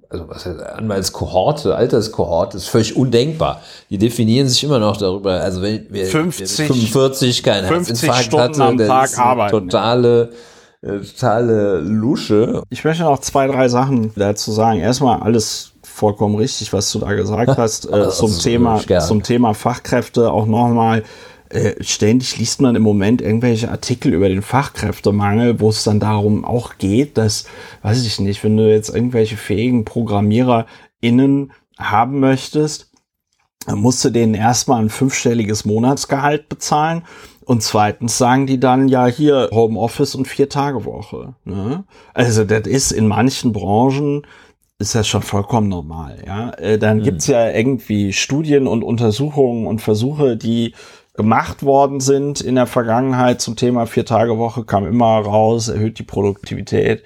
[0.09, 3.61] also was heißt Anwaltskohorte, Alterskohorte, ist völlig undenkbar.
[3.89, 8.23] Die definieren sich immer noch darüber, also wenn wer, 50 wer 45 keinen 50 Herzinfarkt
[8.25, 9.51] Stunden hatte, am der Tag ist arbeiten.
[9.51, 10.29] totale,
[10.81, 12.63] äh, totale Lusche.
[12.69, 14.79] Ich möchte noch zwei, drei Sachen dazu sagen.
[14.79, 20.31] Erstmal alles vollkommen richtig, was du da gesagt hast äh, zum Thema zum Thema Fachkräfte.
[20.31, 21.03] Auch nochmal
[21.49, 26.45] äh, ständig liest man im Moment irgendwelche Artikel über den Fachkräftemangel, wo es dann darum
[26.45, 27.45] auch geht, dass,
[27.81, 32.91] weiß ich nicht, wenn du jetzt irgendwelche fähigen ProgrammiererInnen haben möchtest,
[33.65, 37.03] dann musst du denen erstmal ein fünfstelliges Monatsgehalt bezahlen.
[37.45, 41.33] Und zweitens sagen die dann ja hier Homeoffice und vier Tage Woche.
[41.45, 41.83] Ne?
[42.13, 44.23] Also das ist in manchen Branchen
[44.81, 46.23] ist das schon vollkommen normal.
[46.25, 50.73] Ja, äh, dann gibt's ja irgendwie Studien und Untersuchungen und Versuche, die
[51.19, 55.99] gemacht worden sind in der Vergangenheit zum Thema vier Tage Woche kam immer raus, erhöht
[55.99, 57.03] die Produktivität,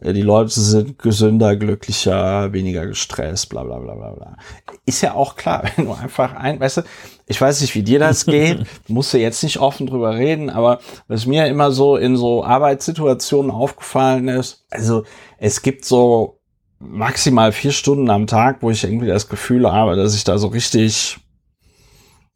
[0.00, 4.36] äh, die Leute sind gesünder, glücklicher, weniger gestresst, bla bla bla bla bla.
[4.84, 6.82] Ist ja auch klar, wenn du einfach ein, weißt du,
[7.26, 10.80] ich weiß nicht, wie dir das geht, musst du jetzt nicht offen drüber reden, aber
[11.08, 15.04] was mir immer so in so Arbeitssituationen aufgefallen ist, also
[15.38, 16.38] es gibt so
[16.78, 20.48] maximal vier Stunden am Tag, wo ich irgendwie das Gefühl habe, dass ich da so
[20.48, 21.16] richtig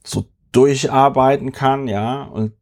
[0.02, 2.52] so durcharbeiten kann, ja, und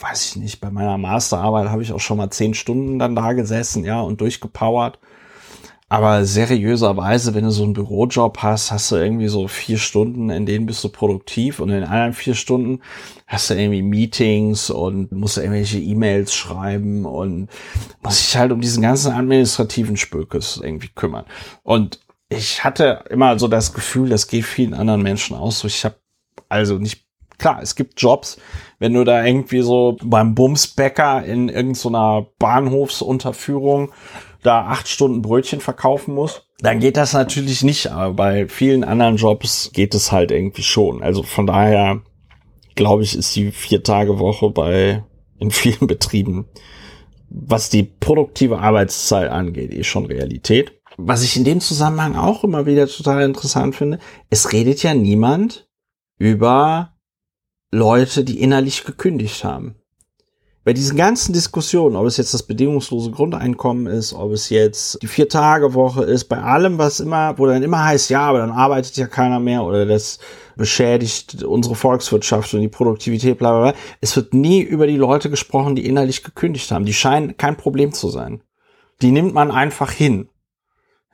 [0.00, 3.32] weiß ich nicht, bei meiner Masterarbeit habe ich auch schon mal zehn Stunden dann da
[3.32, 4.98] gesessen, ja, und durchgepowert.
[5.92, 10.46] Aber seriöserweise, wenn du so einen Bürojob hast, hast du irgendwie so vier Stunden, in
[10.46, 12.80] denen bist du produktiv und in anderen vier Stunden
[13.26, 17.50] hast du irgendwie Meetings und musst irgendwelche E-Mails schreiben und
[18.02, 21.26] musst dich halt um diesen ganzen administrativen Spökes irgendwie kümmern.
[21.62, 22.00] Und
[22.30, 25.62] ich hatte immer so das Gefühl, das geht vielen anderen Menschen aus.
[25.64, 25.96] Ich habe
[26.52, 27.04] also nicht
[27.38, 28.38] klar, es gibt Jobs,
[28.78, 33.92] wenn du da irgendwie so beim Bumsbäcker in irgendeiner Bahnhofsunterführung
[34.42, 37.88] da acht Stunden Brötchen verkaufen muss, dann geht das natürlich nicht.
[37.90, 41.02] Aber bei vielen anderen Jobs geht es halt irgendwie schon.
[41.02, 42.02] Also von daher
[42.74, 45.04] glaube ich, ist die vier Tage Woche bei
[45.38, 46.46] in vielen Betrieben,
[47.28, 50.72] was die produktive Arbeitszeit angeht, eh schon Realität.
[50.98, 53.98] Was ich in dem Zusammenhang auch immer wieder total interessant finde,
[54.28, 55.68] es redet ja niemand
[56.22, 56.92] über
[57.72, 59.74] Leute, die innerlich gekündigt haben
[60.64, 65.08] bei diesen ganzen Diskussionen, ob es jetzt das bedingungslose Grundeinkommen ist, ob es jetzt die
[65.08, 69.08] Vier-Tage-Woche ist, bei allem, was immer, wo dann immer heißt, ja, aber dann arbeitet ja
[69.08, 70.20] keiner mehr oder das
[70.54, 73.80] beschädigt unsere Volkswirtschaft und die Produktivität, bla, bla, bla.
[74.00, 76.84] Es wird nie über die Leute gesprochen, die innerlich gekündigt haben.
[76.84, 78.42] Die scheinen kein Problem zu sein.
[79.00, 80.28] Die nimmt man einfach hin.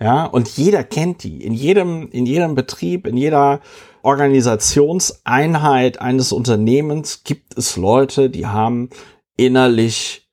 [0.01, 1.43] Ja, und jeder kennt die.
[1.43, 3.61] In jedem, in jedem Betrieb, in jeder
[4.09, 8.89] Organisationseinheit eines Unternehmens gibt es Leute, die haben
[9.37, 10.27] innerlich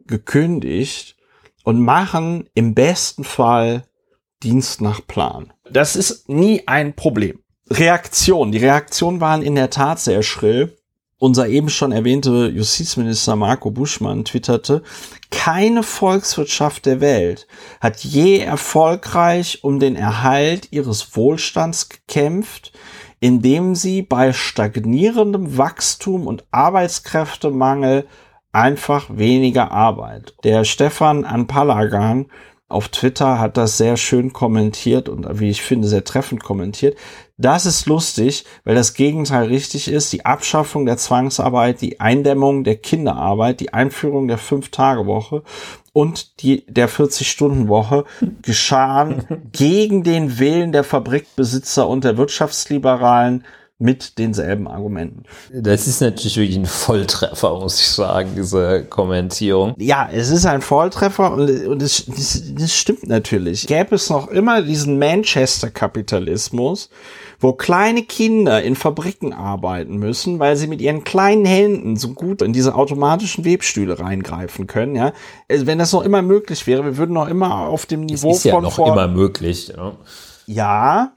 [0.00, 1.14] gekündigt
[1.62, 3.84] und machen im besten Fall
[4.42, 5.52] Dienst nach Plan.
[5.70, 7.38] Das ist nie ein Problem.
[7.70, 8.50] Reaktion.
[8.50, 10.76] Die Reaktionen waren in der Tat sehr schrill.
[11.16, 14.82] Unser eben schon erwähnte Justizminister Marco Buschmann twitterte,
[15.30, 17.46] keine Volkswirtschaft der Welt
[17.80, 22.72] hat je erfolgreich um den Erhalt ihres Wohlstands gekämpft,
[23.20, 28.06] indem sie bei stagnierendem Wachstum und Arbeitskräftemangel
[28.52, 30.34] einfach weniger Arbeit.
[30.42, 32.26] Der Stefan Anpalagan
[32.68, 36.96] auf Twitter hat das sehr schön kommentiert und wie ich finde sehr treffend kommentiert.
[37.40, 40.12] Das ist lustig, weil das Gegenteil richtig ist.
[40.12, 45.42] Die Abschaffung der Zwangsarbeit, die Eindämmung der Kinderarbeit, die Einführung der Fünf-Tage-Woche
[45.94, 48.04] und die der 40-Stunden-Woche
[48.42, 53.44] geschahen gegen den Willen der Fabrikbesitzer und der Wirtschaftsliberalen
[53.80, 55.22] mit denselben Argumenten.
[55.52, 59.74] Das ist natürlich wirklich ein Volltreffer, muss ich sagen, diese Kommentierung.
[59.78, 63.66] Ja, es ist ein Volltreffer und, und es, das, das stimmt natürlich.
[63.66, 66.90] Gäbe es noch immer diesen Manchester-Kapitalismus,
[67.40, 72.42] wo kleine Kinder in Fabriken arbeiten müssen, weil sie mit ihren kleinen Händen so gut
[72.42, 75.14] in diese automatischen Webstühle reingreifen können, ja.
[75.50, 78.38] Also wenn das noch immer möglich wäre, wir würden noch immer auf dem Niveau das
[78.38, 79.92] ist ja noch vor immer möglich, ja.
[80.46, 81.12] Ja.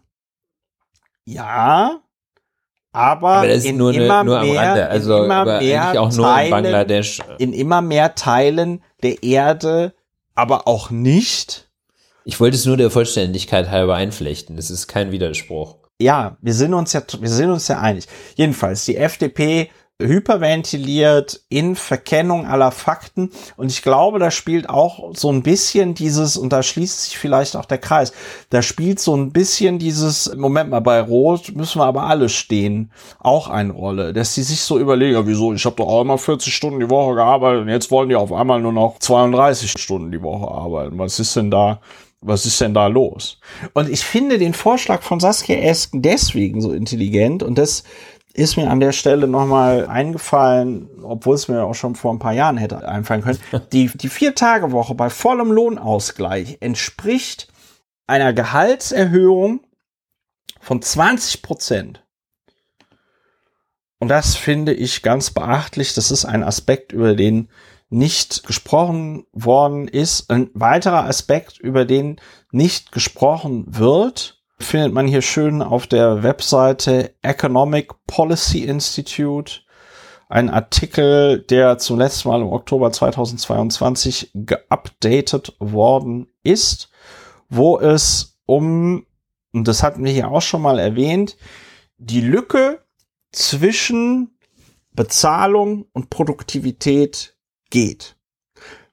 [1.26, 2.03] Ja,
[2.94, 5.60] aber, aber das ist in nur, immer eine, nur mehr, am Rande, also in immer
[5.60, 7.22] mehr auch nur Teilen, in Bangladesch.
[7.40, 9.94] In immer mehr Teilen der Erde,
[10.36, 11.70] aber auch nicht.
[12.24, 14.56] Ich wollte es nur der Vollständigkeit halber einflechten.
[14.56, 15.78] Das ist kein Widerspruch.
[16.00, 18.06] Ja, wir sind uns ja, wir sind uns ja einig.
[18.36, 19.70] Jedenfalls, die FDP
[20.02, 23.30] hyperventiliert in Verkennung aller Fakten.
[23.58, 27.56] Und ich glaube, da spielt auch so ein bisschen dieses, und da schließt sich vielleicht
[27.56, 28.12] auch der Kreis,
[28.50, 32.92] da spielt so ein bisschen dieses, Moment mal, bei Rot müssen wir aber alle stehen,
[33.20, 34.14] auch eine Rolle.
[34.14, 36.90] Dass die sich so überlegen, ja, wieso, ich habe doch auch immer 40 Stunden die
[36.90, 40.98] Woche gearbeitet und jetzt wollen die auf einmal nur noch 32 Stunden die Woche arbeiten.
[40.98, 41.80] Was ist denn da?
[42.26, 43.40] was ist denn da los?
[43.74, 47.84] Und ich finde den Vorschlag von Saskia Esken deswegen so intelligent und das
[48.34, 52.34] ist mir an der Stelle nochmal eingefallen, obwohl es mir auch schon vor ein paar
[52.34, 53.40] Jahren hätte einfallen können.
[53.72, 57.48] Die, die Vier-Tage-Woche bei vollem Lohnausgleich entspricht
[58.08, 59.62] einer Gehaltserhöhung
[60.60, 62.04] von 20 Prozent.
[64.00, 65.94] Und das finde ich ganz beachtlich.
[65.94, 67.50] Das ist ein Aspekt, über den
[67.90, 70.30] nicht gesprochen worden ist.
[70.30, 72.20] Ein weiterer Aspekt, über den
[72.52, 79.62] nicht gesprochen wird, findet man hier schön auf der Webseite Economic Policy Institute
[80.30, 86.90] ein Artikel, der zum letzten Mal im Oktober 2022 geupdatet worden ist,
[87.50, 89.06] wo es um,
[89.52, 91.38] und das hatten wir hier auch schon mal erwähnt,
[91.98, 92.84] die Lücke
[93.32, 94.40] zwischen
[94.92, 97.38] Bezahlung und Produktivität
[97.70, 98.16] geht.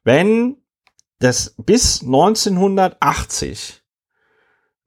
[0.04, 0.58] Wenn
[1.20, 3.79] das bis 1980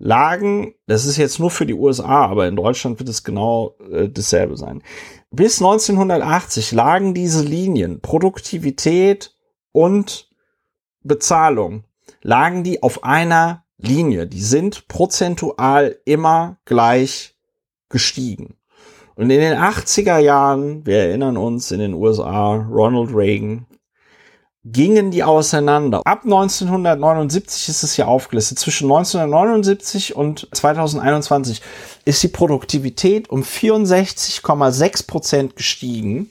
[0.03, 4.09] lagen, das ist jetzt nur für die USA, aber in Deutschland wird es genau äh,
[4.09, 4.84] dasselbe sein.
[5.31, 9.34] Bis 1980 lagen diese Linien Produktivität
[9.71, 10.30] und
[11.03, 11.85] Bezahlung,
[12.21, 17.35] lagen die auf einer Linie, die sind prozentual immer gleich
[17.88, 18.57] gestiegen.
[19.15, 23.67] Und in den 80er Jahren, wir erinnern uns in den USA, Ronald Reagan,
[24.65, 26.02] gingen die auseinander.
[26.06, 28.60] Ab 1979 ist es ja aufgelistet.
[28.60, 31.61] Zwischen 1979 und 2021
[32.06, 36.30] ist die Produktivität um 64,6 Prozent gestiegen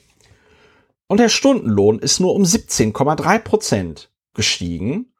[1.09, 5.12] und der Stundenlohn ist nur um 17,3 Prozent gestiegen.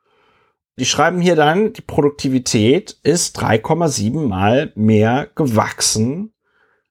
[0.79, 6.33] Die schreiben hier dann, die Produktivität ist 3,7 mal mehr gewachsen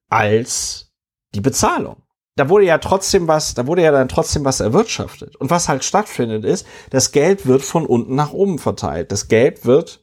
[0.08, 0.92] als
[1.34, 2.01] die Bezahlung
[2.36, 5.36] da wurde ja trotzdem was, da wurde ja dann trotzdem was erwirtschaftet.
[5.36, 9.12] Und was halt stattfindet ist, das Geld wird von unten nach oben verteilt.
[9.12, 10.00] Das Geld wird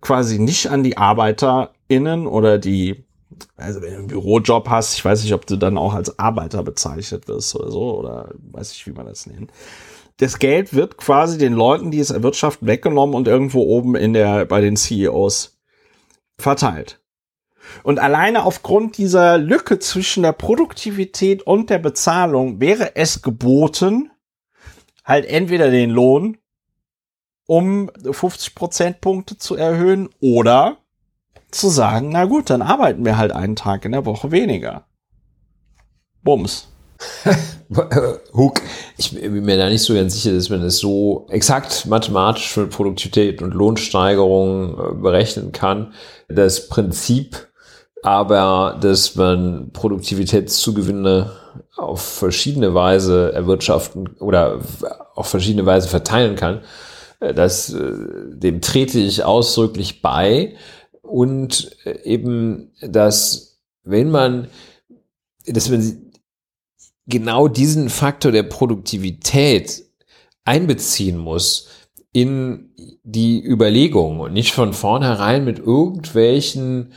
[0.00, 3.04] quasi nicht an die ArbeiterInnen oder die,
[3.56, 6.62] also wenn du einen Bürojob hast, ich weiß nicht, ob du dann auch als Arbeiter
[6.62, 9.52] bezeichnet wirst oder so, oder weiß ich, wie man das nennt.
[10.16, 14.44] Das Geld wird quasi den Leuten, die es erwirtschaften, weggenommen und irgendwo oben in der,
[14.44, 15.58] bei den CEOs
[16.36, 16.99] verteilt.
[17.82, 24.10] Und alleine aufgrund dieser Lücke zwischen der Produktivität und der Bezahlung wäre es geboten,
[25.04, 26.38] halt entweder den Lohn
[27.46, 30.78] um 50 Prozentpunkte zu erhöhen oder
[31.50, 34.86] zu sagen, na gut, dann arbeiten wir halt einen Tag in der Woche weniger.
[36.22, 36.68] Bums.
[38.34, 38.60] Hook.
[38.98, 42.66] Ich bin mir da nicht so ganz sicher, dass man es so exakt mathematisch für
[42.66, 45.94] Produktivität und Lohnsteigerung äh, berechnen kann.
[46.28, 47.48] Das Prinzip
[48.02, 51.32] aber dass man Produktivitätszugewinne
[51.76, 54.60] auf verschiedene Weise erwirtschaften oder
[55.14, 56.60] auf verschiedene Weise verteilen kann,
[57.20, 57.92] äh, das, äh,
[58.32, 60.56] dem trete ich ausdrücklich bei.
[61.02, 64.48] Und äh, eben, dass wenn man,
[65.46, 66.12] dass man
[67.06, 69.84] genau diesen Faktor der Produktivität
[70.44, 71.68] einbeziehen muss
[72.12, 72.72] in
[73.02, 76.92] die Überlegung und nicht von vornherein mit irgendwelchen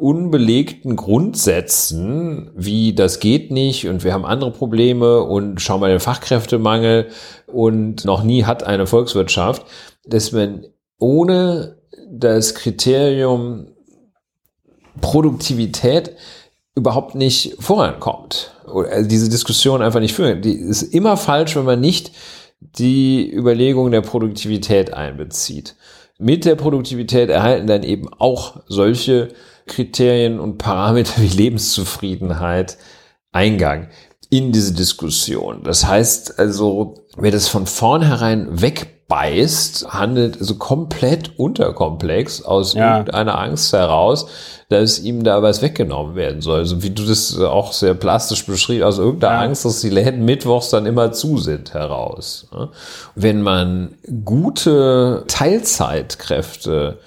[0.00, 6.00] unbelegten Grundsätzen, wie das geht nicht und wir haben andere Probleme und schau mal den
[6.00, 7.08] Fachkräftemangel
[7.46, 9.64] und noch nie hat eine Volkswirtschaft,
[10.04, 10.64] dass man
[10.98, 11.78] ohne
[12.10, 13.68] das Kriterium
[15.00, 16.16] Produktivität
[16.74, 18.52] überhaupt nicht vorankommt.
[18.66, 20.42] Also diese Diskussion einfach nicht führen.
[20.42, 22.12] Die ist immer falsch, wenn man nicht
[22.60, 25.76] die Überlegung der Produktivität einbezieht.
[26.18, 29.28] Mit der Produktivität erhalten dann eben auch solche
[29.68, 32.78] Kriterien und Parameter wie Lebenszufriedenheit
[33.32, 33.88] Eingang
[34.30, 35.62] in diese Diskussion.
[35.62, 42.98] Das heißt also, wer das von vornherein wegbeißt, handelt also komplett unterkomplex aus ja.
[42.98, 44.26] irgendeiner Angst heraus,
[44.68, 46.58] dass ihm da was weggenommen werden soll.
[46.58, 49.40] Also wie du das auch sehr plastisch beschrieben, aus irgendeiner ja.
[49.40, 52.48] Angst, dass die Läden mittwochs dann immer zu sind heraus.
[53.14, 53.94] Wenn man
[54.26, 56.98] gute Teilzeitkräfte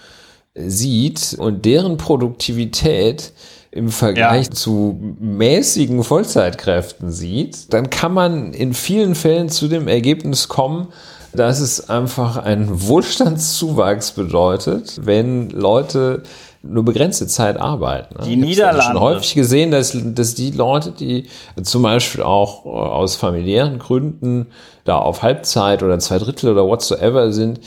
[0.56, 3.32] sieht und deren Produktivität
[3.72, 4.52] im Vergleich ja.
[4.52, 10.90] zu mäßigen Vollzeitkräften sieht, dann kann man in vielen Fällen zu dem Ergebnis kommen,
[11.34, 16.24] dass es einfach einen Wohlstandszuwachs bedeutet, wenn Leute
[16.64, 18.24] nur begrenzte Zeit arbeiten.
[18.24, 18.80] Die Niederlande.
[18.80, 21.28] Ich habe schon häufig gesehen, dass, dass die Leute, die
[21.64, 24.48] zum Beispiel auch aus familiären Gründen
[24.84, 27.62] da auf Halbzeit oder zwei Drittel oder whatsoever sind,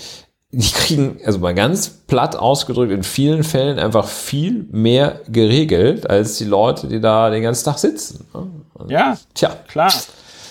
[0.59, 6.39] die kriegen, also mal ganz platt ausgedrückt, in vielen Fällen einfach viel mehr geregelt als
[6.39, 8.27] die Leute, die da den ganzen Tag sitzen.
[8.33, 9.93] Und ja, tja, klar.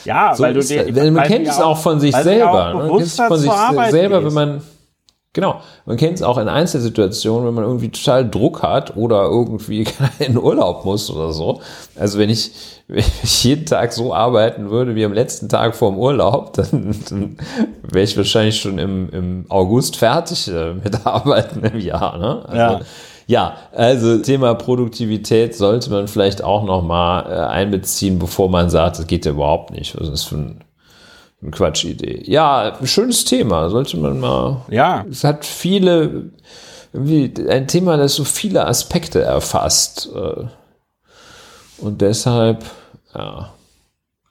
[0.06, 2.74] Ja, so weil du den, man kennt es auch, von sich selber.
[2.74, 2.80] Ne?
[2.80, 3.52] Man kennt es von sich
[3.90, 4.62] selber, wenn man
[5.34, 5.62] Genau.
[5.88, 9.86] Man kennt es auch in Einzelsituationen, wenn man irgendwie total Druck hat oder irgendwie
[10.20, 11.60] in Urlaub muss oder so.
[11.96, 12.52] Also wenn ich,
[12.88, 16.96] wenn ich jeden Tag so arbeiten würde wie am letzten Tag vor dem Urlaub, dann,
[17.10, 17.38] dann
[17.82, 22.18] wäre ich wahrscheinlich schon im, im August fertig äh, mit Arbeiten im Jahr.
[22.20, 22.46] Ne?
[22.46, 22.80] Also, ja.
[23.26, 29.08] Ja, also Thema Produktivität sollte man vielleicht auch nochmal äh, einbeziehen, bevor man sagt, das
[29.08, 29.96] geht ja überhaupt nicht.
[29.96, 30.64] Was ist das für ein
[31.52, 32.24] Quatschidee.
[32.26, 34.62] Ja, ein schönes Thema, sollte man mal.
[34.70, 35.06] Ja.
[35.10, 36.32] Es hat viele,
[36.94, 40.10] ein Thema, das so viele Aspekte erfasst.
[40.16, 40.46] Äh,
[41.78, 42.64] und deshalb,
[43.14, 43.54] ja.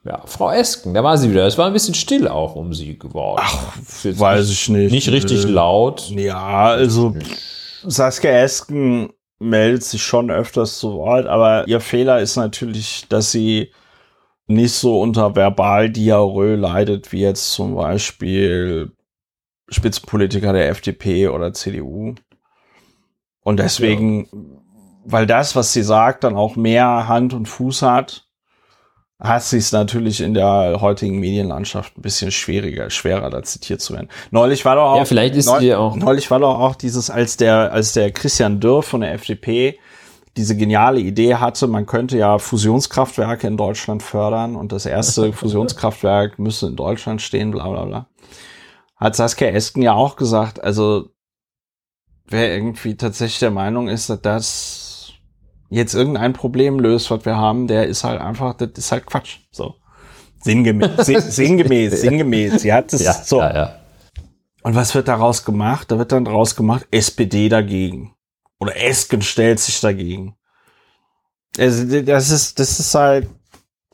[0.05, 1.47] Ja, Frau Esken, da war sie wieder.
[1.47, 3.41] Es war ein bisschen still auch um sie geworden.
[3.41, 4.91] Ach, weiß ich nicht.
[4.91, 6.09] Nicht richtig laut.
[6.09, 7.15] Ja, also
[7.85, 13.71] Saskia Esken meldet sich schon öfters zu Wort, aber ihr Fehler ist natürlich, dass sie
[14.47, 18.91] nicht so unter Verbaldiarrhoe leidet, wie jetzt zum Beispiel
[19.69, 22.15] Spitzenpolitiker der FDP oder CDU.
[23.41, 24.29] Und deswegen, ja.
[25.05, 28.27] weil das, was sie sagt, dann auch mehr Hand und Fuß hat,
[29.19, 34.09] hat sich natürlich in der heutigen Medienlandschaft ein bisschen schwieriger, schwerer da zitiert zu werden.
[34.31, 37.37] Neulich war doch auch, ja, vielleicht ist neu, auch neulich war doch auch dieses, als
[37.37, 39.79] der, als der Christian Dürr von der FDP
[40.37, 46.39] diese geniale Idee hatte, man könnte ja Fusionskraftwerke in Deutschland fördern und das erste Fusionskraftwerk
[46.39, 48.07] müsse in Deutschland stehen, bla bla bla.
[48.95, 51.09] Hat Saskia Esken ja auch gesagt, also
[52.25, 55.13] wer irgendwie tatsächlich der Meinung ist, dass das
[55.69, 59.39] jetzt irgendein Problem löst, was wir haben, der ist halt einfach, das ist halt Quatsch.
[59.51, 59.75] So.
[60.41, 61.05] Sinngemäß,
[61.35, 62.61] sinngemäß, sinngemäß.
[62.61, 63.39] Sie hat es ja, so.
[63.39, 63.75] Ja, ja.
[64.61, 65.91] Und was wird daraus gemacht?
[65.91, 68.15] Da wird dann daraus gemacht, SPD dagegen.
[68.63, 70.37] Oder Esken stellt sich dagegen.
[71.57, 73.27] Also, das ist, das ist halt,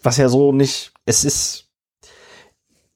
[0.03, 1.65] was ja so nicht, es ist,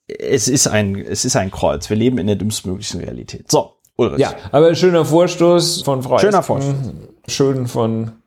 [0.08, 1.90] es ist ein, es ist ein Kreuz.
[1.90, 3.50] Wir leben in der dümmstmöglichen Realität.
[3.52, 4.20] So, Ulrich.
[4.20, 6.76] Ja, aber schöner Vorstoß von Frau Schöner Vorstoß.
[7.28, 8.22] Schön von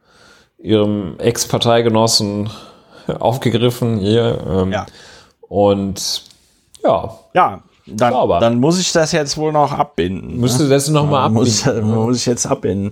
[0.58, 2.50] ihrem Ex-Parteigenossen
[3.06, 4.44] aufgegriffen hier.
[4.44, 4.86] Ähm, ja.
[5.42, 6.24] Und
[6.82, 7.16] ja.
[7.32, 10.40] Ja, dann, dann, muss ich das jetzt wohl noch abbinden.
[10.40, 10.70] Müsste ne?
[10.70, 11.44] das noch mal abbinden.
[11.44, 11.66] Muss,
[12.06, 12.90] muss ich jetzt abbinden.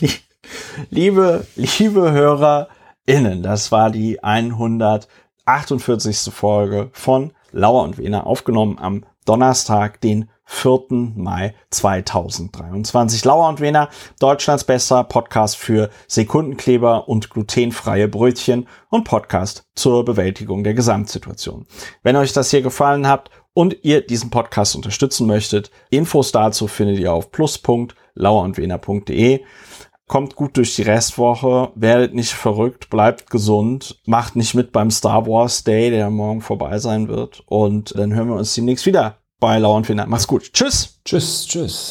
[0.90, 6.32] liebe, liebe HörerInnen, das war die 148.
[6.32, 11.12] Folge von Lauer und Wiener, aufgenommen am Donnerstag, den 4.
[11.14, 13.24] Mai 2023.
[13.24, 20.64] Lauer und Wiener, Deutschlands bester Podcast für Sekundenkleber und glutenfreie Brötchen und Podcast zur Bewältigung
[20.64, 21.66] der Gesamtsituation.
[22.02, 27.00] Wenn euch das hier gefallen hat und ihr diesen Podcast unterstützen möchtet, Infos dazu findet
[27.00, 29.40] ihr auf plus.lauerundwener.de.
[30.06, 35.26] Kommt gut durch die Restwoche, werdet nicht verrückt, bleibt gesund, macht nicht mit beim Star
[35.26, 37.42] Wars Day, der morgen vorbei sein wird.
[37.46, 40.52] Und dann hören wir uns demnächst wieder bei Lauer und Mach's gut.
[40.52, 41.00] Tschüss.
[41.04, 41.90] Tschüss, tschüss.